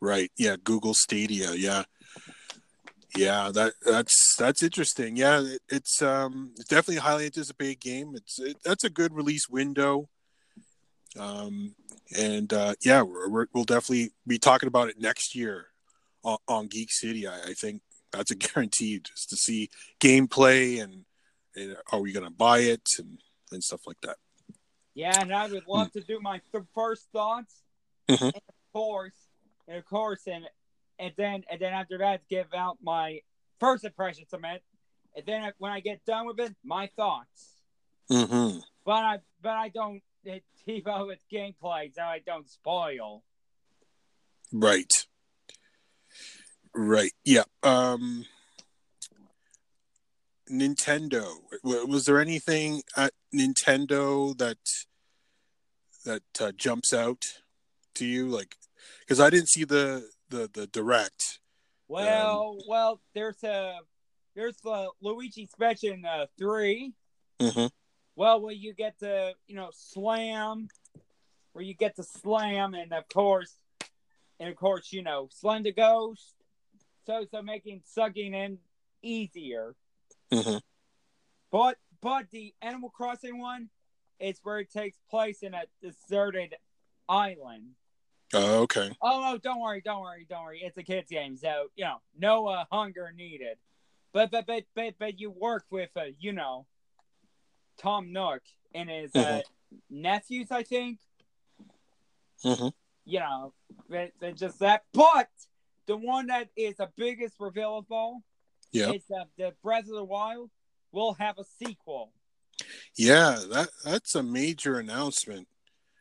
Right. 0.00 0.30
Yeah. 0.36 0.56
Google 0.62 0.94
Stadia. 0.94 1.52
Yeah. 1.52 1.84
Yeah. 3.16 3.50
That 3.52 3.74
that's 3.84 4.36
that's 4.38 4.62
interesting. 4.62 5.16
Yeah. 5.16 5.40
It, 5.40 5.60
it's 5.68 6.02
um 6.02 6.52
it's 6.56 6.68
definitely 6.68 6.96
a 6.96 7.02
highly 7.02 7.26
anticipated 7.26 7.80
game. 7.80 8.12
It's 8.14 8.38
it, 8.38 8.56
that's 8.64 8.84
a 8.84 8.90
good 8.90 9.14
release 9.14 9.48
window. 9.48 10.08
Um 11.18 11.74
and 12.16 12.52
uh 12.52 12.74
yeah 12.84 13.02
we're, 13.02 13.46
we'll 13.52 13.64
definitely 13.64 14.12
be 14.26 14.38
talking 14.38 14.68
about 14.68 14.88
it 14.88 15.00
next 15.00 15.34
year 15.34 15.66
on, 16.22 16.38
on 16.48 16.66
Geek 16.68 16.90
City. 16.92 17.26
I, 17.26 17.40
I 17.48 17.54
think 17.54 17.82
that's 18.12 18.30
a 18.30 18.34
guarantee 18.36 19.00
just 19.00 19.28
to 19.30 19.36
see 19.36 19.70
gameplay 20.00 20.82
and, 20.82 21.04
and 21.56 21.76
are 21.92 22.00
we 22.00 22.12
gonna 22.12 22.30
buy 22.30 22.60
it 22.60 22.88
and 22.98 23.18
and 23.52 23.62
stuff 23.62 23.80
like 23.86 24.00
that. 24.02 24.16
Yeah, 24.94 25.20
and 25.20 25.32
I 25.32 25.46
would 25.48 25.66
love 25.68 25.92
to 25.92 26.00
do 26.00 26.20
my 26.20 26.40
th- 26.52 26.64
first 26.74 27.08
thoughts, 27.12 27.62
Mhm. 28.08 28.22
and 28.22 28.34
of 28.36 28.72
course, 28.72 29.28
and 29.68 29.76
of 29.78 29.84
course, 29.84 30.26
and 30.26 30.48
and 30.98 31.14
then 31.16 31.44
and 31.50 31.60
then 31.60 31.72
after 31.72 31.98
that, 31.98 32.26
give 32.28 32.52
out 32.52 32.78
my 32.82 33.22
first 33.58 33.84
impressions 33.84 34.32
of 34.32 34.42
it, 34.44 34.62
and 35.16 35.24
then 35.26 35.52
when 35.58 35.70
I 35.72 35.80
get 35.80 36.04
done 36.04 36.26
with 36.26 36.40
it, 36.40 36.54
my 36.64 36.88
thoughts. 36.88 37.62
Mm-hmm. 38.10 38.58
But 38.84 39.04
I 39.04 39.18
but 39.40 39.56
I 39.56 39.68
don't 39.68 40.02
uh, 40.28 40.40
TiVo 40.66 41.06
with 41.06 41.20
gameplay, 41.32 41.94
so 41.94 42.02
I 42.02 42.18
don't 42.18 42.48
spoil. 42.50 43.22
Right. 44.52 44.92
Right. 46.74 47.12
Yeah. 47.24 47.44
Um 47.62 48.26
Nintendo. 50.50 51.36
Was 51.62 52.06
there 52.06 52.20
anything 52.20 52.82
at 52.96 53.12
Nintendo 53.34 54.36
that 54.38 54.58
that 56.04 56.22
uh, 56.40 56.52
jumps 56.52 56.92
out 56.92 57.24
to 57.94 58.06
you 58.06 58.26
like 58.28 58.56
cuz 59.06 59.20
I 59.20 59.30
didn't 59.30 59.48
see 59.48 59.64
the 59.64 60.08
the 60.28 60.50
the 60.52 60.66
direct. 60.66 61.40
Well, 61.88 62.58
well, 62.68 63.00
there's 63.14 63.42
a 63.42 63.80
there's 64.34 64.56
the 64.62 64.90
Luigi 65.00 65.46
Special 65.46 65.96
uh, 66.08 66.26
three. 66.38 66.92
mm-hmm. 67.40 67.66
Well, 68.16 68.40
where 68.40 68.54
you 68.54 68.74
get 68.74 68.98
to 69.00 69.34
you 69.46 69.56
know 69.56 69.70
slam, 69.72 70.68
where 71.52 71.64
you 71.64 71.74
get 71.74 71.96
to 71.96 72.02
slam, 72.02 72.74
and 72.74 72.92
of 72.92 73.08
course, 73.08 73.54
and 74.38 74.48
of 74.48 74.56
course, 74.56 74.92
you 74.92 75.02
know, 75.02 75.28
the 75.42 75.72
ghost. 75.72 76.34
So 77.06 77.26
so 77.30 77.42
making 77.42 77.82
sucking 77.84 78.34
in 78.34 78.58
easier. 79.02 79.74
Mm-hmm. 80.32 80.58
But 81.50 81.76
but 82.02 82.30
the 82.30 82.54
Animal 82.62 82.90
Crossing 82.90 83.38
one, 83.38 83.68
it's 84.18 84.40
where 84.42 84.58
it 84.58 84.70
takes 84.70 84.98
place 85.10 85.42
in 85.42 85.54
a 85.54 85.62
deserted 85.82 86.54
island. 87.08 87.70
Oh, 88.32 88.60
okay. 88.62 88.90
Oh 89.02 89.20
no, 89.20 89.38
don't 89.38 89.60
worry, 89.60 89.80
don't 89.80 90.02
worry, 90.02 90.26
don't 90.28 90.44
worry. 90.44 90.60
It's 90.62 90.78
a 90.78 90.82
kids 90.82 91.10
game, 91.10 91.36
so 91.36 91.68
you 91.74 91.84
know, 91.84 92.00
no 92.18 92.46
uh, 92.46 92.64
hunger 92.70 93.12
needed. 93.16 93.58
But 94.12 94.30
but 94.30 94.46
but 94.46 94.64
but 94.74 94.94
but 94.98 95.18
you 95.18 95.30
work 95.30 95.64
with 95.70 95.90
uh, 95.96 96.04
you 96.18 96.32
know, 96.32 96.66
Tom 97.78 98.12
Nook 98.12 98.42
and 98.74 98.88
his 98.88 99.14
uh, 99.16 99.40
nephews, 99.88 100.48
I 100.50 100.62
think. 100.62 100.98
Mhm. 102.44 102.72
You 103.04 103.20
know, 103.20 103.52
just 104.34 104.60
that. 104.60 104.84
But 104.92 105.28
the 105.86 105.96
one 105.96 106.28
that 106.28 106.48
is 106.56 106.76
the 106.76 106.88
biggest 106.96 107.34
reveal 107.40 107.78
of 107.78 107.86
all 107.90 108.22
Yeah. 108.72 108.90
is 108.92 109.04
that 109.08 109.26
the 109.36 109.54
Breath 109.62 109.84
of 109.84 109.94
the 109.94 110.04
Wild 110.04 110.50
will 110.92 111.14
have 111.14 111.38
a 111.38 111.44
sequel. 111.44 112.12
Yeah, 112.96 113.38
that 113.50 113.68
that's 113.84 114.14
a 114.14 114.22
major 114.22 114.78
announcement 114.78 115.48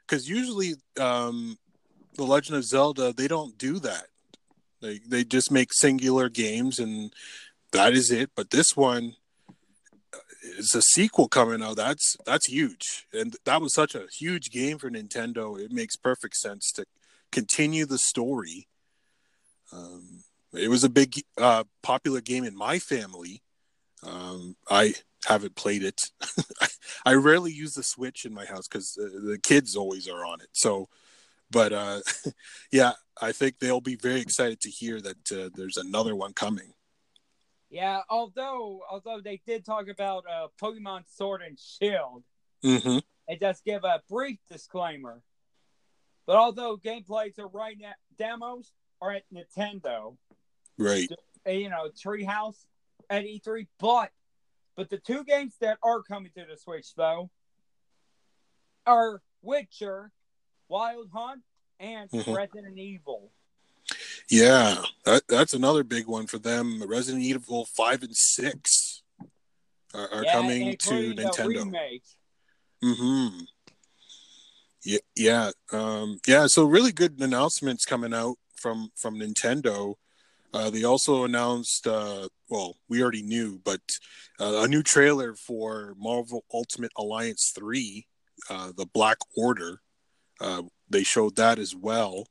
cuz 0.08 0.28
usually 0.28 0.76
um 1.00 1.58
the 2.16 2.26
Legend 2.26 2.58
of 2.58 2.66
Zelda 2.66 3.14
they 3.14 3.28
don't 3.28 3.58
do 3.58 3.80
that. 3.80 4.08
They 4.82 5.00
they 5.00 5.24
just 5.24 5.52
make 5.52 5.74
singular 5.74 6.30
games 6.30 6.80
and 6.80 7.14
that 7.72 7.94
is 7.94 8.12
it. 8.12 8.32
But 8.36 8.50
this 8.50 8.76
one 8.76 9.16
is 10.58 10.74
a 10.76 10.82
sequel 10.82 11.28
coming 11.28 11.62
out. 11.62 11.76
That's 11.76 12.18
that's 12.26 12.48
huge, 12.48 13.08
and 13.14 13.36
that 13.46 13.62
was 13.62 13.74
such 13.74 13.96
a 13.96 14.08
huge 14.12 14.52
game 14.52 14.78
for 14.78 14.90
Nintendo. 14.90 15.60
It 15.60 15.72
makes 15.72 15.96
perfect 15.96 16.36
sense 16.36 16.72
to 16.74 16.86
continue 17.32 17.86
the 17.86 17.98
story. 17.98 18.68
Um, 19.72 20.24
it 20.54 20.70
was 20.70 20.84
a 20.84 20.90
big, 20.90 21.22
uh, 21.38 21.64
popular 21.84 22.22
game 22.22 22.44
in 22.44 22.56
my 22.56 22.80
family. 22.80 23.44
Um, 24.04 24.56
I 24.70 24.94
haven't 25.26 25.56
played 25.56 25.84
it. 25.84 26.02
I 27.06 27.14
rarely 27.16 27.52
use 27.52 27.74
the 27.74 27.84
Switch 27.84 28.26
in 28.26 28.34
my 28.34 28.46
house 28.46 28.68
because 28.68 28.98
uh, 28.98 29.04
the 29.28 29.40
kids 29.42 29.76
always 29.76 30.08
are 30.08 30.26
on 30.26 30.42
it. 30.42 30.48
So, 30.54 30.88
but 31.52 31.74
uh, 31.74 32.00
yeah, 32.72 32.94
I 33.22 33.32
think 33.32 33.60
they'll 33.60 33.82
be 33.82 33.96
very 33.96 34.22
excited 34.22 34.62
to 34.62 34.70
hear 34.70 35.02
that 35.02 35.32
uh, 35.32 35.50
there's 35.56 35.78
another 35.78 36.16
one 36.16 36.34
coming. 36.34 36.74
Yeah, 37.70 38.02
although 38.10 38.82
although 38.90 39.20
they 39.24 39.42
did 39.46 39.64
talk 39.66 39.90
about 39.90 40.24
uh, 40.28 40.48
Pokemon 40.62 41.04
Sword 41.08 41.42
and 41.42 41.58
Shield, 41.60 42.24
Mm-hmm. 42.64 42.98
it 43.28 43.40
does 43.40 43.62
give 43.66 43.84
a 43.86 44.02
brief 44.10 44.38
disclaimer. 44.52 45.22
But 46.26 46.36
although 46.36 46.78
gameplays 46.78 47.40
are 47.40 47.48
right 47.48 47.78
now, 47.80 47.94
demos 48.18 48.72
are 49.02 49.12
at 49.14 49.24
Nintendo, 49.34 50.18
Right. 50.78 51.10
you 51.46 51.70
know, 51.70 51.90
Treehouse 52.06 52.66
at 53.10 53.24
E3, 53.24 53.68
but 53.80 54.12
but 54.76 54.90
the 54.90 54.98
two 54.98 55.24
games 55.24 55.56
that 55.60 55.78
are 55.84 56.02
coming 56.02 56.32
to 56.36 56.46
the 56.50 56.58
Switch 56.58 56.94
though 56.96 57.30
are 58.86 59.22
Witcher, 59.42 60.12
Wild 60.68 61.10
Hunt, 61.14 61.42
and 61.80 62.10
Mhm. 62.10 62.36
Resident 62.36 62.78
Evil. 62.78 63.32
Yeah, 64.30 64.84
that, 65.06 65.28
that's 65.28 65.54
another 65.54 65.84
big 65.84 66.08
one 66.08 66.28
for 66.28 66.38
them. 66.38 66.84
Resident 66.84 67.24
Evil 67.24 67.66
five 67.66 68.04
and 68.04 68.16
six 68.16 69.02
are, 69.94 70.08
are 70.10 70.24
Yeah, 70.24 70.32
coming 70.32 70.78
to 70.78 71.14
Nintendo. 71.14 72.00
Mm-hmm. 72.84 73.44
Yeah, 74.84 75.00
yeah, 75.16 75.52
um, 75.74 76.20
yeah. 76.26 76.48
So 76.48 76.64
really 76.64 76.92
good 76.92 77.20
announcements 77.20 77.86
coming 77.86 78.14
out 78.14 78.38
from 78.56 78.92
from 78.96 79.20
Nintendo. 79.20 79.96
Uh, 80.52 80.70
they 80.70 80.84
also 80.84 81.26
announced, 81.26 81.86
uh, 81.86 82.28
well, 82.50 82.76
we 82.88 83.04
already 83.04 83.22
knew, 83.22 83.60
but 83.64 83.82
uh, 84.40 84.64
a 84.64 84.68
new 84.68 84.82
trailer 84.82 85.36
for 85.36 85.94
Marvel 85.98 86.44
Ultimate 86.52 86.92
Alliance 86.98 87.52
three, 87.56 88.08
uh, 88.50 88.72
the 88.76 88.88
Black 88.88 89.18
Order. 89.36 89.82
Uh, 90.42 90.64
they 90.90 91.04
showed 91.04 91.36
that 91.36 91.60
as 91.60 91.76
well, 91.76 92.26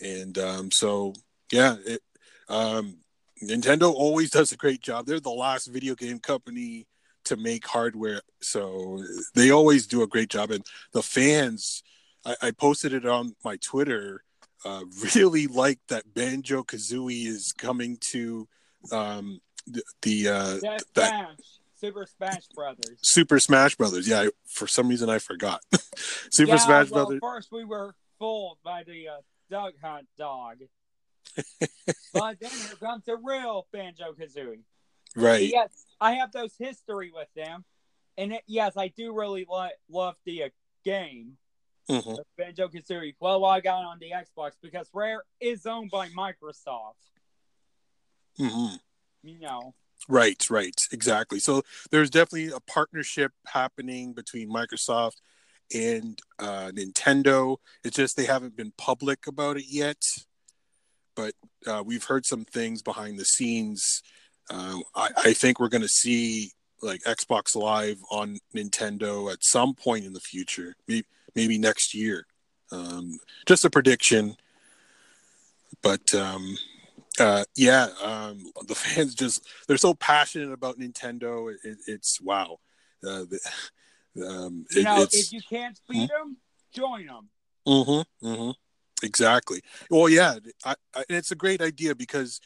and 0.00 0.38
um, 0.38 0.70
so 0.70 1.14
yeah, 1.50 1.76
it, 1.84 2.02
um, 2.48 2.98
Nintendo 3.42 3.92
always 3.92 4.30
does 4.30 4.52
a 4.52 4.56
great 4.56 4.82
job. 4.82 5.06
They're 5.06 5.18
the 5.18 5.30
last 5.30 5.66
video 5.66 5.94
game 5.94 6.18
company 6.18 6.86
to 7.24 7.36
make 7.36 7.66
hardware, 7.66 8.20
so 8.40 9.02
they 9.34 9.50
always 9.50 9.86
do 9.86 10.02
a 10.02 10.06
great 10.06 10.28
job. 10.28 10.50
And 10.50 10.64
the 10.92 11.02
fans, 11.02 11.82
I, 12.24 12.36
I 12.42 12.50
posted 12.50 12.92
it 12.92 13.06
on 13.06 13.34
my 13.42 13.56
Twitter, 13.56 14.22
uh, 14.64 14.84
really 15.14 15.46
like 15.46 15.78
that 15.88 16.14
Banjo 16.14 16.62
Kazooie 16.62 17.26
is 17.26 17.52
coming 17.52 17.98
to 18.12 18.48
um, 18.92 19.40
the, 19.66 19.82
the 20.02 20.28
uh, 20.28 20.58
That 20.62 20.82
that 20.94 21.08
Smash, 21.08 21.36
Super 21.76 22.06
Smash 22.06 22.46
Brothers. 22.54 22.98
Super 23.02 23.38
Smash 23.38 23.74
Brothers. 23.76 24.08
Yeah, 24.08 24.22
I- 24.22 24.30
for 24.46 24.66
some 24.66 24.88
reason 24.88 25.10
I 25.10 25.18
forgot. 25.18 25.62
Super 26.30 26.52
yeah, 26.52 26.56
Smash 26.56 26.90
well, 26.90 27.04
Brothers. 27.04 27.20
First, 27.22 27.48
we 27.52 27.64
were 27.64 27.94
fooled 28.18 28.58
by 28.64 28.82
the 28.84 29.08
uh, 29.08 29.16
Duck 29.50 29.74
Hunt 29.82 30.06
dog. 30.16 30.58
but 32.14 32.40
then 32.40 32.50
here 32.50 32.76
comes 32.80 33.04
the 33.04 33.16
real 33.16 33.66
Banjo 33.72 34.12
Kazooie. 34.12 34.62
Right. 35.14 35.48
Yes, 35.48 35.70
I 36.00 36.12
have 36.14 36.32
those 36.32 36.54
history 36.58 37.10
with 37.14 37.28
them. 37.34 37.64
And 38.18 38.32
it, 38.32 38.42
yes, 38.46 38.76
I 38.76 38.88
do 38.88 39.12
really 39.12 39.46
li- 39.48 39.70
love 39.90 40.14
the 40.24 40.44
uh, 40.44 40.48
game, 40.84 41.36
Mhm. 41.88 42.18
Banjo 42.36 42.68
Kazooie. 42.68 43.14
Well, 43.20 43.44
I 43.44 43.60
got 43.60 43.80
it 43.80 43.86
on 43.86 43.98
the 44.00 44.10
Xbox 44.10 44.52
because 44.60 44.88
Rare 44.92 45.22
is 45.40 45.66
owned 45.66 45.90
by 45.90 46.08
Microsoft. 46.08 46.94
Mm-hmm. 48.38 48.76
You 49.22 49.40
know, 49.40 49.74
Right, 50.08 50.48
right, 50.50 50.80
exactly. 50.92 51.40
So 51.40 51.62
there's 51.90 52.10
definitely 52.10 52.52
a 52.52 52.60
partnership 52.60 53.32
happening 53.46 54.12
between 54.12 54.48
Microsoft 54.48 55.16
and 55.74 56.18
uh, 56.38 56.70
Nintendo. 56.72 57.56
It's 57.82 57.96
just 57.96 58.16
they 58.16 58.26
haven't 58.26 58.56
been 58.56 58.72
public 58.78 59.26
about 59.26 59.56
it 59.56 59.64
yet, 59.68 60.04
but 61.16 61.34
uh, 61.66 61.82
we've 61.84 62.04
heard 62.04 62.24
some 62.24 62.44
things 62.44 62.82
behind 62.82 63.18
the 63.18 63.24
scenes. 63.24 64.02
Um, 64.48 64.84
I, 64.94 65.08
I 65.24 65.32
think 65.32 65.58
we're 65.58 65.68
going 65.68 65.82
to 65.82 65.88
see 65.88 66.52
like 66.82 67.02
Xbox 67.02 67.56
Live 67.56 67.98
on 68.10 68.38
Nintendo 68.54 69.32
at 69.32 69.42
some 69.42 69.74
point 69.74 70.04
in 70.04 70.12
the 70.12 70.20
future, 70.20 70.76
maybe, 70.86 71.06
maybe 71.36 71.58
next 71.58 71.94
year. 71.94 72.26
Um, 72.72 73.20
just 73.46 73.64
a 73.64 73.70
prediction, 73.70 74.36
but 75.82 76.12
um, 76.14 76.56
uh, 77.20 77.44
yeah, 77.54 77.88
um, 78.02 78.42
the 78.66 78.74
fans 78.74 79.14
just 79.14 79.46
they're 79.68 79.76
so 79.76 79.94
passionate 79.94 80.52
about 80.52 80.78
Nintendo. 80.78 81.54
It, 81.62 81.78
it's 81.86 82.20
wow. 82.20 82.58
Uh, 83.06 83.24
the, 83.30 83.38
um, 84.26 84.66
you 84.72 84.80
it- 84.80 84.84
know, 84.84 85.06
if 85.12 85.32
you 85.32 85.40
can't 85.48 85.78
beat 85.88 86.08
them, 86.08 86.38
join 86.74 87.06
them. 87.06 87.28
mm-hmm, 87.68 88.26
mm-hmm, 88.26 88.50
exactly. 89.04 89.60
Well, 89.90 90.08
yeah, 90.08 90.38
I, 90.64 90.74
I, 90.94 91.04
it's 91.08 91.30
a 91.30 91.36
great 91.36 91.60
idea 91.62 91.94
because 91.94 92.40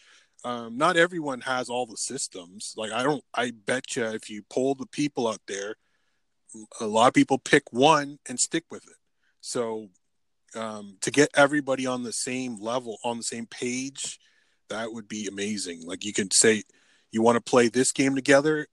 um, 0.45 0.76
not 0.76 0.97
everyone 0.97 1.41
has 1.43 1.68
all 1.68 1.86
the 1.86 1.97
systems. 1.97 2.74
Like 2.76 2.93
I 2.93 3.03
don't. 3.03 3.24
I 3.34 3.53
bet 3.53 3.97
you 3.97 4.05
if 4.05 4.28
you 4.28 4.43
poll 4.51 4.74
the 4.74 4.86
people 4.86 5.28
out 5.28 5.41
there, 5.47 5.76
a 6.81 6.87
lot 6.87 7.09
of 7.09 7.15
people 7.15 7.39
pick 7.39 7.73
one 7.73 8.19
and 8.29 8.39
stick 8.39 8.65
with 8.71 8.85
it. 8.87 8.97
So 9.41 9.89
um, 10.55 10.97
to 11.01 11.11
get 11.11 11.31
everybody 11.35 11.87
on 11.87 12.03
the 12.03 12.13
same 12.13 12.57
level, 12.61 12.99
on 13.05 13.17
the 13.17 13.23
same 13.23 13.47
page, 13.47 14.19
that 14.69 14.93
would 14.93 15.09
be 15.09 15.27
amazing. 15.27 15.87
Like 15.87 16.05
you 16.05 16.13
can 16.13 16.31
say 16.31 16.63
you 17.11 17.23
want 17.23 17.37
to 17.37 17.51
play 17.51 17.69
this 17.69 17.93
game 17.93 18.15
together, 18.15 18.67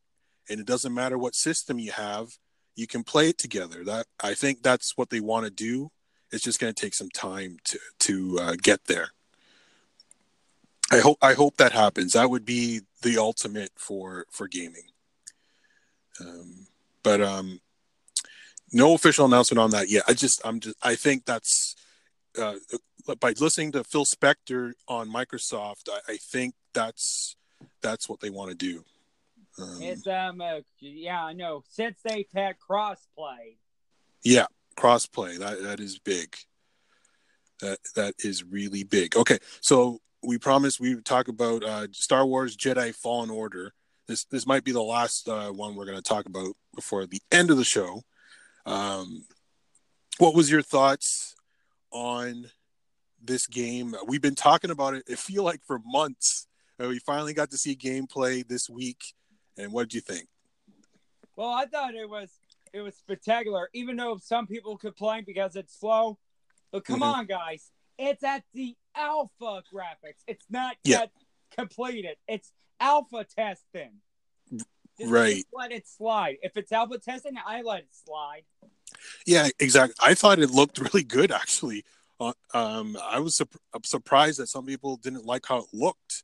and 0.49 0.59
it 0.59 0.65
doesn't 0.65 0.93
matter 0.93 1.17
what 1.17 1.35
system 1.35 1.79
you 1.79 1.91
have, 1.91 2.29
you 2.75 2.87
can 2.87 3.03
play 3.03 3.29
it 3.29 3.37
together. 3.37 3.83
That 3.83 4.05
I 4.23 4.33
think 4.33 4.61
that's 4.61 4.95
what 4.95 5.09
they 5.09 5.19
want 5.19 5.45
to 5.45 5.51
do. 5.51 5.91
It's 6.31 6.43
just 6.43 6.59
going 6.59 6.73
to 6.73 6.81
take 6.81 6.93
some 6.93 7.09
time 7.09 7.57
to 7.65 7.79
to 7.99 8.39
uh, 8.39 8.55
get 8.61 8.85
there. 8.85 9.09
I 10.91 10.99
hope 10.99 11.17
I 11.21 11.33
hope 11.33 11.57
that 11.57 11.73
happens. 11.73 12.13
That 12.13 12.29
would 12.29 12.45
be 12.45 12.81
the 13.01 13.17
ultimate 13.17 13.71
for 13.75 14.25
for 14.31 14.47
gaming. 14.47 14.89
Um, 16.19 16.67
but 17.03 17.21
um, 17.21 17.59
no 18.71 18.93
official 18.93 19.25
announcement 19.25 19.59
on 19.59 19.71
that 19.71 19.89
yet. 19.89 20.03
I 20.07 20.13
just 20.13 20.41
I'm 20.45 20.59
just 20.59 20.75
I 20.83 20.95
think 20.95 21.25
that's 21.25 21.75
uh, 22.39 22.55
by 23.19 23.33
listening 23.39 23.71
to 23.73 23.83
Phil 23.83 24.05
Spencer 24.05 24.73
on 24.87 25.11
Microsoft. 25.11 25.89
I, 25.89 26.13
I 26.13 26.17
think 26.17 26.55
that's 26.73 27.35
that's 27.81 28.09
what 28.09 28.19
they 28.19 28.29
want 28.29 28.51
to 28.51 28.55
do. 28.55 28.83
Um, 29.59 29.81
It's 29.81 30.05
um, 30.07 30.41
uh, 30.41 30.59
yeah, 30.79 31.23
I 31.23 31.33
know. 31.33 31.63
Since 31.69 31.99
they've 32.03 32.27
had 32.33 32.55
crossplay, 32.59 33.57
yeah, 34.23 34.45
crossplay 34.75 35.39
that 35.39 35.63
that 35.63 35.79
is 35.79 35.99
big. 35.99 36.35
That 37.61 37.79
that 37.95 38.13
is 38.19 38.43
really 38.43 38.83
big. 38.83 39.15
Okay, 39.15 39.39
so 39.61 39.99
we 40.21 40.37
promised 40.37 40.79
we 40.79 40.93
would 40.95 41.05
talk 41.05 41.27
about 41.27 41.63
uh, 41.63 41.87
Star 41.91 42.25
Wars 42.25 42.55
Jedi 42.55 42.93
Fallen 42.93 43.29
Order. 43.29 43.73
This 44.07 44.25
this 44.25 44.45
might 44.45 44.63
be 44.63 44.71
the 44.71 44.83
last 44.83 45.27
uh, 45.27 45.49
one 45.49 45.75
we're 45.75 45.85
going 45.85 45.97
to 45.97 46.03
talk 46.03 46.27
about 46.27 46.55
before 46.75 47.07
the 47.07 47.21
end 47.31 47.49
of 47.49 47.57
the 47.57 47.63
show. 47.63 48.03
Um, 48.67 49.23
what 50.17 50.35
was 50.35 50.51
your 50.51 50.61
thoughts 50.61 51.35
on 51.91 52.49
this 53.23 53.47
game? 53.47 53.95
We've 54.05 54.21
been 54.21 54.35
talking 54.35 54.69
about 54.71 54.93
it. 54.93 55.03
It 55.07 55.17
feel 55.19 55.43
like 55.43 55.61
for 55.65 55.79
months. 55.85 56.47
Uh, 56.81 56.89
we 56.89 56.99
finally 56.99 57.33
got 57.33 57.49
to 57.51 57.57
see 57.57 57.75
gameplay 57.75 58.47
this 58.47 58.69
week. 58.69 59.01
And 59.57 59.71
what 59.71 59.83
did 59.89 59.93
you 59.95 60.01
think? 60.01 60.27
well, 61.35 61.49
I 61.49 61.65
thought 61.65 61.93
it 61.95 62.09
was 62.09 62.29
it 62.73 62.81
was 62.81 62.95
spectacular. 62.97 63.69
Even 63.73 63.95
though 63.95 64.17
some 64.21 64.45
people 64.47 64.77
complain 64.77 65.23
because 65.25 65.55
it's 65.55 65.79
slow, 65.79 66.17
but 66.71 66.83
come 66.83 66.99
Mhm. 66.99 67.13
on, 67.13 67.25
guys, 67.25 67.71
it's 67.97 68.23
at 68.23 68.43
the 68.53 68.75
alpha 68.95 69.63
graphics. 69.73 70.23
It's 70.27 70.45
not 70.49 70.75
Yeah. 70.83 70.99
yet 71.01 71.11
completed. 71.55 72.17
It's 72.27 72.51
alpha 72.79 73.23
testing. 73.23 74.01
Just- 74.99 75.11
Right. 75.11 75.45
let 75.53 75.71
it 75.71 75.87
slide. 75.87 76.37
If 76.41 76.57
it's 76.57 76.71
alpha 76.71 76.97
testing, 76.97 77.33
I 77.45 77.61
let 77.61 77.79
it 77.81 77.89
slide. 77.91 78.43
Yeah, 79.25 79.49
exactly. 79.59 79.95
I 80.01 80.13
thought 80.15 80.39
it 80.39 80.49
looked 80.49 80.79
really 80.93 81.03
good, 81.03 81.31
actually. 81.31 81.83
Uh, 82.19 82.33
um, 82.53 82.97
I 83.03 83.19
was 83.19 83.35
sup- 83.35 83.55
I'm 83.73 83.83
surprised 83.83 84.39
that 84.39 84.47
some 84.47 84.65
people 84.65 84.97
didn't 84.97 85.25
like 85.25 85.45
how 85.45 85.57
it 85.59 85.67
looked. 85.73 86.23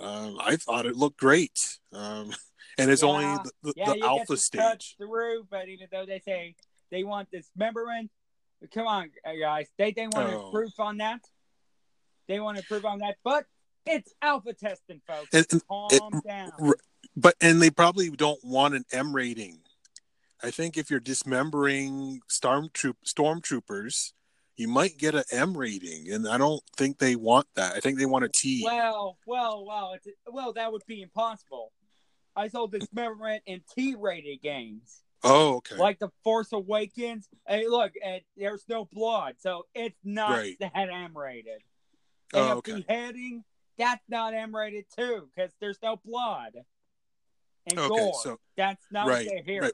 Um, 0.00 0.36
I 0.40 0.56
thought 0.56 0.86
it 0.86 0.96
looked 0.96 1.18
great, 1.18 1.78
um, 1.92 2.32
and 2.78 2.90
it's 2.90 3.02
only 3.04 3.24
the, 3.24 3.50
the, 3.62 3.72
Yeah, 3.76 3.92
the 3.94 4.00
alpha 4.02 4.36
stage. 4.36 4.96
through, 4.98 5.46
but 5.50 5.68
even 5.68 5.86
though 5.90 6.04
they 6.04 6.18
say 6.18 6.56
they 6.90 7.04
want 7.04 7.30
this 7.30 7.48
membrane, 7.56 8.10
come 8.74 8.86
on, 8.86 9.10
uh, 9.24 9.32
guys, 9.40 9.68
they 9.78 9.92
they 9.92 10.08
want 10.08 10.28
to 10.30 10.36
Oh. 10.36 10.46
improve 10.46 10.72
on 10.78 10.98
that. 10.98 11.20
They 12.26 12.40
want 12.40 12.56
to 12.56 12.62
improve 12.62 12.84
on 12.84 12.98
that, 12.98 13.16
but 13.24 13.46
it's 13.86 14.12
alpha 14.20 14.52
testing, 14.52 15.00
folks. 15.06 15.28
And- 15.32 15.62
Calm 15.68 15.88
it- 15.92 16.24
down. 16.26 16.52
But 17.16 17.34
and 17.40 17.60
they 17.60 17.70
probably 17.70 18.10
don't 18.10 18.42
want 18.44 18.74
an 18.74 18.84
M 18.92 19.14
rating. 19.14 19.60
I 20.42 20.50
think 20.50 20.76
if 20.76 20.90
you're 20.90 21.00
dismembering 21.00 22.20
stormtroop 22.28 22.96
stormtroopers, 23.06 24.12
you 24.56 24.68
might 24.68 24.98
get 24.98 25.14
an 25.14 25.24
M 25.32 25.56
rating, 25.56 26.12
and 26.12 26.28
I 26.28 26.38
don't 26.38 26.62
think 26.76 26.98
they 26.98 27.16
want 27.16 27.46
that. 27.54 27.74
I 27.74 27.80
think 27.80 27.98
they 27.98 28.06
want 28.06 28.24
a 28.24 28.28
T. 28.28 28.62
Well, 28.64 29.18
well, 29.26 29.64
well, 29.66 29.94
it's, 29.94 30.06
well, 30.26 30.52
that 30.52 30.70
would 30.70 30.82
be 30.86 31.02
impossible. 31.02 31.72
I 32.36 32.48
sold 32.48 32.72
dismemberment 32.72 33.42
in 33.46 33.62
T-rated 33.74 34.42
games, 34.42 35.02
oh, 35.22 35.56
okay. 35.56 35.76
like 35.76 36.00
The 36.00 36.10
Force 36.24 36.52
Awakens. 36.52 37.28
Hey, 37.46 37.68
look, 37.68 37.92
and 38.04 38.20
there's 38.36 38.64
no 38.68 38.86
blood, 38.92 39.36
so 39.38 39.66
it's 39.74 39.98
not 40.04 40.32
Right. 40.32 40.56
that 40.58 40.72
M-rated. 40.74 41.62
oh, 42.34 42.42
And 42.42 42.58
okay. 42.58 42.84
beheading, 42.86 43.44
that's 43.78 44.02
not 44.08 44.34
M-rated 44.34 44.86
too, 44.96 45.28
because 45.34 45.52
there's 45.60 45.78
no 45.82 45.96
blood 46.04 46.54
and 47.66 47.78
Okay, 47.78 47.88
gore. 47.88 48.14
so 48.22 48.38
that's 48.56 48.84
not 48.90 49.06
right, 49.06 49.26
what 49.26 49.44
they 49.44 49.52
hear. 49.52 49.62
right. 49.62 49.72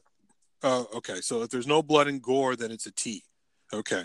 Oh, 0.63 0.87
okay. 0.97 1.21
So 1.21 1.43
if 1.43 1.51
there's 1.51 1.67
no 1.67 1.83
blood 1.83 2.07
and 2.07 2.21
gore, 2.21 2.55
then 2.55 2.71
it's 2.71 2.87
a 2.87 2.93
T. 2.93 3.23
Okay. 3.73 4.05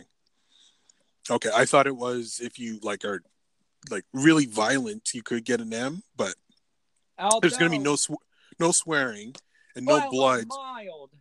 Okay. 1.30 1.50
I 1.54 1.66
thought 1.66 1.88
it 1.88 1.96
was 1.96 2.40
if 2.42 2.58
you 2.58 2.80
like 2.82 3.04
are 3.04 3.22
like 3.90 4.06
really 4.14 4.46
violent, 4.46 5.14
you 5.14 5.22
could 5.22 5.44
get 5.44 5.62
an 5.62 5.74
M, 5.74 6.04
but 6.16 6.36
there's 7.42 7.58
going 7.58 7.72
to 7.72 7.78
be 7.78 7.84
no 7.84 7.96
sw- 7.96 8.12
no 8.60 8.72
swearing 8.72 9.36
and 9.76 9.86
no 9.86 9.96
well, 9.96 10.12
blood. 10.12 10.46
Mild, 10.48 11.12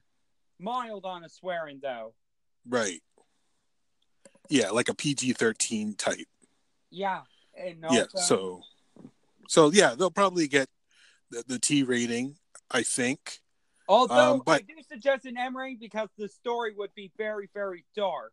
mild 0.58 1.04
on 1.04 1.24
a 1.24 1.28
swearing 1.28 1.80
though. 1.82 2.14
Right. 2.68 3.02
Yeah, 4.48 4.70
like 4.70 4.88
a 4.88 4.94
PG-13 4.94 5.96
type. 5.96 6.26
Yeah, 6.90 7.22
and 7.56 7.84
yeah. 7.90 8.04
So, 8.14 8.60
so 9.48 9.72
yeah, 9.72 9.94
they'll 9.94 10.10
probably 10.10 10.46
get 10.48 10.68
the, 11.30 11.44
the 11.46 11.58
T 11.58 11.82
rating. 11.82 12.36
I 12.70 12.82
think. 12.82 13.40
Although 13.88 14.34
Um, 14.34 14.42
but- 14.44 14.62
I 14.62 14.64
do 14.64 14.82
suggest 14.82 15.26
an 15.26 15.36
M 15.36 15.56
rating 15.56 15.78
because 15.78 16.08
the 16.16 16.28
story 16.28 16.74
would 16.74 16.94
be 16.94 17.12
very, 17.16 17.48
very 17.52 17.84
dark. 17.94 18.32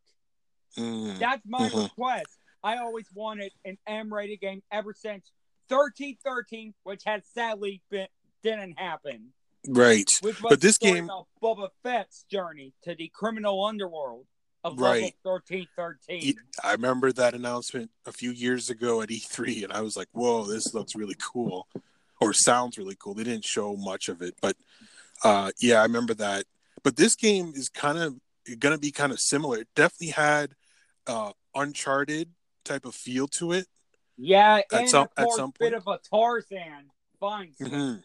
Mm, 0.78 1.20
That's 1.20 1.46
my 1.46 1.68
Mhm. 1.70 1.84
request. 1.84 2.40
I 2.64 2.78
always 2.78 3.12
wanted 3.14 3.52
an 3.66 3.78
M 3.86 4.14
rated 4.14 4.40
game 4.40 4.64
ever 4.72 4.94
since 4.94 5.32
1313, 5.68 6.74
which 6.84 7.04
has 7.06 7.24
sadly 7.34 7.82
been 7.90 8.08
didn't 8.44 8.80
happen. 8.80 9.34
right. 9.68 10.10
But 10.42 10.62
this 10.62 10.78
game- 10.80 11.04
about 11.06 11.28
Boba 11.42 11.70
Fett's 11.84 12.24
journey 12.24 12.74
to 12.84 12.96
the 12.96 13.10
criminal 13.10 13.64
underworld. 13.66 14.28
of 14.64 14.80
Right. 14.80 15.16
level 15.24 15.40
thirteen 15.40 15.68
thirteen. 15.76 16.40
I 16.64 16.74
remember 16.74 17.12
that 17.14 17.34
announcement 17.34 17.90
a 18.06 18.12
few 18.12 18.30
years 18.30 18.70
ago 18.70 19.02
at 19.02 19.10
E3, 19.10 19.64
and 19.64 19.74
I 19.74 19.82
was 19.82 19.98
like, 19.98 20.08
"Whoa, 20.12 20.44
this 20.46 20.72
looks 20.76 20.94
really 20.94 21.16
cool," 21.20 21.68
or 22.22 22.32
sounds 22.34 22.78
really 22.78 22.96
cool. 22.98 23.14
They 23.16 23.24
didn't 23.24 23.46
show 23.46 23.76
much 23.76 24.08
of 24.08 24.22
it, 24.22 24.36
but 24.42 24.56
uh, 25.24 25.52
yeah, 25.60 25.80
I 25.80 25.84
remember 25.84 26.14
that. 26.16 26.46
But 26.84 26.96
this 26.96 27.16
game 27.16 27.52
is 27.56 27.68
kind 27.68 27.98
of 27.98 28.16
going 28.60 28.74
to 28.74 28.80
be 28.80 28.92
kind 28.92 29.12
of 29.12 29.20
similar. 29.20 29.58
It 29.60 29.68
definitely 29.76 30.10
had 30.14 30.52
uh, 31.08 31.32
Uncharted 31.56 32.30
type 32.64 32.86
of 32.86 32.96
feel 32.96 33.28
to 33.28 33.52
it. 33.52 33.68
Yeah, 34.18 34.62
and 34.72 34.88
some- 34.88 35.10
at 35.18 35.32
some 35.32 35.52
bit 35.60 35.74
of 35.74 35.88
a 35.88 36.00
Tarzan 36.10 36.92
fine. 37.20 37.54
hmm 37.60 37.96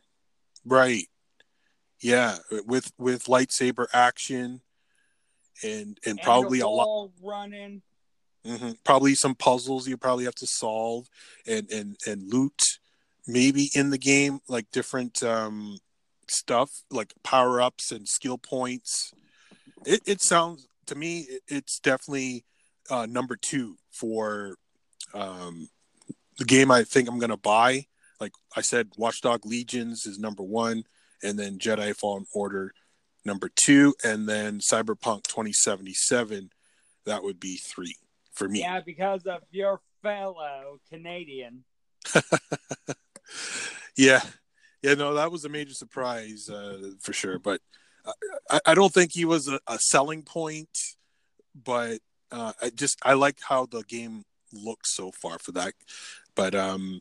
Right. 0.64 1.04
Yeah, 2.00 2.36
with 2.66 2.90
with 2.98 3.24
lightsaber 3.24 3.86
action, 3.92 4.60
and 5.62 5.98
and 6.04 6.20
probably 6.20 6.60
a 6.60 6.68
lot. 6.68 7.10
running. 7.22 7.82
hmm 8.44 8.72
Probably 8.84 9.14
some 9.14 9.34
puzzles 9.34 9.88
you 9.88 9.96
probably 9.96 10.24
have 10.24 10.34
to 10.36 10.46
solve 10.46 11.06
and 11.46 11.70
and 11.70 11.96
and 12.06 12.30
loot 12.32 12.60
maybe 13.26 13.70
in 13.74 13.90
the 13.90 13.98
game 13.98 14.40
like 14.48 14.70
different 14.70 15.22
um 15.22 15.78
stuff 16.28 16.70
like 16.90 17.12
power 17.22 17.60
ups 17.60 17.92
and 17.92 18.08
skill 18.08 18.38
points. 18.38 19.12
It 19.84 20.02
it 20.06 20.20
sounds 20.20 20.68
to 20.86 20.94
me 20.94 21.20
it, 21.20 21.42
it's 21.48 21.78
definitely 21.78 22.44
uh 22.90 23.06
number 23.06 23.36
2 23.36 23.76
for 23.90 24.56
um 25.14 25.68
the 26.38 26.44
game 26.44 26.70
I 26.70 26.84
think 26.84 27.08
I'm 27.08 27.18
going 27.18 27.30
to 27.30 27.36
buy. 27.36 27.86
Like 28.20 28.32
I 28.54 28.60
said 28.60 28.90
Watchdog 28.96 29.46
Legions 29.46 30.06
is 30.06 30.18
number 30.18 30.42
1 30.42 30.84
and 31.22 31.38
then 31.38 31.58
Jedi 31.58 31.94
Fallen 31.96 32.26
Order 32.32 32.72
number 33.24 33.48
2 33.48 33.94
and 34.04 34.28
then 34.28 34.58
Cyberpunk 34.58 35.24
2077 35.24 36.50
that 37.06 37.22
would 37.22 37.38
be 37.38 37.56
3 37.56 37.96
for 38.32 38.48
me. 38.48 38.60
Yeah, 38.60 38.80
because 38.80 39.26
of 39.26 39.42
your 39.50 39.80
fellow 40.02 40.78
Canadian. 40.90 41.64
yeah 43.96 44.20
yeah 44.82 44.94
no 44.94 45.14
that 45.14 45.32
was 45.32 45.44
a 45.44 45.48
major 45.48 45.74
surprise 45.74 46.48
uh, 46.48 46.90
for 47.00 47.12
sure 47.12 47.38
but 47.38 47.60
I, 48.50 48.60
I 48.66 48.74
don't 48.74 48.92
think 48.92 49.12
he 49.12 49.24
was 49.24 49.48
a, 49.48 49.58
a 49.66 49.78
selling 49.78 50.22
point 50.22 50.78
but 51.54 51.98
uh, 52.30 52.52
i 52.60 52.70
just 52.70 52.98
i 53.02 53.14
like 53.14 53.38
how 53.40 53.66
the 53.66 53.82
game 53.82 54.24
looks 54.52 54.94
so 54.94 55.10
far 55.10 55.38
for 55.38 55.52
that 55.52 55.74
but 56.34 56.54
um 56.54 57.00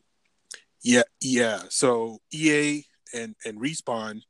yeah 0.82 1.02
yeah 1.20 1.62
so 1.68 2.18
ea 2.32 2.84
and 3.14 3.36
and 3.44 3.60
respawn 3.60 4.22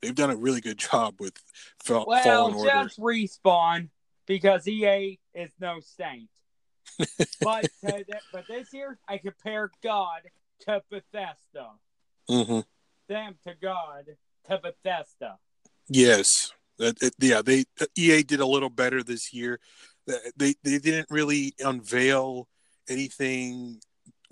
they've 0.00 0.14
done 0.14 0.30
a 0.30 0.36
really 0.36 0.60
good 0.60 0.78
job 0.78 1.20
with 1.20 1.36
Fa- 1.84 2.04
Well, 2.06 2.22
fallen 2.22 2.54
order 2.54 2.84
just 2.84 3.00
respawn 3.00 3.88
because 4.26 4.66
EA 4.68 5.18
is 5.34 5.50
no 5.60 5.80
saint. 5.80 6.28
but 7.42 7.66
th- 7.84 8.06
but 8.32 8.46
this 8.48 8.72
year, 8.72 8.98
I 9.08 9.18
compare 9.18 9.70
God 9.82 10.20
to 10.60 10.82
Bethesda. 10.90 11.70
hmm 12.28 12.60
Them 13.08 13.36
to 13.46 13.54
God 13.60 14.06
to 14.48 14.58
Bethesda. 14.58 15.38
Yes, 15.88 16.52
it, 16.78 17.14
yeah. 17.18 17.42
They 17.42 17.64
EA 17.96 18.22
did 18.22 18.40
a 18.40 18.46
little 18.46 18.70
better 18.70 19.02
this 19.02 19.32
year. 19.32 19.60
They 20.36 20.54
they 20.62 20.78
didn't 20.78 21.08
really 21.10 21.54
unveil 21.60 22.48
anything 22.88 23.80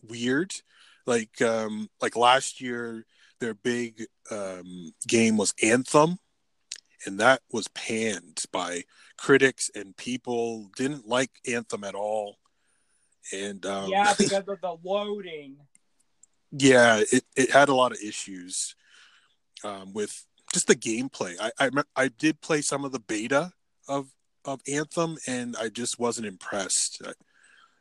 weird, 0.02 0.52
like 1.06 1.40
um 1.42 1.88
like 2.00 2.16
last 2.16 2.60
year. 2.60 3.06
Their 3.40 3.54
big 3.54 4.06
um, 4.30 4.94
game 5.06 5.36
was 5.36 5.52
Anthem, 5.62 6.18
and 7.04 7.18
that 7.20 7.42
was 7.52 7.68
panned 7.68 8.44
by 8.52 8.84
critics 9.18 9.70
and 9.74 9.96
people. 9.96 10.70
Didn't 10.76 11.06
like 11.06 11.30
Anthem 11.46 11.84
at 11.84 11.94
all, 11.94 12.38
and 13.32 13.64
um, 13.66 13.90
yeah, 13.90 14.14
because 14.16 14.44
of 14.48 14.60
the 14.60 14.76
loading. 14.82 15.56
Yeah, 16.56 17.02
it, 17.12 17.24
it 17.36 17.50
had 17.50 17.68
a 17.68 17.74
lot 17.74 17.92
of 17.92 17.98
issues 17.98 18.76
um, 19.64 19.92
with 19.92 20.24
just 20.52 20.68
the 20.68 20.76
gameplay. 20.76 21.34
I, 21.40 21.50
I 21.58 21.70
I 21.96 22.08
did 22.08 22.40
play 22.40 22.60
some 22.60 22.84
of 22.84 22.92
the 22.92 23.00
beta 23.00 23.52
of 23.88 24.08
of 24.44 24.60
Anthem, 24.70 25.16
and 25.26 25.56
I 25.60 25.68
just 25.68 25.98
wasn't 25.98 26.26
impressed. 26.26 27.02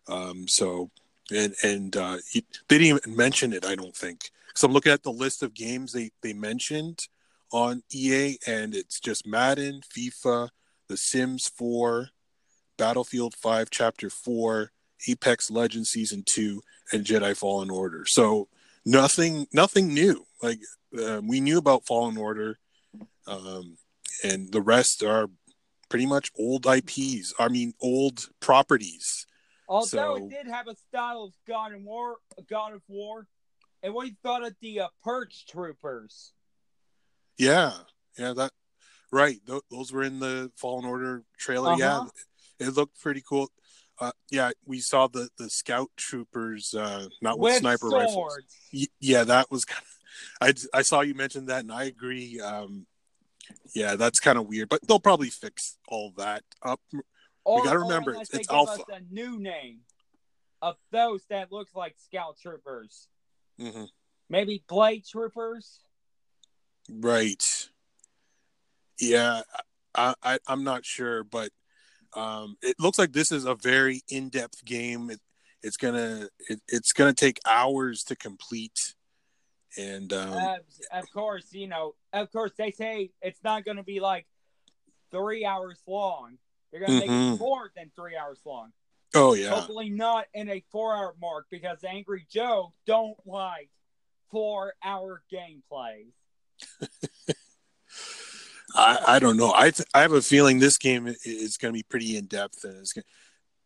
Um, 0.08 0.48
so 0.48 0.90
and 1.32 1.54
and 1.64 1.96
uh, 1.96 2.18
he, 2.30 2.46
they 2.68 2.80
didn't 2.80 2.98
even 3.04 3.16
mention 3.16 3.54
it. 3.54 3.66
I 3.66 3.76
don't 3.76 3.96
think. 3.96 4.32
So 4.56 4.68
I'm 4.68 4.74
looking 4.74 4.92
at 4.92 5.04
the 5.04 5.12
list 5.12 5.44
of 5.44 5.54
games 5.54 5.94
they 5.94 6.12
they 6.22 6.34
mentioned 6.34 7.08
on 7.52 7.84
EA, 7.94 8.38
and 8.48 8.74
it's 8.74 9.00
just 9.00 9.28
Madden, 9.28 9.82
FIFA, 9.96 10.50
The 10.88 10.98
Sims 10.98 11.48
4, 11.48 12.10
Battlefield 12.80 13.36
5, 13.36 13.70
Chapter 13.70 14.10
4, 14.10 14.72
Apex 15.08 15.52
Legends 15.52 15.92
Season 15.92 16.24
2, 16.26 16.64
and 16.92 17.06
Jedi 17.06 17.38
Fallen 17.38 17.70
Order. 17.70 18.06
So 18.08 18.48
nothing 18.86 19.48
nothing 19.54 19.94
new. 19.94 20.26
Like 20.42 20.60
um, 21.04 21.28
we 21.28 21.40
knew 21.40 21.58
about 21.58 21.86
Fallen 21.86 22.18
Order, 22.18 22.60
um, 23.28 23.78
and 24.24 24.52
the 24.52 24.62
rest 24.62 25.04
are 25.04 25.28
pretty 25.90 26.06
much 26.06 26.32
old 26.38 26.66
IPs. 26.66 27.34
I 27.40 27.48
mean, 27.50 27.74
old 27.82 28.30
properties. 28.40 29.26
Although 29.70 29.86
So- 29.88 30.16
it 30.26 30.30
did 30.30 30.48
have 30.48 30.68
a 30.68 30.76
style 30.76 31.24
of 31.24 31.34
God 31.48 31.72
and 31.72 31.86
War, 31.86 32.18
God 32.50 32.74
of 32.74 32.82
War. 32.88 33.28
And 33.82 33.94
what 33.94 34.08
you 34.08 34.16
thought 34.24 34.46
of 34.46 34.56
the 34.62 34.82
uh, 34.82 34.88
Purge 35.04 35.46
Troopers? 35.46 36.32
Yeah, 37.38 37.74
yeah, 38.18 38.34
that 38.34 38.52
right. 39.12 39.38
Th- 39.46 39.62
those 39.70 39.92
were 39.92 40.04
in 40.04 40.20
the 40.20 40.52
Fallen 40.56 40.86
Order 40.86 41.24
trailer. 41.38 41.76
Yeah, 41.78 41.98
Uh-huh. 42.00 42.10
it 42.60 42.70
looked 42.76 43.00
pretty 43.02 43.22
cool. 43.28 43.50
Uh, 44.00 44.12
yeah, 44.32 44.52
we 44.66 44.80
saw 44.80 45.08
the 45.08 45.30
the 45.38 45.50
scout 45.50 45.90
troopers, 45.98 46.74
uh, 46.74 47.08
not 47.22 47.38
with, 47.40 47.54
With 47.54 47.60
sniper 47.62 47.90
swords. 47.90 48.06
rifles. 48.08 48.38
Y- 48.74 48.88
yeah, 49.00 49.24
that 49.24 49.52
was 49.52 49.66
kind 49.66 49.82
of. 49.84 50.64
I 50.74 50.80
I 50.80 50.82
saw 50.82 51.02
you 51.02 51.14
mention 51.14 51.46
that, 51.48 51.60
and 51.60 51.72
I 51.72 51.86
agree. 51.86 52.40
Um, 52.40 52.86
yeah, 53.76 53.96
that's 53.96 54.20
kind 54.20 54.38
of 54.38 54.48
weird, 54.48 54.70
but 54.70 54.86
they'll 54.88 55.00
probably 55.00 55.30
fix 55.30 55.78
all 55.88 56.12
that 56.18 56.44
up. 56.64 56.82
Or, 57.46 57.64
gotta 57.64 57.80
remember, 57.80 58.12
it's- 58.12 58.30
it's 58.32 58.50
alpha. 58.50 58.84
a 58.90 59.02
new 59.14 59.38
name 59.38 59.82
of 60.62 60.78
those 60.92 61.26
that 61.30 61.52
looks 61.52 61.76
like 61.76 61.96
Scout 61.98 62.38
Troopers. 62.42 63.08
hmm 63.60 63.84
Maybe 64.30 64.64
Blade 64.68 65.06
Troopers. 65.06 65.82
Right. 66.90 67.44
Yeah, 69.00 69.42
I, 69.94 70.14
I 70.24 70.40
I'm 70.48 70.64
not 70.64 70.86
sure, 70.86 71.24
but 71.24 71.52
um, 72.16 72.58
it 72.62 72.76
looks 72.80 73.00
like 73.00 73.14
this 73.14 73.32
is 73.32 73.46
a 73.46 73.56
very 73.56 74.04
in-depth 74.10 74.66
game. 74.66 75.10
It, 75.10 75.20
it's 75.62 75.78
gonna 75.78 76.28
it, 76.50 76.62
it's 76.68 76.92
gonna 76.92 77.14
take 77.14 77.40
hours 77.46 78.04
to 78.06 78.16
complete, 78.16 78.94
and 79.78 80.12
um, 80.14 80.34
Uh, 80.34 80.58
of 80.92 81.12
course, 81.12 81.54
you 81.54 81.68
know, 81.68 81.96
of 82.12 82.32
course, 82.32 82.52
they 82.58 82.72
say 82.72 83.12
it's 83.22 83.44
not 83.44 83.66
going 83.66 83.78
to 83.78 83.84
be 83.84 84.00
like 84.00 84.28
three 85.12 85.46
hours 85.46 85.80
long. 85.88 86.38
They're 86.72 86.82
going 86.82 87.00
to 87.02 87.08
make 87.08 87.34
it 87.34 87.40
more 87.40 87.72
than 87.76 87.92
three 87.96 88.18
hours 88.18 88.40
long. 88.46 88.74
oh 89.16 89.34
yeah, 89.36 89.50
Hopefully, 89.50 89.90
not 89.90 90.26
in 90.34 90.50
a 90.50 90.64
four-hour 90.72 91.16
mark 91.22 91.46
because 91.50 91.84
Angry 91.84 92.26
Joe 92.30 92.74
don't 92.86 93.18
like 93.26 93.70
four-hour 94.32 95.24
gameplay. 95.32 96.08
I 98.76 99.00
I 99.08 99.20
don't 99.20 99.38
know. 99.38 99.54
I 99.56 99.72
th- 99.72 99.88
I 99.94 100.02
have 100.02 100.14
a 100.14 100.22
feeling 100.22 100.60
this 100.60 100.78
game 100.78 101.08
is 101.24 101.58
gonna 101.58 101.74
be 101.74 101.84
pretty 101.84 102.18
in-depth, 102.18 102.64
and 102.64 102.78
it's 102.78 102.94
gonna, 102.94 103.06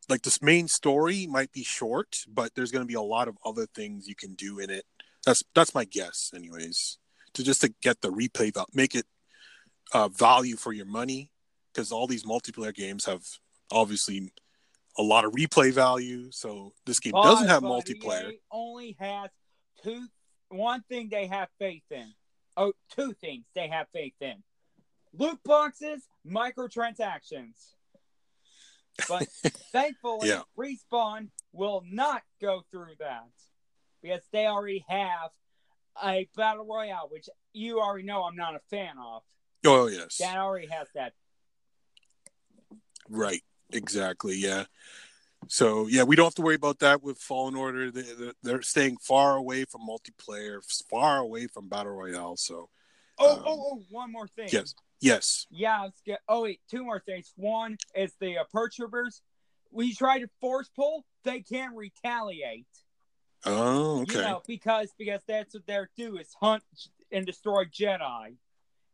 like 0.09 0.21
this 0.21 0.41
main 0.41 0.67
story 0.67 1.27
might 1.27 1.51
be 1.51 1.63
short, 1.63 2.23
but 2.27 2.53
there's 2.55 2.71
gonna 2.71 2.85
be 2.85 2.93
a 2.93 3.01
lot 3.01 3.27
of 3.27 3.37
other 3.45 3.65
things 3.67 4.07
you 4.07 4.15
can 4.15 4.33
do 4.35 4.59
in 4.59 4.69
it. 4.69 4.85
That's 5.25 5.43
that's 5.53 5.73
my 5.75 5.85
guess, 5.85 6.31
anyways. 6.35 6.97
To 7.33 7.43
just 7.43 7.61
to 7.61 7.73
get 7.81 8.01
the 8.01 8.11
replay 8.11 8.53
val- 8.53 8.69
make 8.73 8.95
it 8.95 9.05
uh, 9.93 10.07
value 10.09 10.55
for 10.55 10.73
your 10.73 10.85
money, 10.85 11.31
because 11.73 11.91
all 11.91 12.07
these 12.07 12.23
multiplayer 12.23 12.73
games 12.73 13.05
have 13.05 13.23
obviously 13.71 14.31
a 14.97 15.03
lot 15.03 15.25
of 15.25 15.33
replay 15.33 15.71
value. 15.71 16.31
So 16.31 16.73
this 16.85 16.99
game 16.99 17.13
doesn't 17.13 17.47
have 17.47 17.63
multiplayer. 17.63 18.31
EA 18.31 18.39
only 18.51 18.97
has 18.99 19.29
two. 19.83 20.07
One 20.49 20.81
thing 20.89 21.09
they 21.11 21.27
have 21.27 21.49
faith 21.59 21.83
in. 21.91 22.13
Oh, 22.55 22.73
two 22.95 23.13
things 23.13 23.45
they 23.53 23.67
have 23.67 23.87
faith 23.93 24.15
in: 24.21 24.43
loot 25.13 25.39
boxes, 25.43 26.07
microtransactions. 26.25 27.73
But 29.07 29.27
thankfully, 29.71 30.29
Yeah. 30.29 30.41
respawn 30.57 31.29
will 31.53 31.83
not 31.89 32.23
go 32.41 32.63
through 32.71 32.95
that 32.99 33.27
because 34.01 34.21
they 34.31 34.45
already 34.47 34.83
have 34.87 35.31
a 36.03 36.27
battle 36.35 36.65
royale, 36.65 37.07
which 37.09 37.27
you 37.53 37.79
already 37.79 38.05
know 38.05 38.23
I'm 38.23 38.35
not 38.35 38.55
a 38.55 38.59
fan 38.69 38.95
of. 38.99 39.23
Oh 39.65 39.87
yes, 39.87 40.17
That 40.17 40.37
already 40.37 40.67
has 40.67 40.87
that. 40.95 41.13
Right. 43.09 43.41
Exactly. 43.71 44.35
Yeah. 44.37 44.65
So 45.47 45.87
yeah, 45.87 46.03
we 46.03 46.15
don't 46.15 46.25
have 46.25 46.35
to 46.35 46.41
worry 46.41 46.55
about 46.55 46.79
that 46.79 47.03
with 47.03 47.17
Fallen 47.19 47.55
Order. 47.55 47.91
They, 47.91 48.01
they're- 48.01 48.33
they're 48.43 48.61
staying 48.61 48.97
far 48.97 49.35
away 49.35 49.65
from 49.65 49.81
multiplayer, 49.87 50.59
far 50.89 51.17
away 51.19 51.47
from 51.47 51.67
battle 51.69 51.93
royale. 51.93 52.37
So 52.37 52.69
Oh, 53.19 53.37
Um, 53.37 53.43
oh, 53.47 53.69
oh! 53.71 53.83
One 53.89 54.11
more 54.11 54.27
thing. 54.27 54.47
yes. 54.51 54.75
Yes. 54.99 55.45
Yeah. 55.49 55.81
Let's 55.83 56.01
get, 56.01 56.19
oh 56.27 56.43
wait, 56.43 56.61
two 56.69 56.83
more 56.83 56.99
things. 56.99 57.31
One 57.35 57.77
is 57.95 58.13
the 58.19 58.39
uh, 58.39 58.43
Purge 58.51 58.75
Troopers. 58.75 59.21
When 59.69 59.87
you 59.87 59.93
try 59.95 60.19
to 60.19 60.29
force 60.41 60.69
pull, 60.75 61.05
they 61.23 61.41
can 61.41 61.75
retaliate. 61.75 62.67
Oh, 63.45 64.01
okay. 64.01 64.15
You 64.15 64.21
know, 64.21 64.41
because 64.47 64.89
because 64.97 65.21
that's 65.27 65.53
what 65.53 65.67
they're 65.67 65.89
do 65.97 66.17
is 66.17 66.29
hunt 66.41 66.63
and 67.11 67.25
destroy 67.25 67.65
Jedi. 67.65 68.37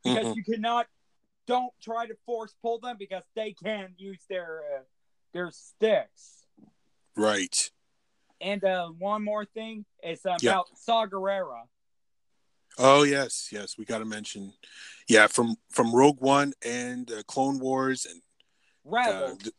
Because 0.03 0.25
Mhm. 0.27 0.35
you 0.35 0.43
cannot 0.43 0.87
don't 1.47 1.73
try 1.81 2.07
to 2.07 2.15
force 2.25 2.53
pull 2.61 2.79
them 2.79 2.97
because 2.97 3.23
they 3.35 3.53
can 3.53 3.93
use 3.97 4.23
their 4.29 4.61
uh, 4.75 4.83
their 5.33 5.51
sticks. 5.51 6.45
Right. 7.15 7.55
And 8.41 8.63
uh, 8.63 8.89
one 8.89 9.23
more 9.23 9.45
thing 9.45 9.85
is 10.03 10.25
uh, 10.25 10.37
Yeah. 10.41 10.51
about 10.51 10.77
Saw 10.77 11.05
Gerrera. 11.07 11.63
Oh 12.77 13.03
yes, 13.03 13.49
yes. 13.51 13.77
We 13.77 13.85
got 13.85 13.99
to 13.99 14.05
mention, 14.05 14.53
yeah, 15.07 15.27
from 15.27 15.55
from 15.71 15.93
Rogue 15.95 16.19
One 16.21 16.53
and 16.65 17.09
uh, 17.11 17.21
Clone 17.27 17.59
Wars 17.59 18.05
and 18.09 18.21
uh, 18.85 18.91
Rebels. 18.91 19.37
th- 19.43 19.55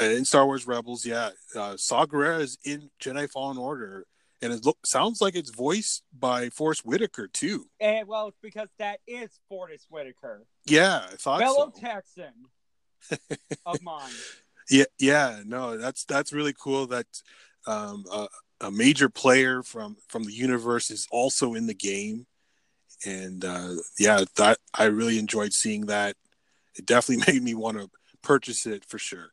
and 0.00 0.26
Star 0.26 0.46
Wars 0.46 0.66
Rebels. 0.66 1.06
Yeah, 1.06 1.30
uh, 1.56 1.76
Saw 1.76 2.06
Gerrera 2.06 2.40
is 2.40 2.58
in 2.64 2.90
Jedi 3.02 3.30
Fallen 3.30 3.56
Order, 3.56 4.04
and 4.42 4.52
it 4.52 4.64
look 4.64 4.78
sounds 4.86 5.20
like 5.20 5.34
it's 5.36 5.50
voiced 5.50 6.02
by 6.18 6.50
Forest 6.50 6.84
Whitaker 6.84 7.28
too. 7.28 7.66
and 7.80 8.06
well, 8.08 8.28
it's 8.28 8.38
because 8.42 8.68
that 8.78 9.00
is 9.06 9.30
Forest 9.48 9.86
Whitaker, 9.88 10.44
Yeah, 10.66 11.06
I 11.10 11.16
thought 11.16 11.40
fellow 11.40 11.72
so. 11.74 11.80
Texan 11.80 12.32
of 13.66 13.80
mine. 13.82 14.12
Yeah, 14.68 14.84
yeah, 14.98 15.40
no, 15.46 15.76
that's 15.78 16.04
that's 16.04 16.32
really 16.32 16.54
cool 16.58 16.86
that 16.88 17.06
um, 17.66 18.04
a 18.60 18.70
major 18.70 19.08
player 19.08 19.62
from 19.62 19.96
from 20.08 20.24
the 20.24 20.32
universe 20.32 20.90
is 20.90 21.06
also 21.10 21.54
in 21.54 21.66
the 21.66 21.74
game, 21.74 22.26
and 23.04 23.44
uh, 23.44 23.74
yeah, 23.98 24.24
that 24.36 24.58
I 24.74 24.84
really 24.84 25.18
enjoyed 25.18 25.52
seeing 25.52 25.86
that. 25.86 26.16
It 26.76 26.86
definitely 26.86 27.24
made 27.32 27.42
me 27.42 27.54
want 27.54 27.78
to 27.78 27.90
purchase 28.22 28.66
it 28.66 28.84
for 28.84 28.98
sure. 28.98 29.30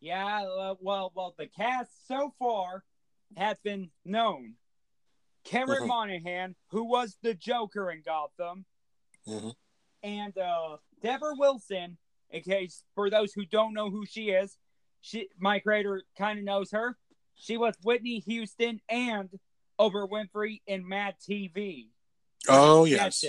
Yeah, 0.00 0.42
uh, 0.44 0.74
well, 0.80 1.12
well, 1.14 1.34
the 1.38 1.46
cast 1.46 2.06
so 2.06 2.34
far 2.38 2.84
have 3.36 3.62
been 3.62 3.90
known. 4.04 4.54
Cameron 5.44 5.82
Mhm. 5.84 5.88
Monaghan, 5.88 6.56
who 6.68 6.84
was 6.84 7.16
the 7.22 7.34
Joker 7.34 7.90
in 7.90 8.02
Gotham, 8.02 8.64
Mhm. 9.26 9.54
and 10.02 10.36
uh, 10.38 10.76
Debra 11.02 11.34
Wilson. 11.36 11.98
In 12.30 12.42
case 12.42 12.82
for 12.94 13.10
those 13.10 13.32
who 13.32 13.44
don't 13.46 13.74
know 13.74 13.90
who 13.90 14.04
she 14.06 14.30
is, 14.30 14.56
she 15.00 15.28
my 15.38 15.58
creator 15.60 16.02
kind 16.16 16.38
of 16.38 16.44
knows 16.44 16.70
her. 16.72 16.98
She 17.36 17.56
was 17.56 17.74
Whitney 17.84 18.20
Houston 18.20 18.80
and 18.88 19.30
Oprah 19.78 20.08
Winfrey 20.08 20.60
in 20.66 20.88
Mad 20.88 21.16
TV. 21.20 21.90
Oh 22.48 22.84
yes, 22.84 23.24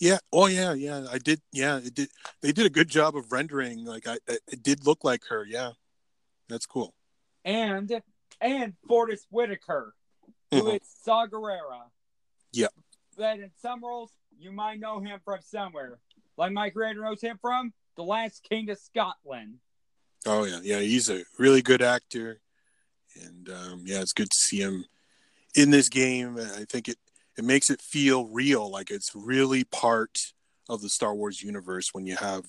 yeah, 0.00 0.18
oh 0.32 0.46
yeah, 0.46 0.72
yeah. 0.72 1.06
I 1.10 1.18
did, 1.18 1.40
yeah. 1.52 1.78
It 1.78 1.94
did. 1.94 2.08
They 2.40 2.52
did 2.52 2.66
a 2.66 2.70
good 2.70 2.88
job 2.88 3.16
of 3.16 3.30
rendering. 3.32 3.84
Like 3.84 4.06
I, 4.06 4.18
it 4.26 4.62
did 4.62 4.86
look 4.86 5.04
like 5.04 5.22
her. 5.28 5.44
Yeah, 5.44 5.72
that's 6.48 6.66
cool. 6.66 6.94
and 7.44 8.02
and 8.40 8.74
Forest 8.88 9.26
Whitaker, 9.30 9.94
who 10.50 10.62
Mhm. 10.62 10.80
is 10.80 10.88
Saw 11.04 11.26
Gerrera. 11.26 11.82
Yep. 12.52 12.72
But 13.16 13.38
in 13.40 13.50
some 13.60 13.82
roles, 13.84 14.10
you 14.38 14.50
might 14.52 14.80
know 14.80 14.98
him 15.00 15.20
from 15.24 15.40
somewhere. 15.42 15.98
Like 16.36 16.52
my 16.52 16.70
creator 16.70 17.02
knows 17.02 17.20
him 17.20 17.38
from 17.40 17.72
The 17.96 18.02
Last 18.04 18.42
King 18.48 18.70
of 18.70 18.78
Scotland. 18.78 19.58
Oh 20.26 20.44
yeah, 20.44 20.60
yeah. 20.62 20.78
He's 20.80 21.10
a 21.10 21.24
really 21.38 21.62
good 21.62 21.82
actor, 21.82 22.40
and 23.22 23.48
um, 23.50 23.82
yeah, 23.86 24.00
it's 24.00 24.12
good 24.12 24.30
to 24.30 24.36
see 24.36 24.58
him 24.60 24.84
in 25.54 25.70
this 25.70 25.88
game. 25.88 26.38
I 26.38 26.64
think 26.68 26.88
it 26.88 26.96
it 27.38 27.44
makes 27.44 27.70
it 27.70 27.80
feel 27.80 28.26
real, 28.26 28.70
like 28.70 28.90
it's 28.90 29.12
really 29.14 29.64
part 29.64 30.32
of 30.68 30.82
the 30.82 30.88
Star 30.88 31.14
Wars 31.14 31.42
universe 31.42 31.92
when 31.92 32.06
you 32.06 32.16
have 32.16 32.44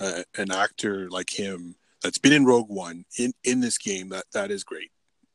uh, 0.00 0.22
an 0.36 0.50
actor 0.50 1.08
like 1.08 1.30
him 1.30 1.76
that's 2.02 2.18
been 2.18 2.32
in 2.32 2.44
Rogue 2.44 2.68
One 2.68 3.04
in 3.18 3.32
in 3.44 3.60
this 3.60 3.78
game. 3.78 4.08
That 4.10 4.24
that 4.32 4.50
is 4.50 4.64
great. 4.64 4.90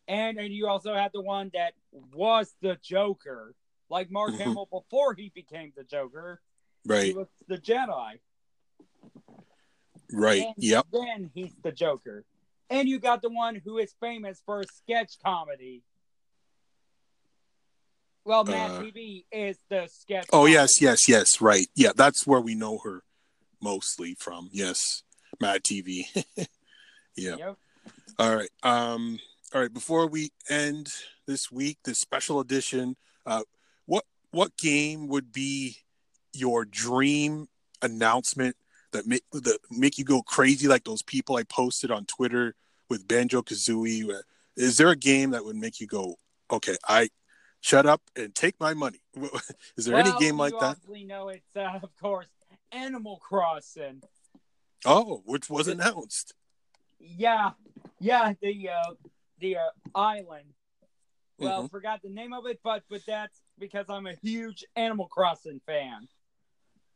And 0.08 0.38
and 0.38 0.54
you 0.54 0.68
also 0.68 0.93
had 0.93 1.12
the 1.14 1.22
one 1.22 1.50
that 1.54 1.74
was 2.14 2.54
the 2.62 2.78
Joker. 2.82 3.56
Like 3.89 4.12
Mark 4.12 4.34
Mhm. 4.34 4.39
Hamill 4.39 4.68
before 4.72 5.16
he 5.16 5.32
became 5.34 5.74
the 5.76 5.84
Joker. 5.84 6.41
Right. 6.86 7.08
He 7.08 7.14
was 7.14 7.28
the 7.47 7.58
Jedi. 7.58 8.20
right. 10.12 10.43
And 10.45 10.54
Yep. 10.58 10.88
then 10.91 11.32
he's 11.34 11.56
the 11.64 11.72
Joker. 11.72 12.26
And 12.70 12.88
you 12.88 13.00
got 13.00 13.22
the 13.24 13.30
one 13.30 13.56
who 13.56 13.78
is 13.80 13.93
famous 14.00 14.41
for 14.45 14.64
sketch 14.64 15.18
comedy. 15.24 15.82
Well, 18.26 18.43
Matt 18.43 18.72
Uh, 18.72 18.82
TV 18.82 19.26
is 19.32 19.57
the 19.70 19.88
sketch. 19.88 20.28
Oh 20.32 20.39
comedy. 20.39 20.53
yes, 20.53 20.82
yes, 20.82 21.07
yes. 21.07 21.41
Right. 21.41 21.67
Yeah, 21.76 21.91
that's 21.95 22.28
where 22.28 22.41
we 22.41 22.55
know 22.55 22.78
her 22.80 23.03
mostly 23.61 24.15
from. 24.15 24.49
Yes, 24.51 25.03
Mad 25.39 25.63
TV. 25.63 26.03
yeah. 27.15 27.36
Yep. 27.36 27.57
All 28.20 28.36
right. 28.36 28.49
Um. 28.63 29.20
All 29.53 29.61
right. 29.61 29.74
Before 29.74 30.07
we 30.07 30.32
end 30.49 30.91
this 31.26 31.51
week, 31.51 31.78
this 31.86 31.99
special 31.99 32.39
edition, 32.39 32.95
uh, 33.26 33.43
what 33.86 34.05
what 34.32 34.55
game 34.57 35.07
would 35.07 35.32
be 35.32 35.78
your 36.34 36.65
dream 36.65 37.47
announcement 37.82 38.55
that 38.91 39.07
make 39.07 39.24
that 39.32 39.57
make 39.72 39.97
you 39.97 40.03
go 40.03 40.22
crazy 40.22 40.67
like 40.67 40.84
those 40.84 41.01
people 41.01 41.36
I 41.38 41.43
posted 41.43 41.89
on 41.91 42.05
Twitter 42.05 42.55
with 42.89 43.07
Banjo 43.07 43.41
Kazooie? 43.41 44.22
Is 44.55 44.78
there 44.78 44.89
a 44.89 44.95
game 44.95 45.32
that 45.32 45.45
would 45.45 45.55
make 45.55 45.80
you 45.80 45.88
go, 45.88 46.15
okay, 46.51 46.76
I 46.88 47.09
shut 47.62 47.86
up 47.86 48.01
and 48.16 48.34
take 48.34 48.60
my 48.60 48.74
money? 48.74 49.01
Is 49.78 49.86
there 49.86 49.95
any 49.97 50.12
game 50.20 50.38
like 50.38 50.53
that? 50.60 50.78
obviously 50.78 51.03
know 51.03 51.30
it's, 51.30 51.55
uh, 51.55 51.80
of 51.82 51.95
course, 51.99 52.28
Animal 52.72 53.18
Crossing. 53.18 54.01
Oh, 54.86 55.22
which 55.26 55.49
was 55.49 55.68
announced. 55.68 56.34
Yeah, 56.99 57.51
yeah, 57.99 58.34
the 58.41 58.70
uh, 58.70 58.93
the 59.39 59.57
uh, 59.57 59.70
island. 59.95 60.53
Well, 61.38 61.64
Mhm. 61.64 61.72
forgot 61.72 62.01
the 62.01 62.10
name 62.10 62.34
of 62.34 62.45
it, 62.45 62.60
but 62.64 62.84
but 62.89 63.01
that's 63.05 63.41
because 63.57 63.86
I'm 63.89 64.07
a 64.07 64.14
huge 64.16 64.64
Animal 64.76 65.07
Crossing 65.07 65.60
fan. 65.66 66.07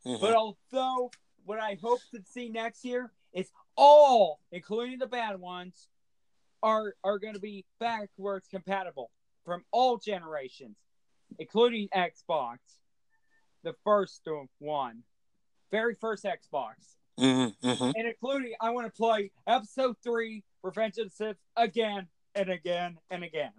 Mhm. 0.05 0.20
But 0.20 0.34
although 0.36 1.11
what 1.45 1.59
I 1.59 1.76
hope 1.82 1.99
to 2.11 2.22
see 2.26 2.49
next 2.49 2.84
year 2.86 3.11
is 3.34 3.51
all, 3.78 4.39
including 4.51 4.99
the 4.99 5.07
bad 5.07 5.39
ones, 5.39 5.88
are 6.61 6.95
are 7.03 7.20
going 7.20 7.34
to 7.34 7.39
be 7.39 7.66
backwards 7.80 8.47
compatible 8.47 9.11
from 9.46 9.64
all 9.72 9.98
generations, 9.98 10.78
including 11.39 11.88
Xbox, 11.89 12.58
the 13.64 13.74
first 13.84 14.28
one, 14.60 15.04
very 15.72 15.96
first 15.96 16.26
Xbox, 16.26 16.74
Mhm, 17.20 17.56
mhm. 17.62 17.94
and 17.96 18.08
including 18.08 18.54
I 18.60 18.72
want 18.72 18.88
to 18.88 18.91
play 18.98 19.32
Episode 19.48 19.98
Three, 20.04 20.44
Revenge 20.64 20.98
of 20.98 21.10
the 21.10 21.16
Sith 21.16 21.38
again 21.56 22.08
and 22.36 22.50
again 22.50 22.98
and 23.10 23.24
again. 23.24 23.54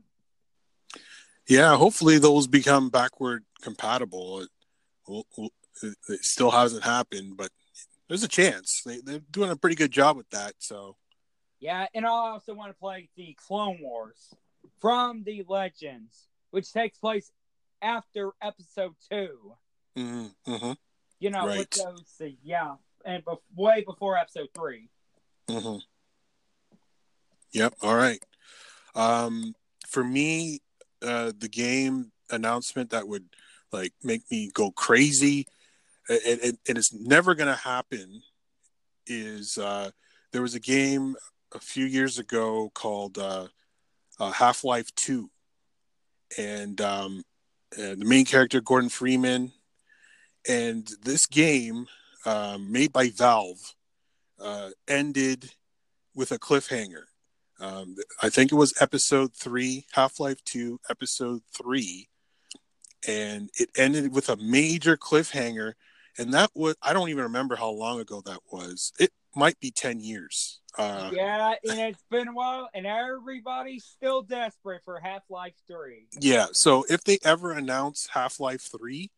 Yeah, 1.49 1.77
hopefully 1.77 2.19
those 2.19 2.47
become 2.47 2.89
backward 2.89 3.45
compatible. 3.61 4.41
It, 4.43 4.49
well, 5.07 5.27
well, 5.37 5.51
it, 5.83 5.97
it 6.09 6.25
still 6.25 6.51
hasn't 6.51 6.85
happened, 6.85 7.37
but 7.37 7.51
there's 8.09 8.23
a 8.23 8.29
chance. 8.29 8.83
They, 8.85 9.01
they're 9.01 9.21
doing 9.31 9.51
a 9.51 9.57
pretty 9.57 9.77
good 9.77 9.91
job 9.91 10.17
with 10.17 10.29
that. 10.31 10.55
So, 10.59 10.97
Yeah, 11.61 11.87
and 11.95 12.07
I 12.07 12.09
also 12.09 12.55
want 12.55 12.71
to 12.73 12.79
play 12.79 13.11
the 13.17 13.37
Clone 13.47 13.79
Wars 13.81 14.33
from 14.81 15.23
the 15.25 15.45
Legends, 15.49 16.29
which 16.51 16.73
takes 16.73 16.99
place 16.99 17.31
after 17.83 18.33
Episode 18.43 18.95
Two. 19.11 19.57
mhm, 19.97 20.35
mhm, 20.47 20.77
You 21.21 21.31
know, 21.31 21.47
Right. 21.47 21.59
with 21.59 21.71
those, 21.71 22.15
uh, 22.21 22.27
yeah, 22.43 22.77
and 23.05 23.25
bef- 23.25 23.41
way 23.55 23.83
before 23.85 24.17
Episode 24.19 24.49
Three. 24.55 24.89
mhm. 25.49 25.81
Yep. 27.53 27.75
All 27.83 27.95
right. 27.95 28.23
Um, 28.95 29.55
for 29.89 30.03
me, 30.03 30.61
uh, 31.03 31.33
the 31.39 31.49
game 31.49 32.11
announcement 32.31 32.91
that 32.91 33.07
would 33.07 33.29
like 33.73 33.93
make 34.03 34.23
me 34.31 34.51
go 34.53 34.71
crazy, 34.71 35.47
and, 36.09 36.41
and, 36.43 36.59
and 36.69 36.79
it's 36.79 36.93
never 36.93 37.35
going 37.35 37.49
to 37.49 37.55
happen, 37.61 38.23
is 39.07 39.59
uh, 39.59 39.91
there 40.33 40.43
was 40.43 40.55
a 40.55 40.61
game 40.61 41.17
a 41.53 41.61
few 41.61 41.85
years 41.85 42.19
ago 42.19 42.71
called 42.75 43.19
uh, 43.19 43.49
uh, 44.21 44.31
Half 44.31 44.65
Life 44.65 44.95
Two, 44.95 45.31
and 46.39 46.81
um, 46.81 47.23
the 47.77 47.97
main 47.97 48.25
character 48.25 48.61
Gordon 48.61 48.91
Freeman, 48.91 49.53
and 50.49 50.89
this 51.03 51.27
game 51.27 51.87
um, 52.27 52.71
made 52.71 52.93
by 52.93 53.11
Valve 53.11 53.75
uh, 54.41 54.71
ended 54.89 55.51
with 56.15 56.33
a 56.33 56.39
cliffhanger. 56.39 57.05
Um, 57.61 57.97
I 58.23 58.31
think 58.31 58.53
it 58.53 58.57
was 58.57 58.75
episode 58.81 59.35
three, 59.35 59.87
Half 59.93 60.21
Life 60.21 60.43
Two, 60.45 60.81
episode 60.91 61.43
three, 61.57 62.09
and 63.07 63.51
it 63.59 63.71
ended 63.77 64.13
with 64.13 64.29
a 64.29 64.37
major 64.37 64.97
cliffhanger. 64.97 65.75
And 66.19 66.33
that 66.35 66.51
was 66.55 66.77
I 66.83 66.93
don't 66.93 67.09
even 67.09 67.25
remember 67.25 67.57
how 67.57 67.71
long 67.71 68.01
ago 68.01 68.23
that 68.27 68.41
was. 68.51 68.93
It 68.99 69.11
might 69.37 69.59
be 69.61 69.71
ten 69.71 70.01
years. 70.01 70.61
Uh, 70.77 71.11
yeah, 71.13 71.55
and 71.69 71.79
it's 71.79 72.03
been 72.11 72.29
a 72.29 72.33
while, 72.33 72.69
and 72.75 72.87
everybody's 72.87 73.85
still 73.85 74.23
desperate 74.23 74.83
for 74.85 74.99
Half 74.99 75.23
Life 75.31 75.55
Three. 75.69 76.09
Yeah. 76.21 76.47
So 76.53 76.85
if 76.89 77.05
they 77.05 77.19
ever 77.25 77.53
announce 77.53 78.09
Half 78.13 78.41
Life 78.41 78.63
Three, 78.77 79.11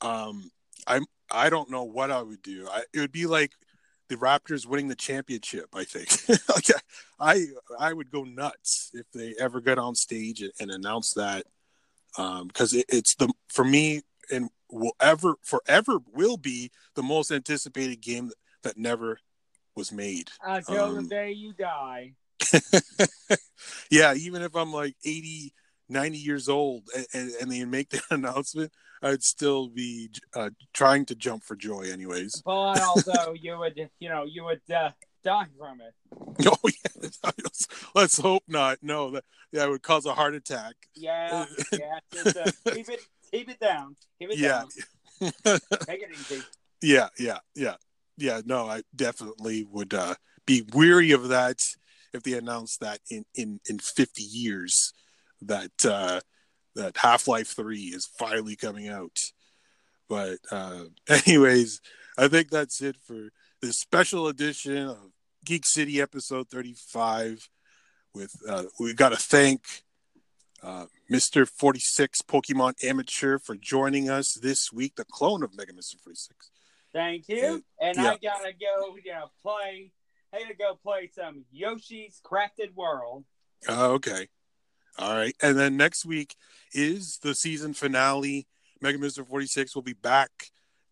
um, 0.00 0.50
I'm 0.86 1.06
I 1.30 1.50
don't 1.50 1.70
know 1.70 1.84
what 1.84 2.10
I 2.10 2.22
would 2.22 2.42
do. 2.42 2.68
I, 2.70 2.82
it 2.92 3.00
would 3.00 3.12
be 3.12 3.26
like 3.26 3.52
the 4.08 4.16
Raptors 4.16 4.66
winning 4.66 4.88
the 4.88 4.94
championship. 4.94 5.68
I 5.74 5.84
think. 5.84 6.10
like 6.54 6.66
I 7.18 7.46
I 7.78 7.92
would 7.92 8.10
go 8.10 8.24
nuts 8.24 8.90
if 8.92 9.06
they 9.14 9.34
ever 9.40 9.60
got 9.60 9.78
on 9.78 9.94
stage 9.94 10.42
and, 10.42 10.52
and 10.60 10.70
announced 10.70 11.14
that 11.14 11.44
because 12.16 12.74
it, 12.74 12.86
it's 12.88 13.14
the 13.14 13.32
for 13.48 13.64
me 13.64 14.02
and 14.30 14.50
will 14.70 14.94
ever 15.00 15.36
forever 15.42 15.98
will 16.12 16.36
be 16.36 16.70
the 16.94 17.02
most 17.02 17.30
anticipated 17.30 18.00
game 18.00 18.30
that, 18.68 18.76
never 18.76 19.18
was 19.74 19.90
made. 19.92 20.30
Until 20.42 20.92
the 20.92 20.98
Um, 20.98 21.08
day 21.08 21.32
you 21.32 21.52
die. 21.52 22.14
yeah, 23.90 24.14
even 24.14 24.42
if 24.42 24.54
I'm 24.54 24.72
like 24.72 24.94
80, 25.04 25.52
90 25.88 26.18
years 26.18 26.48
old 26.48 26.88
and, 27.12 27.30
and, 27.40 27.50
they 27.50 27.64
make 27.64 27.90
that 27.90 28.02
announcement, 28.10 28.72
I'd 29.02 29.22
still 29.22 29.68
be 29.68 30.10
uh, 30.34 30.50
trying 30.74 31.06
to 31.06 31.14
jump 31.14 31.44
for 31.44 31.56
joy, 31.56 31.90
anyways. 31.90 32.42
But 32.44 32.80
also, 32.80 33.32
you 33.32 33.58
would, 33.58 33.88
you 33.98 34.08
know, 34.08 34.24
you 34.24 34.44
would 34.44 34.60
uh, 34.74 34.90
die 35.24 35.46
from 35.58 35.80
it. 35.80 35.94
Oh 36.46 36.68
yeah, 36.68 37.08
let's 37.96 38.20
hope 38.20 38.44
not. 38.46 38.78
No, 38.80 39.10
that 39.10 39.24
that 39.52 39.68
would 39.68 39.82
cause 39.82 40.06
a 40.06 40.14
heart 40.14 40.34
attack. 40.34 40.76
Yeah, 40.94 41.46
yeah. 41.72 41.98
Just, 42.12 42.36
uh, 42.36 42.52
keep 42.72 42.88
it, 42.88 43.00
keep 43.32 43.48
it 43.48 43.58
down. 43.58 43.96
Keep 44.20 44.30
it 44.30 44.38
Yeah, 44.38 44.62
down. 45.20 45.30
Take 45.86 46.02
it 46.02 46.10
easy. 46.12 46.42
yeah, 46.80 47.08
yeah, 47.18 47.38
yeah, 47.56 47.74
yeah. 48.18 48.40
No, 48.44 48.66
I 48.66 48.82
definitely 48.94 49.64
would 49.64 49.94
uh, 49.94 50.14
be 50.46 50.64
weary 50.74 51.12
of 51.12 51.28
that 51.28 51.58
if 52.12 52.22
they 52.22 52.34
announced 52.34 52.80
that 52.80 53.00
in 53.10 53.24
in 53.34 53.60
in 53.68 53.78
50 53.78 54.22
years 54.22 54.92
that 55.42 55.70
uh, 55.84 56.20
that 56.74 56.96
Half 56.96 57.28
Life 57.28 57.48
Three 57.48 57.84
is 57.84 58.08
finally 58.18 58.56
coming 58.56 58.88
out. 58.88 59.18
But 60.08 60.38
uh, 60.50 60.84
anyways, 61.26 61.80
I 62.16 62.28
think 62.28 62.50
that's 62.50 62.80
it 62.82 62.96
for 63.06 63.30
this 63.60 63.78
special 63.78 64.28
edition 64.28 64.88
of 64.88 65.12
Geek 65.44 65.66
City 65.66 66.00
episode 66.00 66.48
35. 66.50 67.48
With 68.14 68.34
uh, 68.48 68.64
we 68.80 68.94
got 68.94 69.10
to 69.10 69.16
thank 69.16 69.82
uh, 70.62 70.86
Mr. 71.10 71.46
46 71.46 72.22
Pokemon 72.22 72.82
Amateur 72.84 73.38
for 73.38 73.54
joining 73.54 74.10
us 74.10 74.34
this 74.34 74.72
week, 74.72 74.96
the 74.96 75.04
clone 75.04 75.42
of 75.42 75.56
Mega 75.56 75.72
Mr. 75.72 76.00
46. 76.02 76.50
Thank 76.98 77.28
you. 77.28 77.62
And 77.80 77.96
Yeah. 77.96 78.10
I 78.10 78.16
gotta 78.16 78.52
go, 78.52 78.96
you 79.04 79.12
know, 79.12 79.30
play. 79.40 79.92
I 80.32 80.40
gotta 80.40 80.54
go 80.54 80.74
play 80.82 81.08
some 81.14 81.44
Yoshi's 81.52 82.20
Crafted 82.24 82.74
World. 82.74 83.24
Oh, 83.68 83.92
okay. 83.92 84.28
All 84.98 85.14
right. 85.14 85.34
And 85.40 85.56
then 85.56 85.76
next 85.76 86.04
week 86.04 86.34
is 86.72 87.18
the 87.22 87.36
season 87.36 87.72
finale. 87.72 88.48
Mega 88.80 88.98
Mr. 88.98 89.24
46 89.24 89.76
will 89.76 89.82
be 89.82 89.92
back 89.92 90.30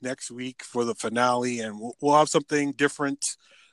next 0.00 0.30
week 0.30 0.62
for 0.62 0.84
the 0.84 0.94
finale, 0.94 1.58
and 1.58 1.80
we'll, 1.80 1.96
we'll 2.00 2.16
have 2.16 2.28
something 2.28 2.70
different. 2.72 3.24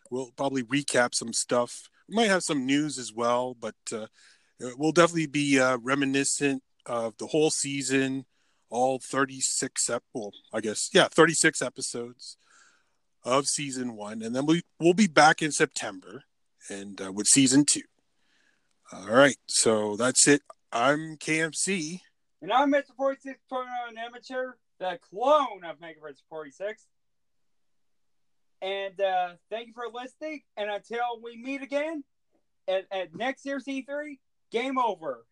We'll 0.09 0.31
probably 0.36 0.63
recap 0.63 1.13
some 1.13 1.34
stuff. 1.34 1.88
We 2.09 2.15
might 2.15 2.29
have 2.29 2.41
some 2.41 2.65
news 2.65 2.97
as 2.97 3.13
well, 3.13 3.55
but 3.59 3.75
uh, 3.91 4.07
we'll 4.59 4.91
definitely 4.91 5.27
be 5.27 5.59
uh, 5.59 5.77
reminiscent 5.77 6.63
of 6.88 7.15
the 7.17 7.27
whole 7.27 7.51
season, 7.51 8.25
all 8.74 8.99
36, 8.99 9.89
ep- 9.89 10.03
well, 10.13 10.32
I 10.51 10.59
guess, 10.59 10.89
yeah, 10.93 11.07
36 11.07 11.61
episodes 11.61 12.38
of 13.24 13.45
season 13.45 13.95
one. 13.95 14.21
And 14.21 14.36
then 14.36 14.45
we, 14.45 14.63
we'll 14.80 14.95
be 14.95 15.07
back 15.07 15.41
in 15.41 15.51
September 15.51 16.24
and 16.69 16.99
uh, 16.99 17.11
with 17.11 17.28
season 17.28 17.65
two. 17.65 17.84
All 18.91 19.07
right, 19.07 19.38
so 19.47 19.95
that's 19.95 20.28
it. 20.28 20.41
I'm 20.71 21.17
KMC. 21.17 21.99
And 22.41 22.51
I'm 22.51 22.74
Mr. 22.74 22.95
46 22.97 23.39
an 23.51 23.97
amateur, 23.97 24.53
the 24.80 24.99
clone 25.09 25.63
of 25.63 25.80
Mega 25.80 25.99
46. 26.30 26.86
And 28.61 28.99
uh, 28.99 29.30
thank 29.49 29.67
you 29.67 29.74
for 29.74 29.86
listening. 29.93 30.41
And 30.57 30.69
until 30.69 31.21
we 31.24 31.38
meet 31.38 31.61
again 31.61 32.03
at, 32.67 32.86
at 32.91 33.15
next 33.15 33.45
year's 33.45 33.65
E3, 33.65 34.17
game 34.51 34.78
over. 34.78 35.26